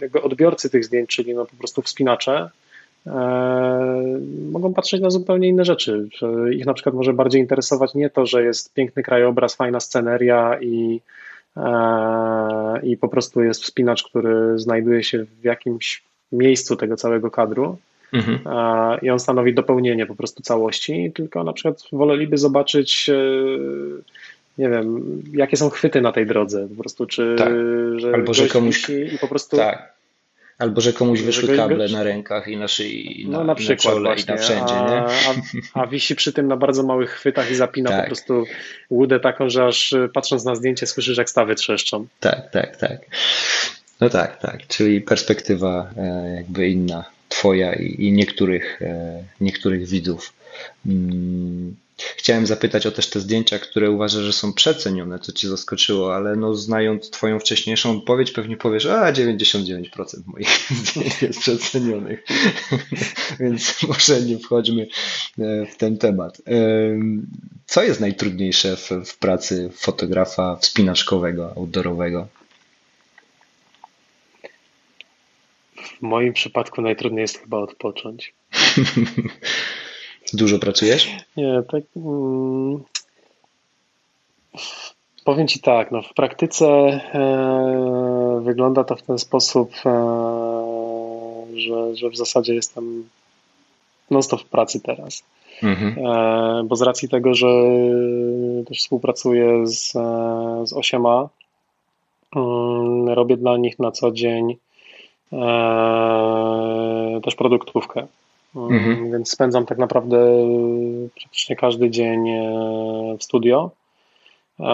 jakby 0.00 0.22
odbiorcy 0.22 0.70
tych 0.70 0.84
zdjęć, 0.84 1.08
czyli 1.08 1.34
no 1.34 1.46
po 1.46 1.56
prostu 1.56 1.82
wspinacze, 1.82 2.50
mogą 4.50 4.74
patrzeć 4.74 5.00
na 5.00 5.10
zupełnie 5.10 5.48
inne 5.48 5.64
rzeczy. 5.64 6.08
Ich 6.52 6.66
na 6.66 6.74
przykład 6.74 6.94
może 6.94 7.12
bardziej 7.12 7.40
interesować 7.40 7.94
nie 7.94 8.10
to, 8.10 8.26
że 8.26 8.44
jest 8.44 8.74
piękny 8.74 9.02
krajobraz, 9.02 9.54
fajna 9.54 9.80
sceneria 9.80 10.60
i, 10.60 11.00
i 12.82 12.96
po 12.96 13.08
prostu 13.08 13.42
jest 13.42 13.62
wspinacz, 13.62 14.02
który 14.02 14.58
znajduje 14.58 15.02
się 15.02 15.24
w 15.24 15.44
jakimś 15.44 16.02
miejscu 16.32 16.76
tego 16.76 16.96
całego 16.96 17.30
kadru, 17.30 17.78
Mhm. 18.14 18.38
I 19.02 19.10
on 19.10 19.18
stanowi 19.18 19.54
dopełnienie 19.54 20.06
po 20.06 20.14
prostu 20.14 20.42
całości, 20.42 21.12
tylko 21.14 21.44
na 21.44 21.52
przykład 21.52 21.82
woleliby 21.92 22.38
zobaczyć 22.38 23.08
e, 23.08 23.14
nie 24.58 24.68
wiem, 24.68 25.22
jakie 25.32 25.56
są 25.56 25.70
chwyty 25.70 26.00
na 26.00 26.12
tej 26.12 26.26
drodze, 26.26 26.68
po 26.68 26.82
prostu 26.82 27.06
czy 27.06 27.34
tak. 27.38 27.52
że 27.96 28.14
albo 28.14 28.34
że 28.34 28.48
komuś 28.48 28.88
i 28.88 29.18
po 29.18 29.28
prostu 29.28 29.56
tak. 29.56 29.94
Albo 30.58 30.80
że 30.80 30.92
komuś 30.92 31.20
wyszły 31.20 31.56
kable 31.56 31.88
na 31.88 32.02
rękach 32.02 32.48
i 32.48 32.56
na 32.56 32.68
szyi, 32.68 33.22
i 33.22 33.28
na, 33.28 33.38
no, 33.38 33.44
na, 33.44 33.54
przykład 33.54 33.84
na 33.84 33.90
czole 33.90 34.10
właśnie, 34.10 34.34
i 34.34 34.36
na 34.36 34.42
wszędzie, 34.42 34.74
a, 34.74 34.90
nie? 34.90 35.02
A, 35.74 35.80
a 35.82 35.86
wisi 35.86 36.14
przy 36.16 36.32
tym 36.32 36.48
na 36.48 36.56
bardzo 36.56 36.82
małych 36.82 37.10
chwytach 37.10 37.50
i 37.50 37.54
zapina 37.54 37.90
tak. 37.90 38.00
po 38.00 38.06
prostu 38.06 38.44
łudę 38.90 39.20
taką, 39.20 39.50
że 39.50 39.66
aż 39.66 39.92
y, 39.92 40.10
patrząc 40.14 40.44
na 40.44 40.54
zdjęcie 40.54 40.86
słyszysz 40.86 41.18
jak 41.18 41.30
stawy 41.30 41.54
trzeszczą. 41.54 42.06
Tak, 42.20 42.50
tak, 42.50 42.76
tak. 42.76 42.98
No 44.00 44.10
tak, 44.10 44.40
tak, 44.40 44.66
czyli 44.66 45.00
perspektywa 45.00 45.90
e, 45.96 46.34
jakby 46.36 46.68
inna, 46.68 47.04
twoja 47.34 47.72
i, 47.74 48.12
niektórych, 48.12 48.82
e, 48.82 49.24
niektórych 49.40 49.86
widzów. 49.86 50.32
Mm, 50.86 51.76
Chciałem 52.16 52.46
zapytać 52.46 52.86
o 52.86 52.90
też 52.90 53.10
te 53.10 53.20
zdjęcia, 53.20 53.58
które 53.58 53.90
uważasz, 53.90 54.22
że 54.22 54.32
są 54.32 54.52
przecenione, 54.52 55.18
co 55.18 55.32
cię 55.32 55.48
zaskoczyło, 55.48 56.14
ale 56.14 56.36
no 56.36 56.54
znając 56.54 57.10
twoją 57.10 57.38
wcześniejszą 57.38 57.98
odpowiedź, 57.98 58.30
pewnie 58.30 58.56
powiesz, 58.56 58.86
a 58.86 59.12
99% 59.12 59.86
moich 60.26 60.48
zdjęć 60.84 61.22
jest 61.22 61.40
przecenionych. 61.40 62.24
Więc 63.40 63.82
może 63.88 64.20
nie 64.20 64.38
wchodźmy 64.38 64.86
e, 65.38 65.66
w 65.66 65.76
ten 65.76 65.98
temat. 65.98 66.42
Co 67.66 67.82
jest 67.82 68.00
najtrudniejsze 68.00 68.76
w, 68.76 68.90
w 69.06 69.18
pracy 69.18 69.70
fotografa 69.74 70.56
wspinaczkowego, 70.56 71.52
outdoorowego? 71.56 72.28
W 75.84 76.02
moim 76.02 76.32
przypadku 76.32 76.82
najtrudniej 76.82 77.22
jest 77.22 77.38
chyba 77.38 77.58
odpocząć. 77.58 78.34
Dużo 80.32 80.58
pracujesz? 80.58 81.08
Nie, 81.36 81.62
tak. 81.70 81.82
Mm, 81.96 82.82
powiem 85.24 85.48
Ci 85.48 85.60
tak, 85.60 85.90
no 85.90 86.02
w 86.02 86.14
praktyce 86.14 86.66
e, 86.66 88.40
wygląda 88.44 88.84
to 88.84 88.96
w 88.96 89.02
ten 89.02 89.18
sposób, 89.18 89.72
e, 89.86 89.90
że, 91.54 91.96
że 91.96 92.10
w 92.10 92.16
zasadzie 92.16 92.54
jestem 92.54 93.08
non-stop 94.10 94.40
w 94.40 94.48
pracy 94.48 94.80
teraz. 94.80 95.22
Mhm. 95.62 96.06
E, 96.06 96.64
bo 96.64 96.76
z 96.76 96.82
racji 96.82 97.08
tego, 97.08 97.34
że 97.34 97.46
też 98.68 98.78
współpracuję 98.78 99.66
z, 99.66 99.96
e, 99.96 100.66
z 100.66 100.72
8A, 100.72 101.28
mm, 102.36 103.08
robię 103.08 103.36
dla 103.36 103.56
nich 103.56 103.78
na 103.78 103.90
co 103.90 104.10
dzień 104.10 104.56
też 107.22 107.34
produktówkę. 107.34 108.06
Mhm. 108.56 109.12
Więc 109.12 109.30
spędzam 109.30 109.66
tak 109.66 109.78
naprawdę 109.78 110.16
praktycznie 111.20 111.56
każdy 111.56 111.90
dzień 111.90 112.28
e, 112.28 113.16
w 113.18 113.24
studio. 113.24 113.70
E, 114.60 114.64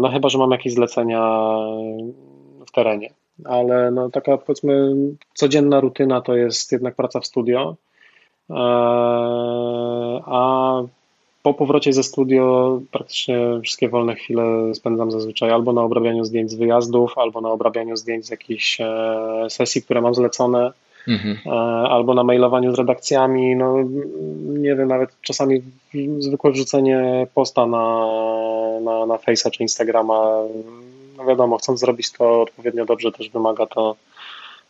no 0.00 0.08
chyba, 0.12 0.28
że 0.28 0.38
mam 0.38 0.50
jakieś 0.50 0.72
zlecenia 0.72 1.20
w 2.66 2.70
terenie. 2.72 3.10
Ale 3.44 3.90
no 3.90 4.10
taka 4.10 4.38
powiedzmy 4.38 4.94
codzienna 5.34 5.80
rutyna 5.80 6.20
to 6.20 6.36
jest 6.36 6.72
jednak 6.72 6.94
praca 6.94 7.20
w 7.20 7.26
studio. 7.26 7.76
E, 8.50 8.54
a 10.26 10.82
po 11.46 11.54
powrocie 11.54 11.92
ze 11.92 12.02
studio 12.02 12.80
praktycznie 12.90 13.38
wszystkie 13.62 13.88
wolne 13.88 14.14
chwile 14.14 14.74
spędzam 14.74 15.10
zazwyczaj 15.10 15.50
albo 15.50 15.72
na 15.72 15.82
obrabianiu 15.82 16.24
zdjęć 16.24 16.50
z 16.50 16.54
wyjazdów, 16.54 17.18
albo 17.18 17.40
na 17.40 17.50
obrabianiu 17.50 17.96
zdjęć 17.96 18.26
z 18.26 18.30
jakichś 18.30 18.78
sesji, 19.48 19.82
które 19.82 20.00
mam 20.00 20.14
zlecone 20.14 20.72
mhm. 21.08 21.36
E, 21.46 21.50
albo 21.88 22.14
na 22.14 22.24
mailowaniu 22.24 22.74
z 22.74 22.78
redakcjami, 22.78 23.56
no 23.56 23.76
nie 24.46 24.74
wiem, 24.74 24.88
nawet 24.88 25.10
czasami 25.22 25.62
zwykłe 26.18 26.50
wrzucenie 26.50 27.26
posta 27.34 27.66
na, 27.66 28.06
na, 28.80 29.06
na 29.06 29.14
Face'a 29.14 29.50
czy 29.50 29.62
Instagrama, 29.62 30.42
no 31.16 31.24
wiadomo, 31.24 31.58
chcąc 31.58 31.80
zrobić 31.80 32.12
to 32.12 32.42
odpowiednio 32.42 32.84
dobrze, 32.84 33.12
też 33.12 33.30
wymaga 33.30 33.66
to 33.66 33.96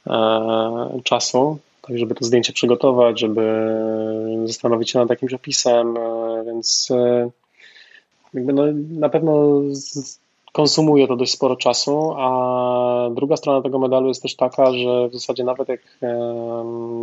e, 0.07 1.01
czasu, 1.05 1.59
tak 1.87 1.99
żeby 1.99 2.14
to 2.14 2.24
zdjęcie 2.24 2.53
przygotować, 2.53 3.20
żeby 3.20 3.66
zastanowić 4.45 4.91
się 4.91 4.99
nad 4.99 5.11
jakimś 5.11 5.32
opisem, 5.32 5.97
e, 5.97 6.43
więc 6.47 6.89
e, 6.91 7.30
no, 8.34 8.62
na 8.91 9.09
pewno 9.09 9.62
konsumuje 10.53 11.09
to 11.09 11.16
dość 11.16 11.32
sporo 11.32 11.57
czasu, 11.57 12.14
a 12.16 13.09
druga 13.14 13.37
strona 13.37 13.62
tego 13.62 13.78
medalu 13.78 14.09
jest 14.09 14.22
też 14.22 14.37
taka, 14.37 14.72
że 14.72 15.09
w 15.09 15.12
zasadzie 15.12 15.45
nawet 15.45 15.68
jak 15.68 15.80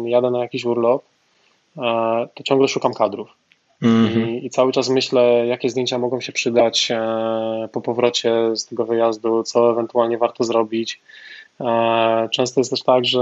jadę 0.05 0.31
na 0.31 0.39
jakiś 0.39 0.65
urlop, 0.65 1.03
e, 1.77 1.81
to 2.36 2.43
ciągle 2.43 2.67
szukam 2.67 2.93
kadrów. 2.93 3.29
Mm 3.81 4.07
-hmm. 4.07 4.29
I, 4.29 4.45
I, 4.45 4.49
cały 4.49 4.71
czas 4.71 4.89
myślę, 4.89 5.47
jakie 5.47 5.69
zdjęcia 5.69 5.99
mogą 5.99 6.21
się 6.21 6.31
przydać 6.31 6.91
e, 6.91 7.69
po 7.71 7.81
powrocie 7.81 8.55
z 8.55 8.65
tego 8.65 8.86
wyjazdu, 8.86 9.43
co 9.43 9.71
ewentualnie 9.71 10.17
warto 10.17 10.43
zrobić. 10.43 11.01
E, 11.62 12.30
często 12.32 12.60
jest 12.60 12.72
też 12.72 12.84
tak, 12.84 13.06
że 13.06 13.22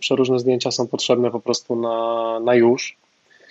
przeróżne 0.00 0.38
zdjęcia 0.38 0.70
są 0.70 0.88
potrzebne 0.88 1.30
po 1.30 1.40
prostu 1.40 1.76
na, 1.76 2.40
na 2.40 2.54
już. 2.54 2.96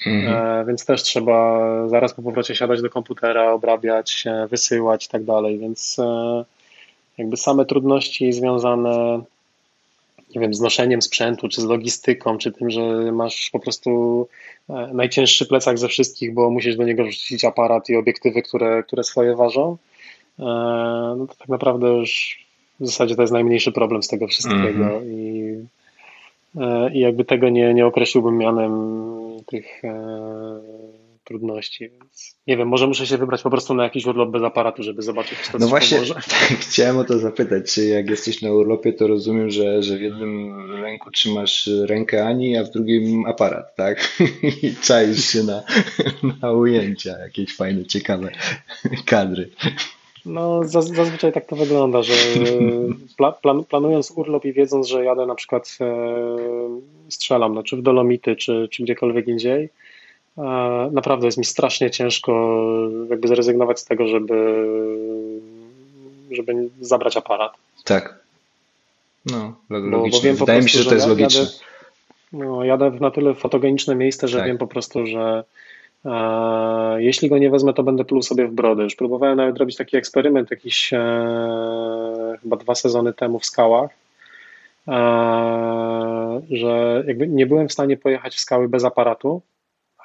Mhm. 0.06 0.68
Więc 0.68 0.86
też 0.86 1.04
trzeba 1.04 1.60
zaraz 1.88 2.14
po 2.14 2.22
powrocie 2.22 2.56
siadać 2.56 2.82
do 2.82 2.90
komputera, 2.90 3.52
obrabiać, 3.52 4.24
wysyłać 4.50 5.06
i 5.06 5.10
tak 5.10 5.24
dalej. 5.24 5.60
Więc 5.60 6.00
e, 6.00 6.46
jakby 7.18 7.38
same 7.38 7.66
trudności 7.66 8.34
związane 8.34 9.22
nie 10.36 10.42
wiem, 10.42 10.54
z 10.54 10.62
noszeniem 10.62 11.02
sprzętu, 11.02 11.50
czy 11.50 11.62
z 11.62 11.66
logistyką, 11.66 12.38
czy 12.38 12.52
tym, 12.52 12.70
że 12.70 13.12
masz 13.12 13.50
po 13.50 13.60
prostu 13.60 14.28
e, 14.70 14.90
najcięższy 14.94 15.46
plecak 15.46 15.80
ze 15.80 15.88
wszystkich, 15.88 16.34
bo 16.34 16.50
musisz 16.50 16.76
do 16.76 16.84
niego 16.84 17.04
wrzucić 17.04 17.46
aparat 17.46 17.90
i 17.90 17.96
obiektywy, 17.96 18.42
które, 18.42 18.84
które 18.84 19.04
swoje 19.04 19.36
ważą, 19.36 19.78
no 21.18 21.28
to 21.28 21.36
tak 21.36 21.50
naprawdę 21.50 21.88
już 21.88 22.40
w 22.82 22.86
zasadzie 22.86 23.16
to 23.16 23.22
jest 23.22 23.34
najmniejszy 23.34 23.72
problem 23.72 24.04
z 24.04 24.08
tego 24.08 24.28
wszystkiego 24.28 24.68
mm 24.68 25.00
-hmm. 25.00 25.08
i, 26.94 26.98
i 26.98 27.00
jakby 27.00 27.26
tego 27.26 27.50
nie, 27.50 27.74
nie 27.74 27.86
określiłbym 27.86 28.38
mianem 28.38 28.72
tych 29.46 29.86
e, 29.86 30.62
trudności. 31.24 31.90
Więc 31.90 32.36
nie 32.48 32.58
wiem, 32.58 32.68
może 32.68 32.88
muszę 32.88 33.08
się 33.08 33.18
wybrać 33.18 33.42
po 33.42 33.50
prostu 33.50 33.74
na 33.74 33.84
jakiś 33.84 34.06
urlop 34.06 34.30
bez 34.30 34.44
aparatu, 34.44 34.84
żeby 34.84 35.02
zobaczyć, 35.02 35.40
co 35.40 35.58
No 35.58 35.68
właśnie, 35.68 35.98
tak, 36.40 36.58
chciałem 36.60 36.98
o 36.98 37.04
to 37.04 37.20
zapytać, 37.20 37.74
czy 37.74 37.86
jak 37.86 38.10
jesteś 38.10 38.42
na 38.42 38.52
urlopie, 38.52 38.94
to 38.94 39.08
rozumiem, 39.08 39.52
że, 39.52 39.84
że 39.84 39.98
w 39.98 40.02
jednym 40.02 40.56
ręku 40.82 41.12
trzymasz 41.12 41.70
rękę 41.84 42.26
Ani, 42.26 42.58
a 42.58 42.64
w 42.64 42.72
drugim 42.72 43.26
aparat, 43.26 43.76
tak? 43.76 44.22
I 44.64 44.76
czaisz 44.84 45.26
się 45.26 45.44
na, 45.44 45.64
na 46.42 46.52
ujęcia, 46.52 47.20
jakieś 47.20 47.56
fajne, 47.56 47.86
ciekawe 47.86 48.32
kadry. 49.06 49.50
No, 50.26 50.64
zazwyczaj 50.64 51.34
tak 51.34 51.46
to 51.46 51.56
wygląda, 51.56 52.04
że 52.04 52.14
plan, 53.42 53.64
planując 53.64 54.12
urlop 54.16 54.46
i 54.46 54.54
wiedząc, 54.54 54.88
że 54.88 55.04
jadę 55.04 55.26
na 55.26 55.36
przykład 55.36 55.78
e, 55.82 55.96
strzelam, 57.10 57.54
no, 57.54 57.64
czy 57.64 57.78
w 57.78 57.82
Dolomity, 57.82 58.36
czy, 58.36 58.68
czy 58.72 58.84
gdziekolwiek 58.84 59.28
indziej, 59.28 59.70
e, 60.38 60.42
naprawdę 60.92 61.26
jest 61.26 61.38
mi 61.38 61.46
strasznie 61.46 61.92
ciężko 61.92 62.60
jakby 63.10 63.28
zrezygnować 63.28 63.80
z 63.80 63.86
tego, 63.86 64.08
żeby, 64.08 64.66
żeby 66.32 66.70
zabrać 66.82 67.18
aparat. 67.18 67.54
Tak. 67.84 68.22
No, 69.26 69.54
logicznie. 69.70 70.20
Bo, 70.20 70.24
wiem 70.26 70.36
Wydaje 70.36 70.62
mi 70.62 70.70
się, 70.70 70.80
że 70.80 70.90
to 70.90 70.96
jest 70.96 71.08
logiczne. 71.08 71.42
Jadę, 71.42 71.54
no, 72.34 72.64
jadę 72.64 72.92
w 72.92 73.02
na 73.02 73.12
tyle 73.12 73.36
fotogeniczne 73.36 73.96
miejsce, 73.96 74.28
że 74.28 74.38
tak. 74.38 74.48
wiem 74.48 74.58
po 74.58 74.68
prostu, 74.68 75.06
że 75.06 75.44
jeśli 76.98 77.30
go 77.30 77.38
nie 77.38 77.50
wezmę, 77.50 77.74
to 77.74 77.84
będę 77.84 78.06
pluł 78.06 78.22
sobie 78.22 78.48
w 78.48 78.52
brodę. 78.52 78.84
Już 78.84 78.96
próbowałem 78.96 79.38
nawet 79.38 79.58
robić 79.58 79.76
taki 79.76 79.98
eksperyment 79.98 80.52
jakiś 80.52 80.94
e, 80.94 82.38
chyba 82.42 82.56
dwa 82.56 82.76
sezony 82.76 83.14
temu 83.14 83.40
w 83.40 83.46
skałach, 83.46 83.90
e, 84.88 86.42
że 86.52 87.04
jakby 87.08 87.28
nie 87.28 87.46
byłem 87.46 87.68
w 87.68 87.74
stanie 87.74 87.98
pojechać 87.98 88.36
w 88.36 88.40
skały 88.40 88.70
bez 88.70 88.84
aparatu, 88.84 89.42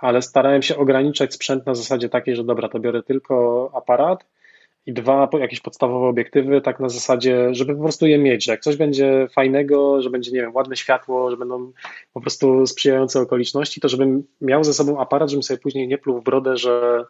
ale 0.01 0.23
starałem 0.23 0.63
się 0.63 0.77
ograniczać 0.77 1.35
sprzęt 1.35 1.67
na 1.67 1.75
zasadzie 1.75 2.09
takiej, 2.09 2.37
że 2.37 2.45
dobra, 2.45 2.69
to 2.69 2.81
biorę 2.81 3.03
tylko 3.03 3.71
aparat 3.75 4.25
i 4.87 4.93
dwa 4.93 5.29
jakieś 5.41 5.61
podstawowe 5.61 6.07
obiektywy, 6.07 6.61
tak 6.61 6.81
na 6.81 6.89
zasadzie, 6.89 7.55
żeby 7.55 7.75
po 7.75 7.83
prostu 7.83 8.07
je 8.07 8.19
mieć, 8.19 8.45
że 8.45 8.53
jak 8.53 8.61
coś 8.61 8.77
będzie 8.77 9.29
fajnego, 9.33 10.03
że 10.03 10.11
będzie, 10.11 10.31
nie 10.31 10.41
wiem, 10.41 10.55
ładne 10.55 10.77
światło, 10.77 11.31
że 11.31 11.37
będą 11.37 11.73
po 12.13 12.21
prostu 12.21 12.67
sprzyjające 12.67 13.21
okoliczności, 13.21 13.81
to 13.81 13.89
żebym 13.89 14.25
miał 14.41 14.65
ze 14.65 14.75
sobą 14.75 15.01
aparat, 15.01 15.31
żebym 15.31 15.43
sobie 15.43 15.59
później 15.59 15.89
nie 15.89 15.99
pluł 15.99 16.21
w 16.21 16.25
brodę, 16.25 16.57
że, 16.57 17.05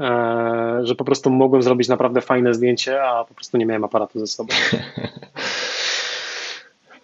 e, 0.00 0.80
że 0.82 0.94
po 0.94 1.04
prostu 1.04 1.30
mogłem 1.30 1.62
zrobić 1.62 1.88
naprawdę 1.88 2.20
fajne 2.20 2.54
zdjęcie, 2.54 3.02
a 3.02 3.24
po 3.24 3.34
prostu 3.34 3.56
nie 3.56 3.66
miałem 3.66 3.84
aparatu 3.84 4.18
ze 4.18 4.26
sobą. 4.26 4.54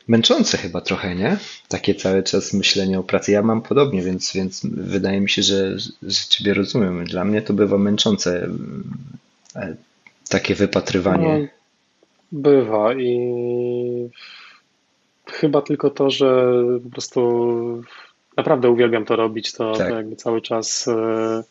Męczące 0.09 0.59
chyba 0.59 0.81
trochę, 0.81 1.15
nie? 1.15 1.37
Takie 1.69 1.95
cały 1.95 2.23
czas 2.23 2.53
myślenie 2.53 2.99
o 2.99 3.03
pracy. 3.03 3.33
Ja 3.33 3.43
mam 3.43 3.63
podobnie, 3.63 4.03
więc, 4.03 4.33
więc 4.33 4.61
wydaje 4.67 5.21
mi 5.21 5.31
się, 5.31 5.43
że, 5.43 5.79
że 6.03 6.29
Ciebie 6.29 6.55
rozumiem. 6.55 7.05
Dla 7.05 7.25
mnie 7.25 7.43
to 7.43 7.53
bywa 7.53 7.79
męczące 7.79 8.49
takie 10.33 10.55
wypatrywanie. 10.55 11.39
No, 11.39 11.49
bywa 12.33 12.95
i 12.95 14.11
chyba 15.27 15.63
tylko 15.63 15.91
to, 15.91 16.11
że 16.11 16.53
po 16.85 16.91
prostu 16.91 17.83
naprawdę 18.37 18.71
uwielbiam 18.71 19.05
to 19.05 19.17
robić, 19.17 19.53
to, 19.53 19.73
tak. 19.73 19.89
to 19.89 19.95
jakby 19.95 20.17
cały 20.17 20.43
czas 20.43 20.89
e, 20.89 21.43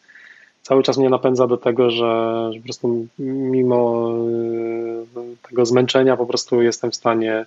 cały 0.61 0.83
czas 0.83 0.97
mnie 0.97 1.09
napędza 1.09 1.47
do 1.47 1.57
tego, 1.57 1.91
że, 1.91 2.49
po 2.57 2.63
prostu 2.63 3.07
mimo 3.19 4.11
e, 5.15 5.47
tego 5.49 5.65
zmęczenia 5.65 6.17
po 6.17 6.25
prostu 6.25 6.61
jestem 6.61 6.91
w 6.91 6.95
stanie 6.95 7.45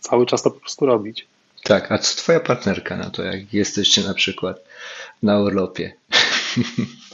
cały 0.00 0.26
czas 0.26 0.42
to 0.42 0.50
po 0.50 0.60
prostu 0.60 0.86
robić. 0.86 1.26
Tak, 1.62 1.92
a 1.92 1.98
co 1.98 2.16
twoja 2.16 2.40
partnerka 2.40 2.96
na 2.96 3.10
to, 3.10 3.22
jak 3.22 3.54
jesteście 3.54 4.02
na 4.02 4.14
przykład 4.14 4.64
na 5.22 5.40
urlopie? 5.40 5.92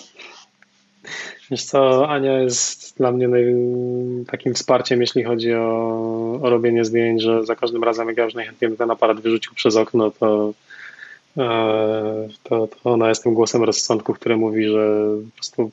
Wiesz 1.51 1.65
co, 1.65 2.09
Ania 2.09 2.41
jest 2.41 2.97
dla 2.97 3.13
mnie 3.13 3.29
takim 4.31 4.55
wsparciem, 4.55 5.01
jeśli 5.01 5.25
chodzi 5.25 5.55
o, 5.55 6.41
o 6.43 6.51
robienie 6.51 6.85
zdjęć, 6.85 7.23
że 7.23 7.47
za 7.47 7.57
każdym 7.57 7.85
razem, 7.85 8.09
jak 8.09 8.17
ja 8.17 8.25
już 8.25 8.35
najchętniej 8.35 8.77
ten 8.77 8.91
aparat 8.91 9.21
wyrzucił 9.21 9.55
przez 9.55 9.77
okno, 9.77 10.11
to, 10.11 10.53
e, 11.37 12.29
to, 12.43 12.67
to 12.67 12.93
ona 12.93 13.09
jest 13.09 13.23
tym 13.23 13.35
głosem 13.35 13.65
rozsądku, 13.65 14.15
który 14.15 14.37
mówi, 14.37 14.69
że 14.69 15.09
po 15.31 15.37
prostu 15.37 15.71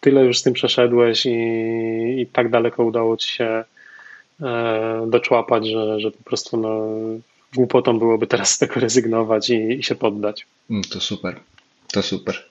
tyle 0.00 0.24
już 0.24 0.38
z 0.38 0.42
tym 0.42 0.52
przeszedłeś 0.52 1.26
i, 1.26 1.30
i 2.20 2.26
tak 2.32 2.50
daleko 2.50 2.84
udało 2.84 3.16
ci 3.16 3.28
się 3.28 3.64
e, 4.42 5.06
doczłapać, 5.06 5.66
że, 5.66 6.00
że 6.00 6.10
po 6.10 6.24
prostu 6.24 6.56
no, 6.56 6.86
głupotą 7.54 7.98
byłoby 7.98 8.26
teraz 8.26 8.50
z 8.50 8.58
tego 8.58 8.80
rezygnować 8.80 9.50
i, 9.50 9.78
i 9.78 9.82
się 9.82 9.94
poddać. 9.94 10.46
Mm, 10.70 10.82
to 10.84 11.00
super, 11.00 11.40
to 11.92 12.02
super. 12.02 12.50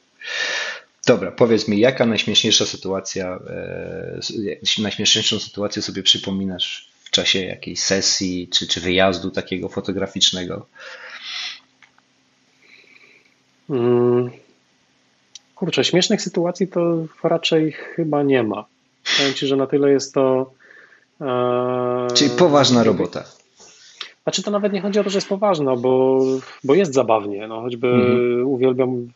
Dobra, 1.07 1.31
powiedz 1.31 1.67
mi, 1.67 1.79
jaka 1.79 2.05
najśmieszniejsza 2.05 2.65
sytuacja, 2.65 3.39
e, 3.49 4.19
najśmieszniejszą 4.81 5.39
sytuację 5.39 5.81
sobie 5.81 6.03
przypominasz 6.03 6.89
w 7.03 7.09
czasie 7.11 7.39
jakiejś 7.39 7.79
sesji 7.79 8.47
czy, 8.51 8.67
czy 8.67 8.81
wyjazdu 8.81 9.31
takiego 9.31 9.69
fotograficznego? 9.69 10.65
Hmm. 13.67 14.29
Kurczę, 15.55 15.83
śmiesznych 15.83 16.21
sytuacji 16.21 16.67
to 16.67 17.05
raczej 17.23 17.71
chyba 17.71 18.23
nie 18.23 18.43
ma. 18.43 18.65
Powiem 19.17 19.33
Ci, 19.33 19.47
że 19.47 19.55
na 19.55 19.67
tyle 19.67 19.91
jest 19.91 20.13
to. 20.13 20.51
E, 21.21 22.07
Czyli 22.13 22.29
poważna 22.29 22.83
robota. 22.83 23.23
Znaczy 24.23 24.43
to 24.43 24.51
nawet 24.51 24.73
nie 24.73 24.81
chodzi 24.81 24.99
o 24.99 25.03
to, 25.03 25.09
że 25.09 25.17
jest 25.17 25.29
poważna, 25.29 25.75
bo, 25.75 26.19
bo 26.63 26.73
jest 26.73 26.93
zabawnie. 26.93 27.47
No, 27.47 27.61
choćby 27.61 27.87
mhm. 27.87 28.47
uwielbiam 28.47 29.07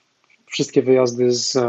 wszystkie 0.53 0.81
wyjazdy 0.81 1.31
z, 1.31 1.55
e, 1.55 1.61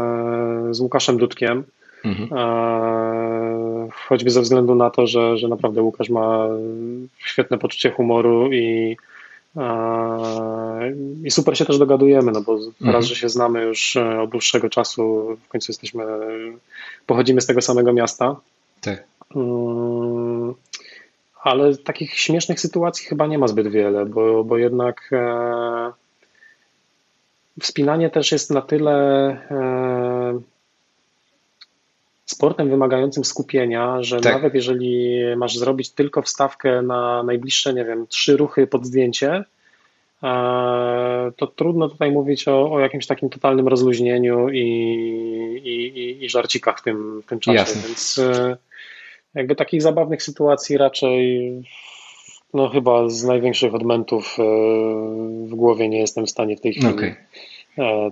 z 0.71 0.79
Łukaszem 0.79 1.17
Dudkiem. 1.17 1.63
Mhm. 2.05 2.39
E, 2.39 3.89
choćby 4.07 4.29
ze 4.29 4.41
względu 4.41 4.75
na 4.75 4.89
to, 4.89 5.07
że, 5.07 5.37
że 5.37 5.47
naprawdę 5.47 5.81
Łukasz 5.81 6.09
ma 6.09 6.47
świetne 7.17 7.57
poczucie 7.57 7.91
humoru 7.91 8.53
i, 8.53 8.97
e, 9.57 10.93
i 11.23 11.31
super 11.31 11.57
się 11.57 11.65
też 11.65 11.77
dogadujemy, 11.77 12.31
no 12.31 12.41
bo 12.41 12.53
mhm. 12.53 12.95
raz, 12.95 13.05
że 13.05 13.15
się 13.15 13.29
znamy 13.29 13.63
już 13.63 13.97
od 13.97 14.29
dłuższego 14.29 14.69
czasu, 14.69 15.37
w 15.45 15.47
końcu 15.47 15.71
jesteśmy, 15.71 16.03
pochodzimy 17.05 17.41
z 17.41 17.45
tego 17.45 17.61
samego 17.61 17.93
miasta. 17.93 18.35
Tak. 18.81 19.03
Mm, 19.35 20.53
ale 21.43 21.77
takich 21.77 22.19
śmiesznych 22.19 22.59
sytuacji 22.59 23.07
chyba 23.07 23.27
nie 23.27 23.37
ma 23.37 23.47
zbyt 23.47 23.67
wiele, 23.67 24.05
bo, 24.05 24.43
bo 24.43 24.57
jednak 24.57 25.09
Wspinanie 27.61 28.09
też 28.09 28.31
jest 28.31 28.51
na 28.51 28.61
tyle 28.61 28.93
e, 29.51 30.39
sportem 32.25 32.69
wymagającym 32.69 33.25
skupienia, 33.25 34.03
że 34.03 34.19
tak. 34.19 34.33
nawet 34.33 34.53
jeżeli 34.53 35.21
masz 35.37 35.57
zrobić 35.57 35.89
tylko 35.89 36.21
wstawkę 36.21 36.81
na 36.81 37.23
najbliższe, 37.23 37.73
nie 37.73 37.85
wiem, 37.85 38.07
trzy 38.07 38.37
ruchy 38.37 38.67
pod 38.67 38.85
zdjęcie, 38.85 39.43
e, 40.23 41.31
to 41.37 41.47
trudno 41.47 41.89
tutaj 41.89 42.11
mówić 42.11 42.47
o, 42.47 42.71
o 42.71 42.79
jakimś 42.79 43.07
takim 43.07 43.29
totalnym 43.29 43.67
rozluźnieniu 43.67 44.49
i, 44.49 44.61
i, 45.63 46.25
i 46.25 46.29
żarcikach 46.29 46.79
w 46.79 46.83
tym, 46.83 47.21
w 47.21 47.25
tym 47.25 47.39
czasie. 47.39 47.57
Jasne. 47.57 47.81
Więc 47.81 48.17
e, 48.17 48.57
jakby 49.35 49.55
takich 49.55 49.81
zabawnych 49.81 50.23
sytuacji 50.23 50.77
raczej 50.77 51.51
no 52.55 52.69
chyba 52.69 53.09
z 53.09 53.23
największych 53.23 53.75
odmentów 53.75 54.37
w 55.47 55.55
głowie 55.55 55.89
nie 55.89 55.99
jestem 55.99 56.25
w 56.25 56.29
stanie 56.29 56.57
w 56.57 56.61
tej 56.61 56.73
chwili 56.73 56.87
okay. 56.87 57.15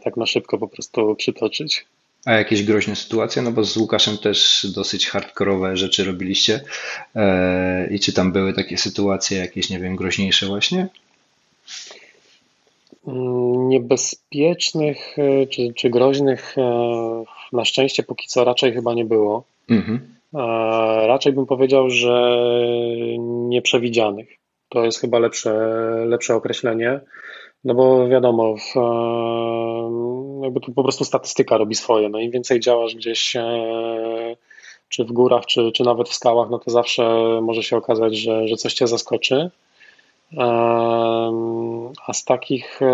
tak 0.04 0.18
na 0.18 0.26
szybko 0.26 0.58
po 0.58 0.68
prostu 0.68 1.16
przytoczyć. 1.16 1.86
A 2.26 2.34
jakieś 2.34 2.64
groźne 2.64 2.96
sytuacje? 2.96 3.42
No 3.42 3.52
bo 3.52 3.64
z 3.64 3.78
Łukaszem 3.78 4.18
też 4.18 4.68
dosyć 4.76 5.08
hardkorowe 5.08 5.78
rzeczy 5.78 6.04
robiliście. 6.04 6.64
E, 7.16 7.88
I 7.92 8.00
czy 8.00 8.14
tam 8.14 8.32
były 8.32 8.54
takie 8.54 8.78
sytuacje 8.78 9.38
jakieś, 9.38 9.70
nie 9.70 9.80
wiem, 9.80 9.96
groźniejsze 9.96 10.46
właśnie? 10.46 10.88
Mm, 13.08 13.70
niebezpiecznych 13.70 15.20
e, 15.20 15.48
czy, 15.48 15.74
czy 15.76 15.90
groźnych 15.90 16.56
na 17.54 17.66
szczęście 17.66 18.04
póki 18.04 18.28
co 18.28 18.44
raczej 18.44 18.74
chyba 18.74 18.94
nie 18.94 19.06
było. 19.06 19.44
Mhm. 19.70 20.16
Raczej 21.08 21.34
bym 21.34 21.46
powiedział, 21.46 21.90
że 21.90 22.38
nieprzewidzianych. 23.20 24.30
To 24.70 24.86
jest 24.86 25.00
chyba 25.00 25.20
lepsze, 25.20 25.54
lepsze 26.06 26.36
określenie. 26.36 27.00
No 27.64 27.74
bo 27.74 28.08
wiadomo, 28.08 28.56
w, 28.56 28.74
jakby 30.44 30.60
tu 30.60 30.74
po 30.74 30.84
prostu 30.84 31.06
statystyka 31.06 31.58
robi 31.58 31.76
swoje. 31.76 32.10
No 32.10 32.20
im 32.20 32.32
więcej 32.32 32.60
działasz 32.60 32.96
gdzieś 32.96 33.36
e, 33.36 34.36
czy 34.90 35.06
w 35.06 35.12
górach, 35.12 35.46
czy, 35.46 35.72
czy 35.72 35.84
nawet 35.84 36.10
w 36.10 36.14
skałach, 36.14 36.50
no 36.50 36.60
to 36.60 36.72
zawsze 36.72 37.04
może 37.42 37.64
się 37.64 37.78
okazać, 37.78 38.18
że, 38.18 38.48
że 38.48 38.56
coś 38.56 38.74
cię 38.74 38.88
zaskoczy. 38.88 39.50
A 42.08 42.14
z 42.14 42.26
takich 42.26 42.82
e, 42.82 42.86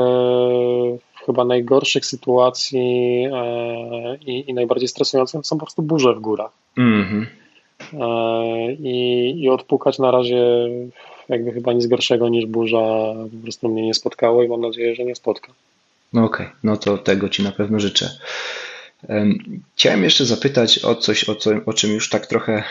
chyba 1.30 1.46
najgorszych 1.46 2.06
sytuacji 2.06 3.28
e, 3.34 4.16
i, 4.16 4.50
i 4.50 4.54
najbardziej 4.54 4.88
stresujących 4.88 5.46
są 5.46 5.58
po 5.58 5.66
prostu 5.66 5.82
burze 5.82 6.14
w 6.14 6.20
górach. 6.20 6.52
Mm-hmm. 6.78 7.26
I, 8.80 9.34
I 9.44 9.50
odpukać 9.50 10.00
na 10.00 10.12
razie 10.12 10.70
jakby 11.30 11.52
chyba 11.52 11.74
nic 11.74 11.88
gorszego 11.88 12.30
niż 12.30 12.46
burza 12.46 13.14
po 13.32 13.44
prostu 13.44 13.70
mnie 13.70 13.82
nie 13.82 13.94
spotkało 13.94 14.44
i 14.44 14.48
mam 14.48 14.62
nadzieję, 14.62 14.96
że 14.96 15.04
nie 15.04 15.16
spotka. 15.16 15.54
No 16.14 16.26
okej, 16.26 16.46
okay. 16.46 16.58
no 16.64 16.78
to 16.78 16.98
tego 16.98 17.30
Ci 17.30 17.44
na 17.44 17.52
pewno 17.52 17.80
życzę. 17.80 18.10
Chciałem 19.76 20.04
jeszcze 20.04 20.26
zapytać 20.26 20.86
o 20.86 20.96
coś, 20.96 21.30
o, 21.30 21.36
co, 21.36 21.52
o 21.66 21.74
czym 21.74 21.92
już 21.92 22.10
tak 22.10 22.28
trochę 22.28 22.64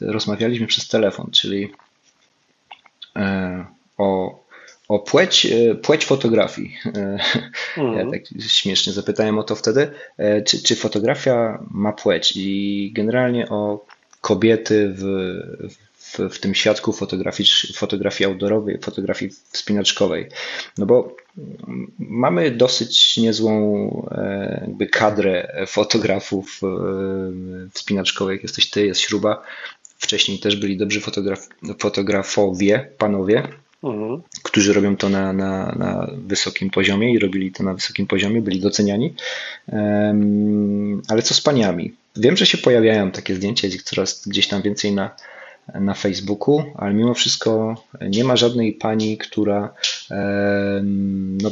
rozmawialiśmy 0.00 0.66
przez 0.66 0.88
telefon, 0.88 1.30
czyli 1.30 1.72
e, 3.16 3.64
o 3.98 4.38
o 4.88 4.98
płeć, 4.98 5.46
e, 5.46 5.74
płeć 5.74 6.04
fotografii. 6.04 6.76
Mm. 7.76 7.98
Ja 7.98 8.10
tak 8.10 8.22
śmiesznie 8.48 8.92
zapytałem 8.92 9.38
o 9.38 9.42
to 9.42 9.54
wtedy, 9.54 9.90
e, 10.18 10.42
czy, 10.42 10.62
czy 10.62 10.76
fotografia 10.76 11.64
ma 11.70 11.92
płeć 11.92 12.32
i 12.36 12.90
generalnie 12.94 13.48
o 13.48 13.84
kobiety 14.20 14.94
w, 14.96 15.02
w, 15.98 16.34
w 16.34 16.40
tym 16.40 16.54
świadku 16.54 16.92
fotografii, 16.92 17.48
fotografii 17.74 18.30
outdoorowej, 18.30 18.78
fotografii 18.78 19.30
wspinaczkowej. 19.52 20.28
No 20.78 20.86
bo 20.86 21.16
mamy 21.98 22.50
dosyć 22.50 23.16
niezłą 23.16 24.08
jakby 24.60 24.86
kadrę 24.86 25.64
fotografów 25.66 26.60
wspinaczkowych. 27.72 28.42
Jesteś 28.42 28.70
ty, 28.70 28.86
jest 28.86 29.00
śruba. 29.00 29.42
Wcześniej 29.98 30.38
też 30.38 30.56
byli 30.56 30.76
dobrzy 30.76 31.00
fotograf, 31.00 31.48
fotografowie, 31.78 32.90
panowie 32.98 33.48
mhm. 33.82 34.22
którzy 34.42 34.72
robią 34.72 34.96
to 34.96 35.08
na, 35.08 35.32
na, 35.32 35.74
na 35.78 36.10
wysokim 36.16 36.70
poziomie 36.70 37.12
i 37.12 37.18
robili 37.18 37.52
to 37.52 37.62
na 37.64 37.74
wysokim 37.74 38.06
poziomie, 38.06 38.42
byli 38.42 38.60
doceniani. 38.60 39.14
Ale 41.08 41.22
co 41.22 41.34
z 41.34 41.40
paniami? 41.40 41.94
Wiem, 42.16 42.36
że 42.36 42.46
się 42.46 42.58
pojawiają 42.58 43.10
takie 43.10 43.34
zdjęcia, 43.34 43.68
coraz 43.84 44.28
gdzieś 44.28 44.48
tam 44.48 44.62
więcej 44.62 44.92
na, 44.92 45.16
na 45.74 45.94
Facebooku, 45.94 46.64
ale 46.74 46.94
mimo 46.94 47.14
wszystko 47.14 47.74
nie 48.00 48.24
ma 48.24 48.36
żadnej 48.36 48.72
pani, 48.72 49.18
która 49.18 49.74
no, 51.42 51.50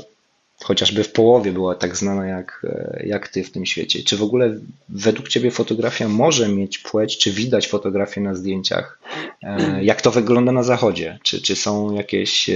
chociażby 0.64 1.04
w 1.04 1.12
połowie 1.12 1.52
była 1.52 1.74
tak 1.74 1.96
znana 1.96 2.26
jak, 2.26 2.66
jak 3.04 3.28
ty 3.28 3.44
w 3.44 3.50
tym 3.50 3.66
świecie. 3.66 4.02
Czy 4.02 4.16
w 4.16 4.22
ogóle 4.22 4.58
według 4.88 5.28
ciebie 5.28 5.50
fotografia 5.50 6.08
może 6.08 6.48
mieć 6.48 6.78
płeć, 6.78 7.18
czy 7.18 7.30
widać 7.30 7.68
fotografię 7.68 8.20
na 8.20 8.34
zdjęciach? 8.34 8.98
E, 9.42 9.84
jak 9.84 10.02
to 10.02 10.10
wygląda 10.10 10.52
na 10.52 10.62
zachodzie? 10.62 11.18
Czy, 11.22 11.42
czy 11.42 11.56
są 11.56 11.94
jakieś 11.94 12.50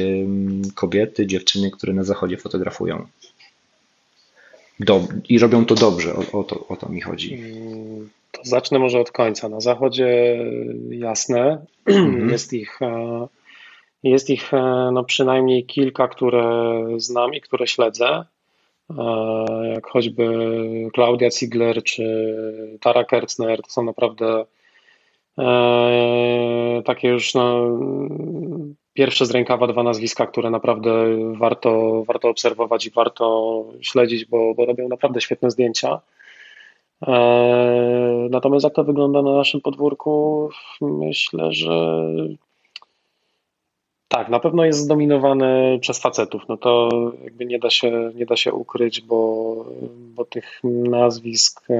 kobiety, 0.75 1.27
dziewczyny, 1.27 1.71
które 1.71 1.93
na 1.93 2.05
zachodzie 2.05 2.37
fotografują? 2.37 3.07
Do, 4.81 5.09
I 5.29 5.39
robią 5.39 5.65
to 5.65 5.75
dobrze, 5.75 6.15
o, 6.15 6.41
o, 6.41 6.45
to, 6.45 6.67
o 6.69 6.77
to 6.77 6.89
mi 6.89 7.01
chodzi. 7.01 7.35
Mm, 7.35 8.09
to 8.33 8.41
zacznę 8.45 8.79
może 8.79 9.01
od 9.01 9.11
końca. 9.11 9.49
Na 9.49 9.61
zachodzie 9.61 10.39
jasne, 10.91 11.67
mhm. 11.87 12.31
jest 12.31 12.53
ich 12.53 12.83
e, 12.83 13.29
jest 14.03 14.30
ich 14.30 14.55
e, 14.55 14.90
no, 14.92 15.05
przynajmniej 15.05 15.66
kilka, 15.66 16.09
które 16.09 16.84
znam 16.96 17.34
i 17.34 17.40
które 17.40 17.66
śledzę, 17.66 18.24
e, 18.99 19.05
jak 19.74 19.86
choćby 19.86 20.28
Klaudia 20.92 21.30
Ziegler 21.30 21.82
czy 21.82 22.34
Tara 22.80 23.05
Kertzner. 23.05 23.62
To 23.62 23.70
są 23.70 23.82
naprawdę 23.82 24.44
e, 25.38 26.82
takie 26.84 27.09
już 27.09 27.34
no, 27.34 27.78
pierwsze 28.92 29.26
z 29.26 29.30
rękawa 29.30 29.66
dwa 29.66 29.82
nazwiska, 29.82 30.26
które 30.26 30.51
naprawdę 30.51 30.92
warto, 31.38 32.03
warto 32.07 32.28
obserwować 32.28 32.86
i 32.86 32.90
warto 32.90 33.64
śledzić, 33.80 34.24
bo, 34.24 34.55
bo 34.55 34.66
robią 34.66 34.88
naprawdę 34.88 35.20
świetne 35.20 35.51
zdjęcia. 35.51 36.01
Natomiast 38.30 38.64
jak 38.64 38.74
to 38.74 38.84
wygląda 38.84 39.22
na 39.22 39.34
naszym 39.34 39.61
podwórku, 39.61 40.49
myślę, 40.80 41.53
że 41.53 42.05
Tak, 44.09 44.29
na 44.29 44.41
pewno 44.41 44.65
jest 44.65 44.79
zdominowany 44.79 45.79
przez 45.81 45.99
facetów. 45.99 46.43
No 46.49 46.57
to 46.57 46.89
jakby 47.25 47.47
nie 47.47 47.59
da 47.59 47.71
się, 47.71 48.11
nie 48.15 48.27
da 48.27 48.37
się 48.37 48.53
ukryć, 48.53 49.01
bo, 49.01 49.65
bo 49.91 50.25
tych 50.25 50.61
nazwisk 50.65 51.71
e, 51.71 51.75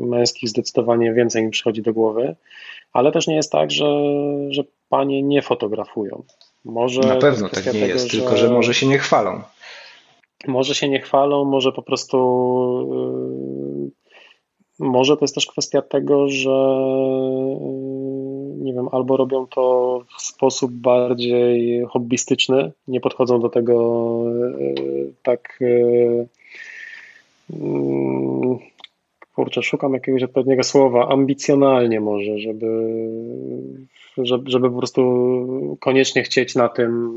męskich 0.00 0.48
zdecydowanie 0.48 1.12
więcej 1.12 1.44
mi 1.44 1.50
przychodzi 1.50 1.82
do 1.82 1.92
głowy. 1.92 2.36
Ale 2.92 3.12
też 3.12 3.26
nie 3.26 3.36
jest 3.36 3.52
tak, 3.52 3.70
że, 3.70 3.86
że 4.50 4.62
panie 4.88 5.22
nie 5.22 5.42
fotografują. 5.42 6.22
Może 6.64 7.00
na 7.00 7.16
pewno 7.16 7.48
tak 7.48 7.66
nie 7.66 7.72
tego, 7.72 7.86
jest, 7.86 8.10
że... 8.10 8.18
tylko 8.18 8.36
że 8.36 8.50
może 8.50 8.74
się 8.74 8.86
nie 8.86 8.98
chwalą. 8.98 9.40
Może 10.46 10.74
się 10.74 10.88
nie 10.88 11.00
chwalą, 11.00 11.44
może 11.44 11.72
po 11.72 11.82
prostu. 11.82 12.18
Yy, 14.80 14.86
może 14.86 15.16
to 15.16 15.24
jest 15.24 15.34
też 15.34 15.46
kwestia 15.46 15.82
tego, 15.82 16.28
że 16.28 16.78
nie 18.58 18.72
wiem, 18.72 18.88
albo 18.92 19.16
robią 19.16 19.46
to 19.46 20.00
w 20.18 20.22
sposób 20.22 20.72
bardziej 20.72 21.82
hobbystyczny, 21.88 22.72
nie 22.88 23.00
podchodzą 23.00 23.40
do 23.40 23.48
tego 23.48 24.24
e, 24.30 24.74
tak 25.22 25.58
e, 25.60 26.26
mm, 27.52 28.58
kurczę, 29.34 29.62
szukam 29.62 29.94
jakiegoś 29.94 30.22
odpowiedniego 30.22 30.62
słowa, 30.62 31.08
ambicjonalnie 31.08 32.00
może, 32.00 32.38
żeby, 32.38 32.66
żeby, 34.16 34.50
żeby 34.50 34.70
po 34.70 34.78
prostu 34.78 35.76
koniecznie 35.80 36.22
chcieć 36.22 36.54
na 36.54 36.68
tym 36.68 37.10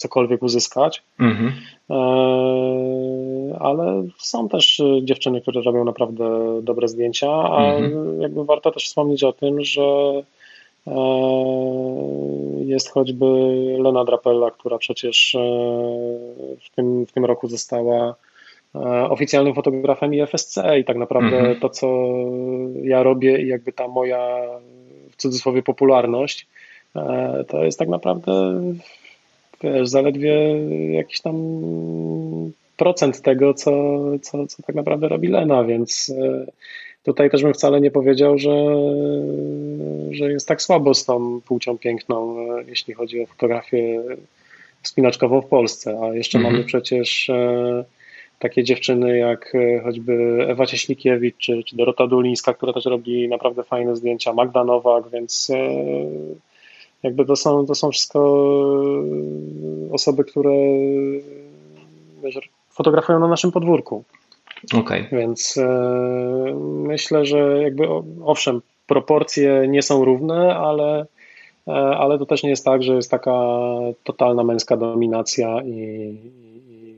cokolwiek 0.00 0.42
uzyskać. 0.42 1.02
Mhm. 1.20 1.52
E, 1.90 3.58
ale 3.60 4.06
są 4.18 4.48
też 4.48 4.82
dziewczyny, 5.02 5.40
które 5.40 5.62
robią 5.62 5.84
naprawdę 5.84 6.24
dobre 6.62 6.88
zdjęcia, 6.88 7.30
a 7.30 7.74
mhm. 7.74 8.20
jakby 8.20 8.44
warto 8.44 8.70
też 8.70 8.84
wspomnieć 8.84 9.24
o 9.24 9.32
tym, 9.32 9.64
że 9.64 9.82
e, 10.86 10.92
jest 12.64 12.90
choćby 12.90 13.26
Lena 13.78 14.04
Drapella, 14.04 14.50
która 14.50 14.78
przecież 14.78 15.34
e, 15.34 15.38
w 16.60 16.76
tym, 16.76 17.06
w 17.06 17.12
tym 17.12 17.24
roku 17.24 17.48
została 17.48 18.14
oficjalnym 19.08 19.54
fotografem 19.54 20.14
IFSC 20.14 20.58
i 20.80 20.84
tak 20.84 20.96
naprawdę 20.96 21.38
mhm. 21.38 21.60
to, 21.60 21.68
co 21.68 21.86
ja 22.82 23.02
robię 23.02 23.42
i 23.42 23.48
jakby 23.48 23.72
ta 23.72 23.88
moja 23.88 24.38
w 25.10 25.16
cudzysłowie 25.16 25.62
popularność, 25.62 26.46
to 27.48 27.64
jest 27.64 27.78
tak 27.78 27.88
naprawdę 27.88 28.62
wiesz, 29.62 29.88
zaledwie 29.88 30.56
jakiś 30.92 31.20
tam 31.20 31.36
procent 32.76 33.22
tego, 33.22 33.54
co, 33.54 33.72
co, 34.22 34.46
co 34.46 34.62
tak 34.62 34.76
naprawdę 34.76 35.08
robi 35.08 35.28
Lena, 35.28 35.64
więc 35.64 36.12
e, 36.18 36.46
tutaj 37.04 37.30
też 37.30 37.42
bym 37.42 37.54
wcale 37.54 37.80
nie 37.80 37.90
powiedział, 37.90 38.38
że, 38.38 38.50
że 40.10 40.32
jest 40.32 40.48
tak 40.48 40.62
słabo 40.62 40.94
z 40.94 41.04
tą 41.04 41.40
płcią 41.40 41.78
piękną, 41.78 42.38
e, 42.38 42.64
jeśli 42.68 42.94
chodzi 42.94 43.22
o 43.22 43.26
fotografię 43.26 44.02
spinaczkową 44.82 45.40
w 45.40 45.46
Polsce, 45.46 46.00
a 46.02 46.14
jeszcze 46.14 46.38
mhm. 46.38 46.54
mamy 46.54 46.66
przecież 46.66 47.30
e, 47.30 47.84
takie 48.38 48.64
dziewczyny 48.64 49.18
jak 49.18 49.52
choćby 49.82 50.46
Ewa 50.48 50.66
Cieślikiewicz 50.66 51.36
czy, 51.38 51.62
czy 51.64 51.76
Dorota 51.76 52.06
Dulińska, 52.06 52.54
która 52.54 52.72
też 52.72 52.84
robi 52.84 53.28
naprawdę 53.28 53.62
fajne 53.62 53.96
zdjęcia, 53.96 54.32
Magda 54.32 54.64
Nowak, 54.64 55.10
więc 55.12 55.50
jakby 57.02 57.24
to 57.24 57.36
są, 57.36 57.66
to 57.66 57.74
są 57.74 57.90
wszystko 57.90 58.20
osoby, 59.92 60.24
które 60.24 60.52
fotografują 62.70 63.18
na 63.18 63.28
naszym 63.28 63.52
podwórku. 63.52 64.04
Okay. 64.74 65.08
Więc 65.12 65.58
e, 65.58 66.54
myślę, 66.84 67.24
że 67.24 67.62
jakby 67.62 67.86
owszem, 68.24 68.60
proporcje 68.86 69.68
nie 69.68 69.82
są 69.82 70.04
równe, 70.04 70.56
ale, 70.56 71.06
e, 71.68 71.72
ale 71.72 72.18
to 72.18 72.26
też 72.26 72.42
nie 72.42 72.50
jest 72.50 72.64
tak, 72.64 72.82
że 72.82 72.94
jest 72.94 73.10
taka 73.10 73.32
totalna 74.04 74.44
męska 74.44 74.76
dominacja 74.76 75.62
i, 75.62 75.70
i, 75.70 76.96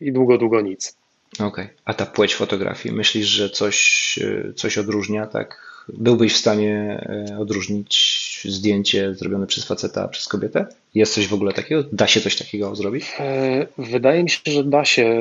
i 0.00 0.12
długo, 0.12 0.38
długo 0.38 0.60
nic. 0.60 0.96
Okej. 1.34 1.48
Okay. 1.48 1.68
A 1.84 1.94
ta 1.94 2.06
płeć 2.06 2.34
fotografii, 2.34 2.94
myślisz, 2.94 3.26
że 3.26 3.50
coś, 3.50 4.18
e, 4.22 4.52
coś 4.52 4.78
odróżnia, 4.78 5.26
tak? 5.26 5.69
Byłbyś 5.98 6.32
w 6.34 6.36
stanie 6.36 7.04
odróżnić 7.38 8.20
zdjęcie 8.48 9.14
zrobione 9.14 9.46
przez 9.46 9.64
faceta, 9.64 10.08
przez 10.08 10.28
kobietę? 10.28 10.66
Jest 10.94 11.14
coś 11.14 11.28
w 11.28 11.34
ogóle 11.34 11.52
takiego? 11.52 11.84
Da 11.92 12.06
się 12.06 12.20
coś 12.20 12.36
takiego 12.36 12.74
zrobić? 12.74 13.04
E, 13.20 13.66
wydaje 13.78 14.22
mi 14.22 14.30
się, 14.30 14.40
że 14.46 14.64
da 14.64 14.84
się 14.84 15.20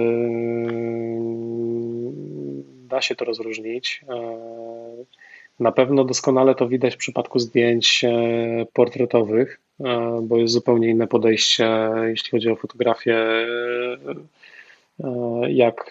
da 2.89 3.01
się 3.01 3.15
to 3.15 3.25
rozróżnić. 3.25 4.01
E, 4.09 4.39
na 5.59 5.71
pewno 5.71 6.03
doskonale 6.03 6.55
to 6.55 6.67
widać 6.67 6.95
w 6.95 6.97
przypadku 6.97 7.39
zdjęć 7.39 8.03
e, 8.03 8.65
portretowych, 8.73 9.59
bo 10.21 10.37
jest 10.37 10.53
zupełnie 10.53 10.89
inne 10.89 11.07
podejście, 11.07 11.89
jeśli 12.07 12.31
chodzi 12.31 12.49
o 12.49 12.55
fotografię, 12.55 13.17
jak, 15.47 15.89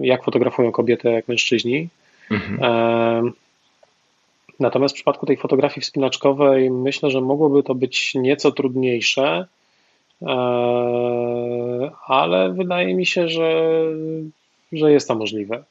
jak 0.00 0.24
fotografują 0.24 0.72
kobiety, 0.72 1.08
jak 1.08 1.28
mężczyźni. 1.28 1.88
Mhm. 2.30 3.32
Natomiast 4.60 4.94
w 4.94 4.96
przypadku 4.96 5.26
tej 5.26 5.36
fotografii 5.36 5.82
wspinaczkowej 5.82 6.70
myślę, 6.70 7.10
że 7.10 7.20
mogłoby 7.20 7.62
to 7.62 7.74
być 7.74 8.14
nieco 8.14 8.52
trudniejsze, 8.52 9.46
e, 10.22 10.26
ale 12.06 12.52
wydaje 12.52 12.94
mi 12.94 13.06
się, 13.06 13.28
że, 13.28 13.82
że 14.72 14.92
jest 14.92 15.08
to 15.08 15.14
możliwe. 15.14 15.64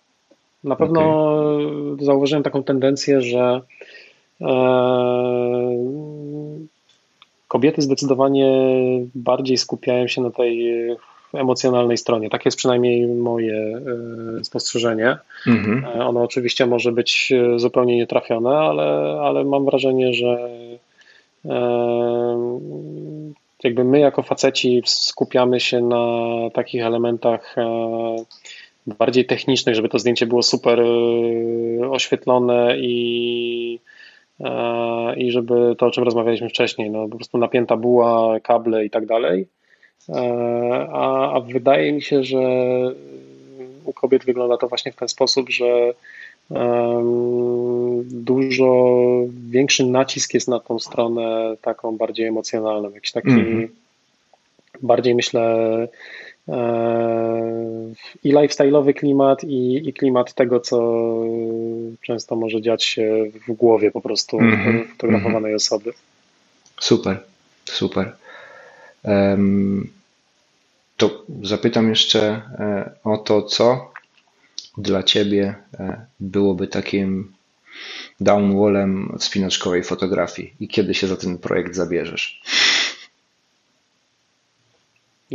Na 0.63 0.75
pewno 0.75 1.23
okay. 1.55 2.05
zauważyłem 2.05 2.43
taką 2.43 2.63
tendencję, 2.63 3.21
że 3.21 3.61
e, 4.41 4.53
kobiety 7.47 7.81
zdecydowanie 7.81 8.51
bardziej 9.15 9.57
skupiają 9.57 10.07
się 10.07 10.21
na 10.21 10.31
tej 10.31 10.87
emocjonalnej 11.33 11.97
stronie. 11.97 12.29
Tak 12.29 12.45
jest 12.45 12.57
przynajmniej 12.57 13.07
moje 13.07 13.81
e, 14.39 14.43
spostrzeżenie. 14.43 15.17
Mhm. 15.47 15.85
E, 15.85 16.05
ono 16.05 16.21
oczywiście 16.21 16.65
może 16.65 16.91
być 16.91 17.31
e, 17.31 17.59
zupełnie 17.59 17.97
nietrafione, 17.97 18.49
ale, 18.49 18.83
ale 19.21 19.43
mam 19.43 19.65
wrażenie, 19.65 20.13
że 20.13 20.49
jakby 23.63 23.83
my 23.83 23.99
jako 23.99 24.21
faceci 24.21 24.81
skupiamy 24.85 25.59
się 25.59 25.81
na 25.81 26.05
takich 26.53 26.83
elementach 26.83 27.55
bardziej 28.87 29.25
technicznych, 29.25 29.75
żeby 29.75 29.89
to 29.89 29.99
zdjęcie 29.99 30.25
było 30.25 30.43
super 30.43 30.83
oświetlone 31.89 32.77
i, 32.77 33.79
i 35.17 35.31
żeby 35.31 35.75
to, 35.77 35.85
o 35.85 35.91
czym 35.91 36.03
rozmawialiśmy 36.03 36.49
wcześniej, 36.49 36.91
no 36.91 37.07
po 37.09 37.15
prostu 37.15 37.37
napięta 37.37 37.77
buła, 37.77 38.39
kable 38.39 38.85
i 38.85 38.89
tak 38.89 39.05
dalej. 39.05 39.47
E, 40.09 40.87
a, 40.91 41.33
a 41.33 41.39
wydaje 41.39 41.91
mi 41.91 42.01
się, 42.01 42.23
że 42.23 42.39
u 43.85 43.93
kobiet 43.93 44.25
wygląda 44.25 44.57
to 44.57 44.67
właśnie 44.67 44.91
w 44.91 44.95
ten 44.95 45.07
sposób, 45.07 45.49
że 45.49 45.93
dużo 48.03 49.05
większy 49.49 49.85
nacisk 49.85 50.33
jest 50.33 50.47
na 50.47 50.59
tą 50.59 50.79
stronę 50.79 51.55
taką 51.61 51.97
bardziej 51.97 52.27
emocjonalną, 52.27 52.91
jakiś 52.91 53.11
taki 53.11 53.29
mm. 53.29 53.69
bardziej 54.81 55.15
myślę 55.15 55.41
e, 56.47 57.93
i 58.23 58.33
lifestyle'owy 58.33 58.93
klimat 58.93 59.43
i, 59.43 59.89
i 59.89 59.93
klimat 59.93 60.33
tego, 60.33 60.59
co 60.59 61.03
często 62.01 62.35
może 62.35 62.61
dziać 62.61 62.83
się 62.83 63.25
w 63.47 63.53
głowie 63.53 63.91
po 63.91 64.01
prostu 64.01 64.37
mm-hmm. 64.37 64.87
fotografowanej 64.87 65.53
mm-hmm. 65.53 65.55
osoby. 65.55 65.93
Super, 66.79 67.19
super. 67.65 68.22
To 70.97 71.25
zapytam 71.43 71.89
jeszcze 71.89 72.21
e, 72.25 72.91
o 73.03 73.17
to, 73.17 73.41
co 73.41 73.91
dla 74.77 75.03
Ciebie 75.03 75.55
e, 75.73 76.05
byłoby 76.19 76.67
takim 76.67 77.33
downwallem 78.21 79.15
spinaczkowej 79.19 79.83
fotografii 79.83 80.53
i 80.59 80.67
kiedy 80.67 80.93
się 80.93 81.07
za 81.07 81.17
ten 81.17 81.37
projekt 81.37 81.75
zabierzesz? 81.75 82.41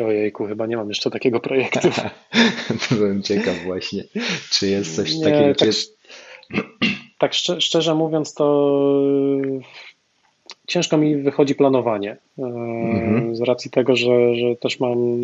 Ojejku, 0.06 0.46
chyba 0.46 0.66
nie 0.66 0.76
mam 0.76 0.88
jeszcze 0.88 1.10
takiego 1.10 1.40
projektu. 1.40 1.88
Byłem 2.90 3.22
ciekaw 3.22 3.62
właśnie, 3.64 4.04
czy 4.50 4.68
jest 4.68 4.96
coś 4.96 5.14
nie, 5.14 5.24
takiego. 5.24 5.54
Tak, 5.54 5.68
tak 7.18 7.34
szczerze 7.60 7.94
mówiąc, 7.94 8.34
to 8.34 8.80
ciężko 10.68 10.96
mi 10.96 11.16
wychodzi 11.16 11.54
planowanie. 11.54 12.16
E, 12.38 12.42
mhm. 12.42 13.36
Z 13.36 13.40
racji 13.40 13.70
tego, 13.70 13.96
że, 13.96 14.34
że 14.34 14.56
też 14.56 14.80
mam 14.80 15.20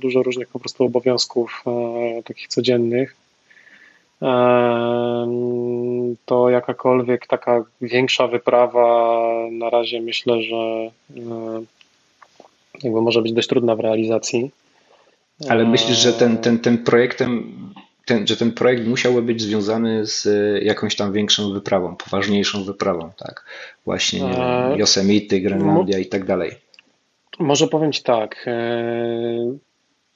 dużo 0.00 0.22
różnych 0.22 0.48
po 0.48 0.60
prostu 0.60 0.84
obowiązków 0.84 1.64
e, 1.66 2.22
takich 2.22 2.48
codziennych, 2.48 3.16
e, 4.22 4.26
to 6.26 6.50
jakakolwiek 6.50 7.26
taka 7.26 7.64
większa 7.80 8.26
wyprawa 8.28 9.28
na 9.52 9.70
razie 9.70 10.02
myślę, 10.02 10.42
że 10.42 10.90
jakby 12.82 13.00
może 13.00 13.22
być 13.22 13.32
dość 13.32 13.48
trudna 13.48 13.76
w 13.76 13.80
realizacji. 13.80 14.50
Ale 15.48 15.64
myślisz, 15.64 15.98
że 15.98 16.12
ten, 16.12 16.38
ten, 16.38 16.58
ten 16.58 16.78
projektem 16.78 17.54
ten, 18.04 18.26
że 18.26 18.36
ten 18.36 18.52
projekt 18.52 18.86
musiałby 18.86 19.22
być 19.22 19.42
związany 19.42 20.06
z 20.06 20.28
jakąś 20.64 20.96
tam 20.96 21.12
większą 21.12 21.52
wyprawą, 21.52 21.96
poważniejszą 21.96 22.64
wyprawą, 22.64 23.10
tak? 23.16 23.44
Właśnie 23.84 24.20
nie 24.20 24.28
wiem, 24.28 24.78
Yosemite, 24.78 25.40
Grenlandia 25.40 25.98
i 25.98 26.06
tak 26.06 26.24
dalej. 26.24 26.52
Może 27.38 27.66
powiem 27.66 27.92
Ci 27.92 28.02
tak. 28.02 28.44
E, 28.46 29.56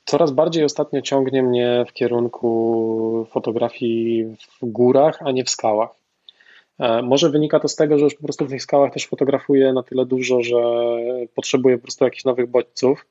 coraz 0.05 0.31
bardziej 0.31 0.65
ostatnio 0.65 1.03
ciągnie 1.03 1.43
mnie 1.43 1.85
w 1.89 1.93
kierunku 1.93 3.27
fotografii 3.31 4.25
w 4.25 4.59
górach, 4.63 5.19
a 5.25 5.33
nie 5.33 5.45
w 5.45 5.51
skałach. 5.51 5.91
E, 6.79 7.03
może 7.03 7.31
wynika 7.31 7.61
to 7.61 7.69
z 7.69 7.77
tego, 7.77 7.99
że 7.99 8.05
już 8.05 8.15
po 8.15 8.23
prostu 8.23 8.47
w 8.47 8.51
tych 8.51 8.63
skałach 8.63 8.93
też 8.93 9.07
fotografuję 9.07 9.73
na 9.73 9.83
tyle 9.83 10.07
dużo, 10.07 10.43
że 10.43 10.57
potrzebuję 11.35 11.77
po 11.77 11.83
prostu 11.83 12.05
jakichś 12.05 12.25
nowych 12.25 12.47
bodźców. 12.47 13.07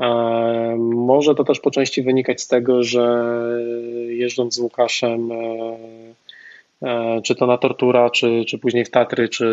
E, 0.00 0.76
może 0.78 1.34
to 1.34 1.44
też 1.44 1.60
po 1.60 1.70
części 1.70 2.02
wynikać 2.02 2.40
z 2.40 2.48
tego, 2.48 2.82
że 2.82 3.24
jeżdżąc 4.08 4.54
z 4.54 4.58
Łukaszem, 4.58 5.30
czy 7.24 7.34
to 7.34 7.46
na 7.46 7.58
Tortura, 7.58 8.10
czy, 8.10 8.44
czy 8.46 8.58
później 8.58 8.84
w 8.84 8.90
Tatry, 8.90 9.28
czy, 9.28 9.46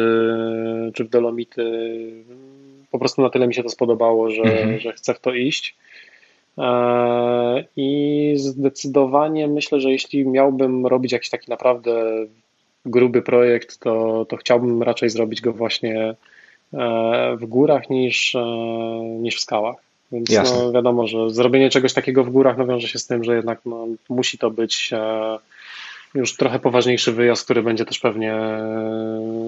czy 0.94 1.04
w 1.04 1.10
Dolomity, 1.10 1.64
po 2.92 3.00
prostu 3.00 3.22
na 3.22 3.30
tyle 3.30 3.48
mi 3.48 3.54
się 3.54 3.64
to 3.64 3.70
spodobało, 3.70 4.30
że, 4.30 4.44
mhm. 4.44 4.80
że 4.80 4.94
chcę 4.94 5.14
w 5.14 5.20
to 5.20 5.34
iść. 5.34 5.76
E, 6.58 7.64
I 7.76 8.34
zdecydowanie 8.38 9.48
myślę, 9.48 9.80
że 9.80 9.92
jeśli 9.92 10.28
miałbym 10.28 10.88
robić 10.88 11.12
jakiś 11.12 11.30
taki 11.30 11.52
naprawdę 11.52 12.06
gruby 12.86 13.22
projekt, 13.22 13.80
to, 13.80 14.26
to 14.30 14.38
chciałbym 14.38 14.84
raczej 14.84 15.10
zrobić 15.10 15.42
go 15.42 15.54
właśnie 15.54 16.16
e, 16.74 17.38
w 17.38 17.46
górach 17.46 17.90
niż, 17.90 18.36
e, 18.36 18.46
niż 19.20 19.38
w 19.38 19.42
skałach. 19.42 19.85
Więc 20.12 20.30
no, 20.30 20.72
wiadomo, 20.72 21.08
że 21.08 21.30
zrobienie 21.30 21.70
czegoś 21.70 21.94
takiego 21.94 22.24
w 22.24 22.30
górach 22.30 22.58
no, 22.58 22.66
wiąże 22.66 22.88
się 22.88 23.00
z 23.00 23.08
tym, 23.08 23.24
że 23.24 23.36
jednak 23.36 23.60
no, 23.66 23.88
musi 24.10 24.38
to 24.38 24.52
być 24.52 24.92
już 26.16 26.38
trochę 26.38 26.60
poważniejszy 26.60 27.12
wyjazd, 27.12 27.44
który 27.44 27.64
będzie 27.64 27.86
też 27.86 28.00
pewnie 28.00 28.36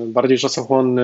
bardziej 0.07 0.37
czasochłonny, 0.37 1.03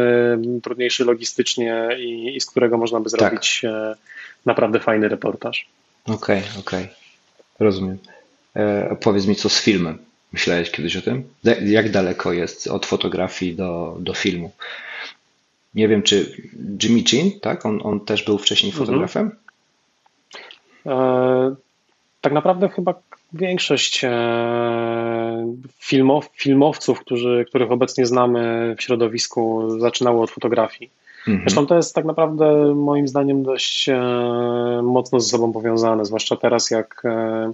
trudniejszy 0.63 1.05
logistycznie 1.05 1.89
i, 1.99 2.35
i 2.35 2.41
z 2.41 2.45
którego 2.45 2.77
można 2.77 2.99
by 2.99 3.09
tak. 3.09 3.19
zrobić 3.19 3.61
tak. 3.61 3.97
naprawdę 4.45 4.79
fajny 4.79 5.07
reportaż. 5.07 5.67
Okej, 6.05 6.39
okay, 6.39 6.59
okej. 6.59 6.83
Okay. 6.83 6.95
Rozumiem. 7.59 7.97
E, 8.55 8.95
powiedz 8.95 9.25
mi, 9.25 9.35
co 9.35 9.49
z 9.49 9.61
filmem? 9.61 9.97
Myślałeś 10.33 10.71
kiedyś 10.71 10.95
o 10.95 11.01
tym? 11.01 11.23
Jak 11.65 11.91
daleko 11.91 12.33
jest 12.33 12.67
od 12.67 12.85
fotografii 12.85 13.55
do, 13.55 13.97
do 13.99 14.13
filmu? 14.13 14.51
Nie 15.75 15.87
wiem, 15.87 16.03
czy 16.03 16.43
Jimmy 16.83 17.03
Chin, 17.03 17.39
tak? 17.39 17.65
On, 17.65 17.79
on 17.83 17.99
też 17.99 18.23
był 18.23 18.37
wcześniej 18.37 18.71
mhm. 18.71 18.85
fotografem? 18.85 19.27
E, 19.27 19.42
tak 22.21 22.33
naprawdę 22.33 22.69
chyba 22.69 22.93
większość 23.33 24.03
e, 24.03 24.09
filmow, 25.79 26.29
filmowców, 26.33 26.99
którzy, 26.99 27.45
których 27.49 27.71
obecnie 27.71 28.05
znamy 28.05 28.75
w 28.77 28.83
środowisku, 28.83 29.69
zaczynało 29.79 30.23
od 30.23 30.31
fotografii. 30.31 30.91
Mhm. 31.27 31.39
Zresztą 31.41 31.65
to 31.65 31.75
jest 31.75 31.95
tak 31.95 32.05
naprawdę 32.05 32.75
moim 32.75 33.07
zdaniem 33.07 33.43
dość 33.43 33.89
e, 33.89 33.97
mocno 34.83 35.19
ze 35.19 35.29
sobą 35.29 35.53
powiązane, 35.53 36.05
zwłaszcza 36.05 36.35
teraz 36.35 36.71
jak 36.71 37.01
e, 37.05 37.09
e, 37.09 37.53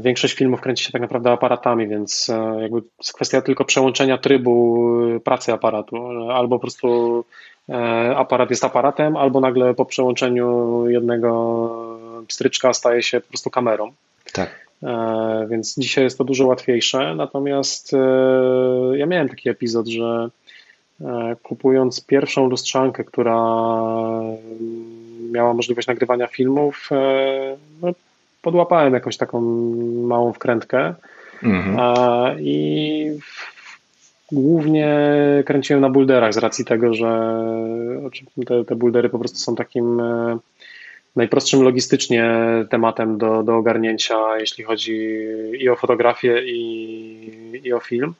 większość 0.00 0.34
filmów 0.34 0.60
kręci 0.60 0.84
się 0.84 0.92
tak 0.92 1.02
naprawdę 1.02 1.30
aparatami, 1.30 1.88
więc 1.88 2.30
jakby 2.60 2.82
jest 2.98 3.12
kwestia 3.12 3.42
tylko 3.42 3.64
przełączenia 3.64 4.18
trybu 4.18 4.88
pracy 5.24 5.52
aparatu. 5.52 6.06
Albo 6.30 6.56
po 6.56 6.60
prostu 6.60 7.24
aparat 8.16 8.50
jest 8.50 8.64
aparatem, 8.64 9.16
albo 9.16 9.40
nagle 9.40 9.74
po 9.74 9.84
przełączeniu 9.84 10.88
jednego 10.88 11.70
stryczka 12.28 12.72
staje 12.72 13.02
się 13.02 13.20
po 13.20 13.28
prostu 13.28 13.50
kamerą. 13.50 13.92
Tak. 14.32 14.66
Więc 15.48 15.74
dzisiaj 15.78 16.04
jest 16.04 16.18
to 16.18 16.24
dużo 16.24 16.46
łatwiejsze. 16.46 17.14
Natomiast 17.14 17.92
ja 18.94 19.06
miałem 19.06 19.28
taki 19.28 19.48
epizod, 19.48 19.88
że 19.88 20.28
E, 21.04 21.36
kupując 21.42 22.06
pierwszą 22.06 22.48
lustrzankę, 22.48 23.04
która 23.04 23.36
miała 25.30 25.54
możliwość 25.54 25.88
nagrywania 25.88 26.26
filmów, 26.26 26.88
e, 26.92 27.56
no, 27.82 27.92
podłapałem 28.42 28.94
jakąś 28.94 29.16
taką 29.16 29.40
małą 30.06 30.32
wkrętkę 30.32 30.94
mhm. 31.42 31.76
i 32.40 33.06
głównie 34.32 34.96
kręciłem 35.46 35.80
na 35.80 35.90
bulderach 35.90 36.34
z 36.34 36.38
racji 36.38 36.64
tego, 36.64 36.94
że 36.94 37.40
te, 38.46 38.64
te 38.64 38.76
buldery 38.76 39.08
po 39.08 39.18
prostu 39.18 39.38
są 39.38 39.54
takim 39.54 40.00
e, 40.00 40.38
najprostszym 41.16 41.62
logistycznie 41.62 42.34
tematem 42.70 43.18
do, 43.18 43.42
do 43.42 43.56
ogarnięcia, 43.56 44.38
jeśli 44.38 44.64
chodzi 44.64 44.96
i 45.58 45.68
o 45.68 45.76
fotografię, 45.76 46.42
i, 46.46 47.60
i 47.64 47.72
o 47.72 47.80
film. 47.80 48.14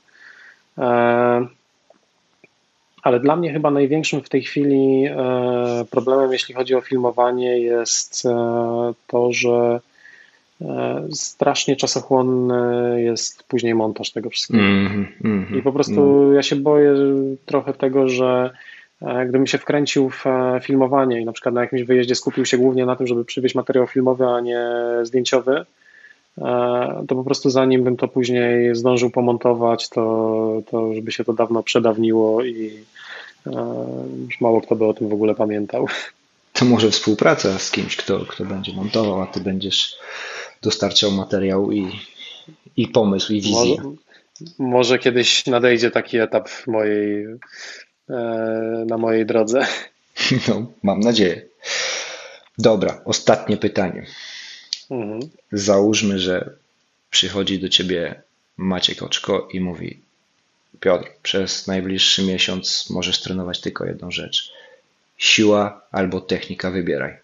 Ale 3.03 3.20
dla 3.20 3.37
mnie 3.37 3.53
chyba 3.53 3.70
największym 3.70 4.23
w 4.23 4.29
tej 4.29 4.43
chwili 4.43 5.07
e, 5.07 5.16
problemem, 5.91 6.33
jeśli 6.33 6.55
chodzi 6.55 6.75
o 6.75 6.81
filmowanie, 6.81 7.59
jest 7.59 8.27
e, 8.27 8.93
to, 9.07 9.33
że 9.33 9.51
e, 9.51 9.91
strasznie 11.12 11.76
czasochłonny 11.76 13.02
jest 13.02 13.42
później 13.42 13.74
montaż 13.74 14.10
tego 14.10 14.30
wszystkiego. 14.30 14.64
Mm, 14.64 15.06
mm, 15.24 15.58
I 15.58 15.62
po 15.62 15.72
prostu 15.72 16.22
mm. 16.22 16.34
ja 16.34 16.42
się 16.42 16.56
boję 16.56 16.94
trochę 17.46 17.72
tego, 17.72 18.08
że 18.08 18.50
gdybym 19.00 19.46
się 19.46 19.58
wkręcił 19.58 20.10
w 20.10 20.24
filmowanie 20.62 21.20
i 21.20 21.24
na 21.24 21.32
przykład 21.32 21.54
na 21.54 21.60
jakimś 21.60 21.82
wyjeździe 21.82 22.14
skupił 22.14 22.46
się 22.46 22.58
głównie 22.58 22.86
na 22.86 22.96
tym, 22.96 23.06
żeby 23.06 23.24
przywieźć 23.24 23.54
materiał 23.54 23.86
filmowy, 23.86 24.26
a 24.26 24.40
nie 24.40 24.68
zdjęciowy, 25.02 25.64
to 27.08 27.14
po 27.14 27.24
prostu 27.24 27.50
zanim 27.50 27.84
bym 27.84 27.96
to 27.96 28.08
później 28.08 28.76
zdążył 28.76 29.10
pomontować, 29.10 29.88
to, 29.88 30.62
to 30.70 30.86
już 30.86 31.00
by 31.00 31.12
się 31.12 31.24
to 31.24 31.32
dawno 31.32 31.62
przedawniło 31.62 32.44
i 32.44 32.72
już 34.24 34.40
mało 34.40 34.60
kto 34.60 34.76
by 34.76 34.84
o 34.86 34.94
tym 34.94 35.08
w 35.08 35.12
ogóle 35.12 35.34
pamiętał. 35.34 35.86
To 36.52 36.64
może 36.64 36.90
współpraca 36.90 37.58
z 37.58 37.70
kimś, 37.70 37.96
kto, 37.96 38.20
kto 38.28 38.44
będzie 38.44 38.72
montował, 38.72 39.22
a 39.22 39.26
ty 39.26 39.40
będziesz 39.40 39.96
dostarczał 40.62 41.10
materiał 41.10 41.72
i, 41.72 42.00
i 42.76 42.88
pomysł, 42.88 43.32
i 43.32 43.40
wizję. 43.40 43.76
Może, 43.82 43.96
może 44.58 44.98
kiedyś 44.98 45.46
nadejdzie 45.46 45.90
taki 45.90 46.18
etap 46.18 46.48
w 46.48 46.66
mojej, 46.66 47.26
e, 48.10 48.84
na 48.86 48.98
mojej 48.98 49.26
drodze. 49.26 49.66
No, 50.48 50.66
mam 50.82 51.00
nadzieję. 51.00 51.42
Dobra, 52.58 53.00
ostatnie 53.04 53.56
pytanie. 53.56 54.06
Mhm. 54.90 55.20
Załóżmy, 55.52 56.18
że 56.18 56.54
przychodzi 57.10 57.58
do 57.58 57.68
ciebie 57.68 58.22
Maciek 58.56 59.02
Oczko 59.02 59.48
i 59.52 59.60
mówi: 59.60 60.00
Piotr, 60.80 61.08
przez 61.22 61.66
najbliższy 61.66 62.22
miesiąc 62.22 62.90
możesz 62.90 63.20
trenować 63.20 63.60
tylko 63.60 63.86
jedną 63.86 64.10
rzecz. 64.10 64.52
Siła 65.18 65.80
albo 65.92 66.20
technika, 66.20 66.70
wybieraj. 66.70 67.16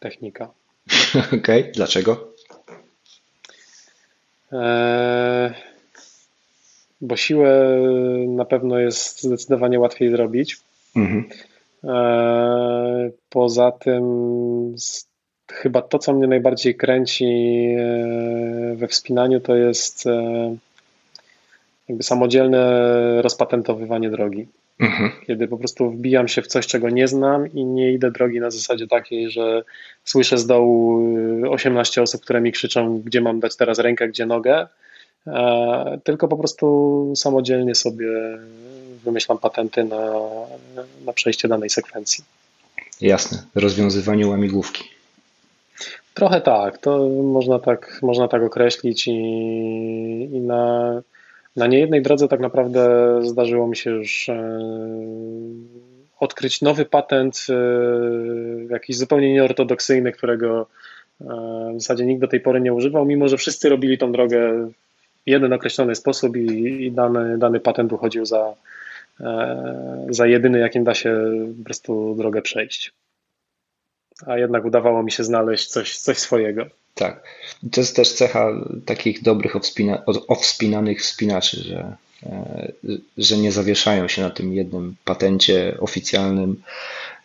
Technika. 0.00 0.48
Okej, 1.26 1.60
okay. 1.60 1.72
dlaczego? 1.74 2.32
Eee, 4.52 5.54
bo 7.00 7.16
siłę 7.16 7.78
na 8.28 8.44
pewno 8.44 8.78
jest 8.78 9.22
zdecydowanie 9.22 9.80
łatwiej 9.80 10.10
zrobić. 10.10 10.56
Mhm. 10.96 11.24
Eee, 11.84 13.10
poza 13.30 13.72
tym 13.72 14.74
chyba 15.52 15.82
to, 15.82 15.98
co 15.98 16.12
mnie 16.12 16.26
najbardziej 16.26 16.74
kręci 16.74 17.24
eee, 17.24 18.76
we 18.76 18.88
wspinaniu, 18.88 19.40
to 19.40 19.56
jest 19.56 20.04
jakby 21.88 22.02
samodzielne 22.02 23.22
rozpatentowywanie 23.22 24.10
drogi. 24.10 24.46
Mhm. 24.80 25.10
Kiedy 25.26 25.48
po 25.48 25.56
prostu 25.56 25.90
wbijam 25.90 26.28
się 26.28 26.42
w 26.42 26.46
coś, 26.46 26.66
czego 26.66 26.90
nie 26.90 27.08
znam 27.08 27.52
i 27.52 27.64
nie 27.64 27.92
idę 27.92 28.10
drogi 28.10 28.40
na 28.40 28.50
zasadzie 28.50 28.86
takiej, 28.86 29.30
że 29.30 29.64
słyszę 30.04 30.38
z 30.38 30.46
dołu 30.46 31.02
18 31.50 32.02
osób, 32.02 32.22
które 32.22 32.40
mi 32.40 32.52
krzyczą, 32.52 33.02
gdzie 33.04 33.20
mam 33.20 33.40
dać 33.40 33.56
teraz 33.56 33.78
rękę, 33.78 34.08
gdzie 34.08 34.26
nogę, 34.26 34.66
tylko 36.04 36.28
po 36.28 36.36
prostu 36.36 37.12
samodzielnie 37.16 37.74
sobie 37.74 38.08
wymyślam 39.04 39.38
patenty 39.38 39.84
na, 39.84 40.12
na 41.04 41.12
przejście 41.12 41.48
danej 41.48 41.70
sekwencji. 41.70 42.24
Jasne, 43.00 43.42
rozwiązywanie 43.54 44.26
łamigłówki. 44.26 44.84
Trochę 46.14 46.40
tak, 46.40 46.78
to 46.78 47.08
można 47.08 47.58
tak, 47.58 47.98
można 48.02 48.28
tak 48.28 48.42
określić 48.42 49.08
i, 49.08 49.12
i 50.32 50.40
na, 50.40 51.02
na 51.56 51.66
niejednej 51.66 52.02
drodze 52.02 52.28
tak 52.28 52.40
naprawdę 52.40 52.88
zdarzyło 53.22 53.68
mi 53.68 53.76
się 53.76 53.90
już 53.90 54.28
e, 54.28 54.60
odkryć 56.20 56.62
nowy 56.62 56.84
patent, 56.84 57.46
e, 57.48 57.54
jakiś 58.70 58.96
zupełnie 58.96 59.32
nieortodoksyjny, 59.32 60.12
którego 60.12 60.66
e, 61.20 61.24
w 61.76 61.80
zasadzie 61.80 62.06
nikt 62.06 62.20
do 62.20 62.28
tej 62.28 62.40
pory 62.40 62.60
nie 62.60 62.74
używał, 62.74 63.04
mimo 63.04 63.28
że 63.28 63.36
wszyscy 63.36 63.68
robili 63.68 63.98
tą 63.98 64.12
drogę 64.12 64.70
w 65.26 65.30
jeden 65.30 65.52
określony 65.52 65.94
sposób 65.94 66.36
i, 66.36 66.46
i 66.84 66.92
dany, 66.92 67.38
dany 67.38 67.60
patent 67.60 67.92
uchodził 67.92 68.26
za, 68.26 68.54
za 70.10 70.26
jedyny, 70.26 70.58
jakim 70.58 70.84
da 70.84 70.94
się 70.94 71.16
po 71.58 71.64
prostu 71.64 72.14
drogę 72.18 72.42
przejść. 72.42 72.92
a 74.26 74.38
jednak 74.38 74.64
udawało 74.64 75.02
mi 75.02 75.12
się 75.12 75.24
znaleźć 75.24 75.68
coś, 75.68 75.98
coś 75.98 76.18
swojego. 76.18 76.66
Tak. 76.96 77.22
To 77.72 77.80
jest 77.80 77.96
też 77.96 78.12
cecha 78.12 78.52
takich 78.86 79.22
dobrych 79.22 79.56
owspina, 79.56 80.02
owspinanych 80.28 81.00
wspinaczy, 81.00 81.62
że, 81.62 81.96
e, 82.22 82.72
że 83.18 83.36
nie 83.36 83.52
zawieszają 83.52 84.08
się 84.08 84.22
na 84.22 84.30
tym 84.30 84.52
jednym 84.52 84.96
patencie 85.04 85.76
oficjalnym, 85.80 86.62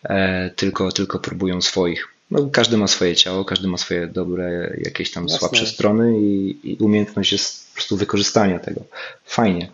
e, 0.04 0.50
tylko, 0.56 0.92
tylko 0.92 1.20
próbują 1.20 1.62
swoich. 1.62 2.08
No, 2.32 2.50
każdy 2.52 2.78
ma 2.78 2.88
swoje 2.88 3.16
ciało, 3.16 3.46
każdy 3.46 3.68
ma 3.68 3.78
swoje 3.78 4.08
dobre, 4.08 4.78
jakieś 4.84 5.12
tam 5.12 5.24
Jasne. 5.24 5.40
słabsze 5.40 5.66
strony 5.68 6.20
i, 6.20 6.58
i 6.64 6.78
umiejętność 6.78 7.32
jest 7.32 7.68
po 7.70 7.74
prostu 7.74 7.98
wykorzystania 7.98 8.60
tego. 8.60 8.82
Fajnie. 9.26 9.70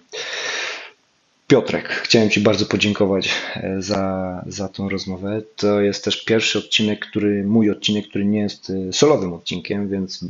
Piotrek, 1.47 1.89
chciałem 1.89 2.29
Ci 2.29 2.39
bardzo 2.39 2.65
podziękować 2.65 3.29
e, 3.55 3.81
za, 3.81 4.43
za 4.47 4.67
tą 4.69 4.89
rozmowę. 4.89 5.41
To 5.55 5.81
jest 5.81 6.03
też 6.03 6.25
pierwszy 6.25 6.59
odcinek, 6.59 7.05
który, 7.05 7.43
mój 7.43 7.69
odcinek, 7.69 8.07
który 8.07 8.25
nie 8.25 8.39
jest 8.39 8.69
e, 8.69 8.93
solowym 8.93 9.33
odcinkiem, 9.33 9.89
więc 9.89 10.25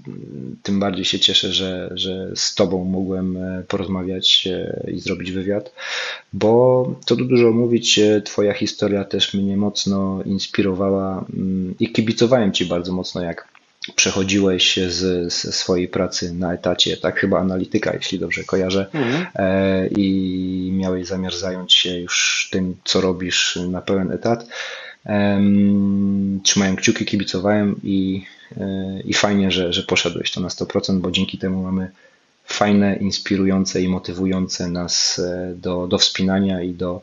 tym 0.64 0.80
bardziej 0.80 1.06
się 1.06 1.20
cieszę, 1.20 1.54
że, 1.54 1.90
że 1.94 2.32
z 2.36 2.56
Tobą 2.56 2.84
mogłem 2.84 3.38
e, 3.38 3.64
porozmawiać 3.68 4.48
i 4.94 5.00
zrobić 5.00 5.32
wywiad, 5.32 5.74
bo 6.34 6.96
co 7.06 7.16
tu 7.16 7.26
dużo 7.26 7.52
mówić, 7.52 8.00
Twoja 8.26 8.54
historia 8.54 9.04
też 9.04 9.34
mnie 9.34 9.58
mocno 9.58 10.24
inspirowała 10.26 11.26
i 11.80 11.92
kibicowałem 11.92 12.52
Ci 12.52 12.66
bardzo 12.66 12.94
mocno, 12.94 13.22
jak 13.22 13.57
przechodziłeś 13.96 14.80
z, 14.88 15.34
z, 15.34 15.56
swojej 15.56 15.88
pracy 15.88 16.34
na 16.34 16.54
etacie, 16.54 16.98
tak 16.98 17.20
chyba 17.20 17.40
analityka, 17.40 17.94
jeśli 17.94 18.20
dobrze 18.20 18.44
kojarzę, 18.44 18.88
mhm. 18.94 19.26
e, 19.36 19.88
i 19.88 20.72
miałeś 20.74 21.08
zamiar 21.08 21.36
zająć 21.36 21.74
się 21.74 22.00
już 22.00 22.50
tym, 22.52 22.76
co 22.84 23.02
robisz 23.02 23.60
na 23.70 23.82
pełen 23.82 24.12
etat. 24.12 24.48
Trzymałem 26.44 26.76
kciuki, 26.76 27.06
kibicowałem 27.06 27.76
i, 27.84 28.26
e, 28.58 29.02
i 29.06 29.14
fajnie, 29.14 29.52
że, 29.52 29.74
że 29.74 29.84
poszedłeś 29.84 30.32
to 30.32 30.42
na 30.42 30.48
100%, 30.48 31.00
bo 31.00 31.12
dzięki 31.12 31.38
temu 31.38 31.64
mamy 31.64 31.92
fajne, 32.46 32.96
inspirujące 32.96 33.82
i 33.82 33.88
motywujące 33.88 34.70
nas 34.70 35.20
e, 35.20 35.54
do, 35.56 35.88
do 35.88 35.98
wspinania 35.98 36.62
i 36.62 36.74
do, 36.74 37.02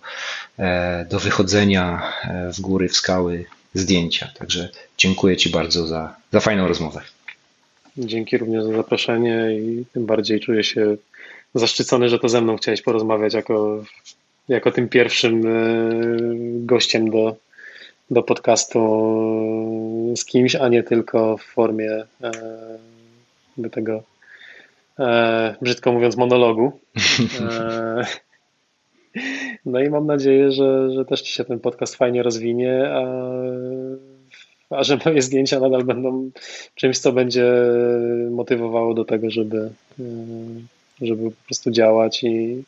do 1.10 1.18
wychodzenia 1.18 2.12
w 2.52 2.60
góry, 2.60 2.88
w 2.88 2.96
skały, 2.96 3.44
zdjęcia. 3.74 4.32
Także 4.38 4.68
dziękuję 4.98 5.36
Ci 5.36 5.50
bardzo 5.50 5.86
za, 5.86 6.16
za 6.32 6.40
fajną 6.40 6.68
rozmowę. 6.68 7.00
Dzięki 7.96 8.38
również 8.38 8.64
za 8.64 8.72
zaproszenie 8.72 9.58
i 9.58 9.84
tym 9.92 10.06
bardziej 10.06 10.40
czuję 10.40 10.64
się 10.64 10.96
zaszczycony, 11.54 12.08
że 12.08 12.18
to 12.18 12.28
ze 12.28 12.40
mną 12.40 12.56
chciałeś 12.56 12.82
porozmawiać 12.82 13.34
jako, 13.34 13.84
jako 14.48 14.72
tym 14.72 14.88
pierwszym 14.88 15.46
e, 15.46 15.50
gościem 16.66 17.10
do, 17.10 17.36
do 18.10 18.22
podcastu 18.22 19.04
z 20.16 20.24
kimś, 20.24 20.54
a 20.54 20.68
nie 20.68 20.82
tylko 20.82 21.36
w 21.36 21.42
formie 21.42 22.04
e, 22.22 23.70
tego, 23.72 24.02
e, 24.98 25.54
brzydko 25.62 25.92
mówiąc, 25.92 26.16
monologu. 26.16 26.80
No 29.66 29.80
i 29.80 29.90
mam 29.90 30.06
nadzieję, 30.06 30.52
że, 30.52 30.90
że 30.90 31.04
też 31.04 31.22
Ci 31.22 31.32
się 31.32 31.44
ten 31.44 31.60
podcast 31.60 31.96
fajnie 31.96 32.22
rozwinie, 32.22 32.90
a, 32.92 33.04
a 34.70 34.84
że 34.84 34.98
moje 35.04 35.22
zdjęcia 35.22 35.60
nadal 35.60 35.84
będą 35.84 36.30
czymś, 36.74 36.98
co 36.98 37.12
będzie 37.12 37.52
motywowało 38.30 38.94
do 38.94 39.04
tego, 39.04 39.30
żeby, 39.30 39.70
żeby 41.02 41.30
po 41.30 41.44
prostu 41.46 41.70
działać 41.70 42.24
i, 42.24 42.62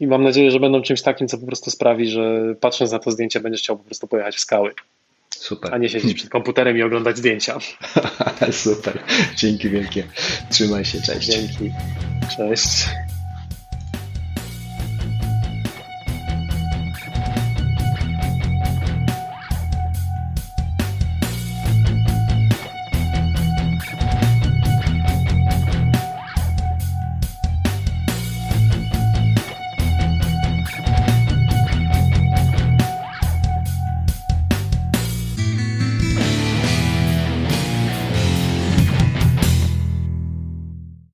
i 0.00 0.06
mam 0.06 0.22
nadzieję, 0.22 0.50
że 0.50 0.60
będą 0.60 0.82
czymś 0.82 1.02
takim, 1.02 1.28
co 1.28 1.38
po 1.38 1.46
prostu 1.46 1.70
sprawi, 1.70 2.10
że 2.10 2.54
patrząc 2.60 2.92
na 2.92 2.98
to 2.98 3.10
zdjęcie 3.10 3.40
będziesz 3.40 3.62
chciał 3.62 3.76
po 3.76 3.84
prostu 3.84 4.06
pojechać 4.06 4.36
w 4.36 4.40
skały. 4.40 4.70
Super. 5.30 5.74
A 5.74 5.78
nie 5.78 5.88
siedzieć 5.88 6.14
przed 6.14 6.30
komputerem 6.30 6.78
i 6.78 6.82
oglądać 6.82 7.16
zdjęcia. 7.16 7.58
Super. 8.50 8.98
Dzięki 9.36 9.68
wielkie. 9.70 10.04
Trzymaj 10.50 10.84
się. 10.84 11.02
Cześć. 11.02 11.28
Dzięki. 11.28 11.70
Cześć. 12.36 12.86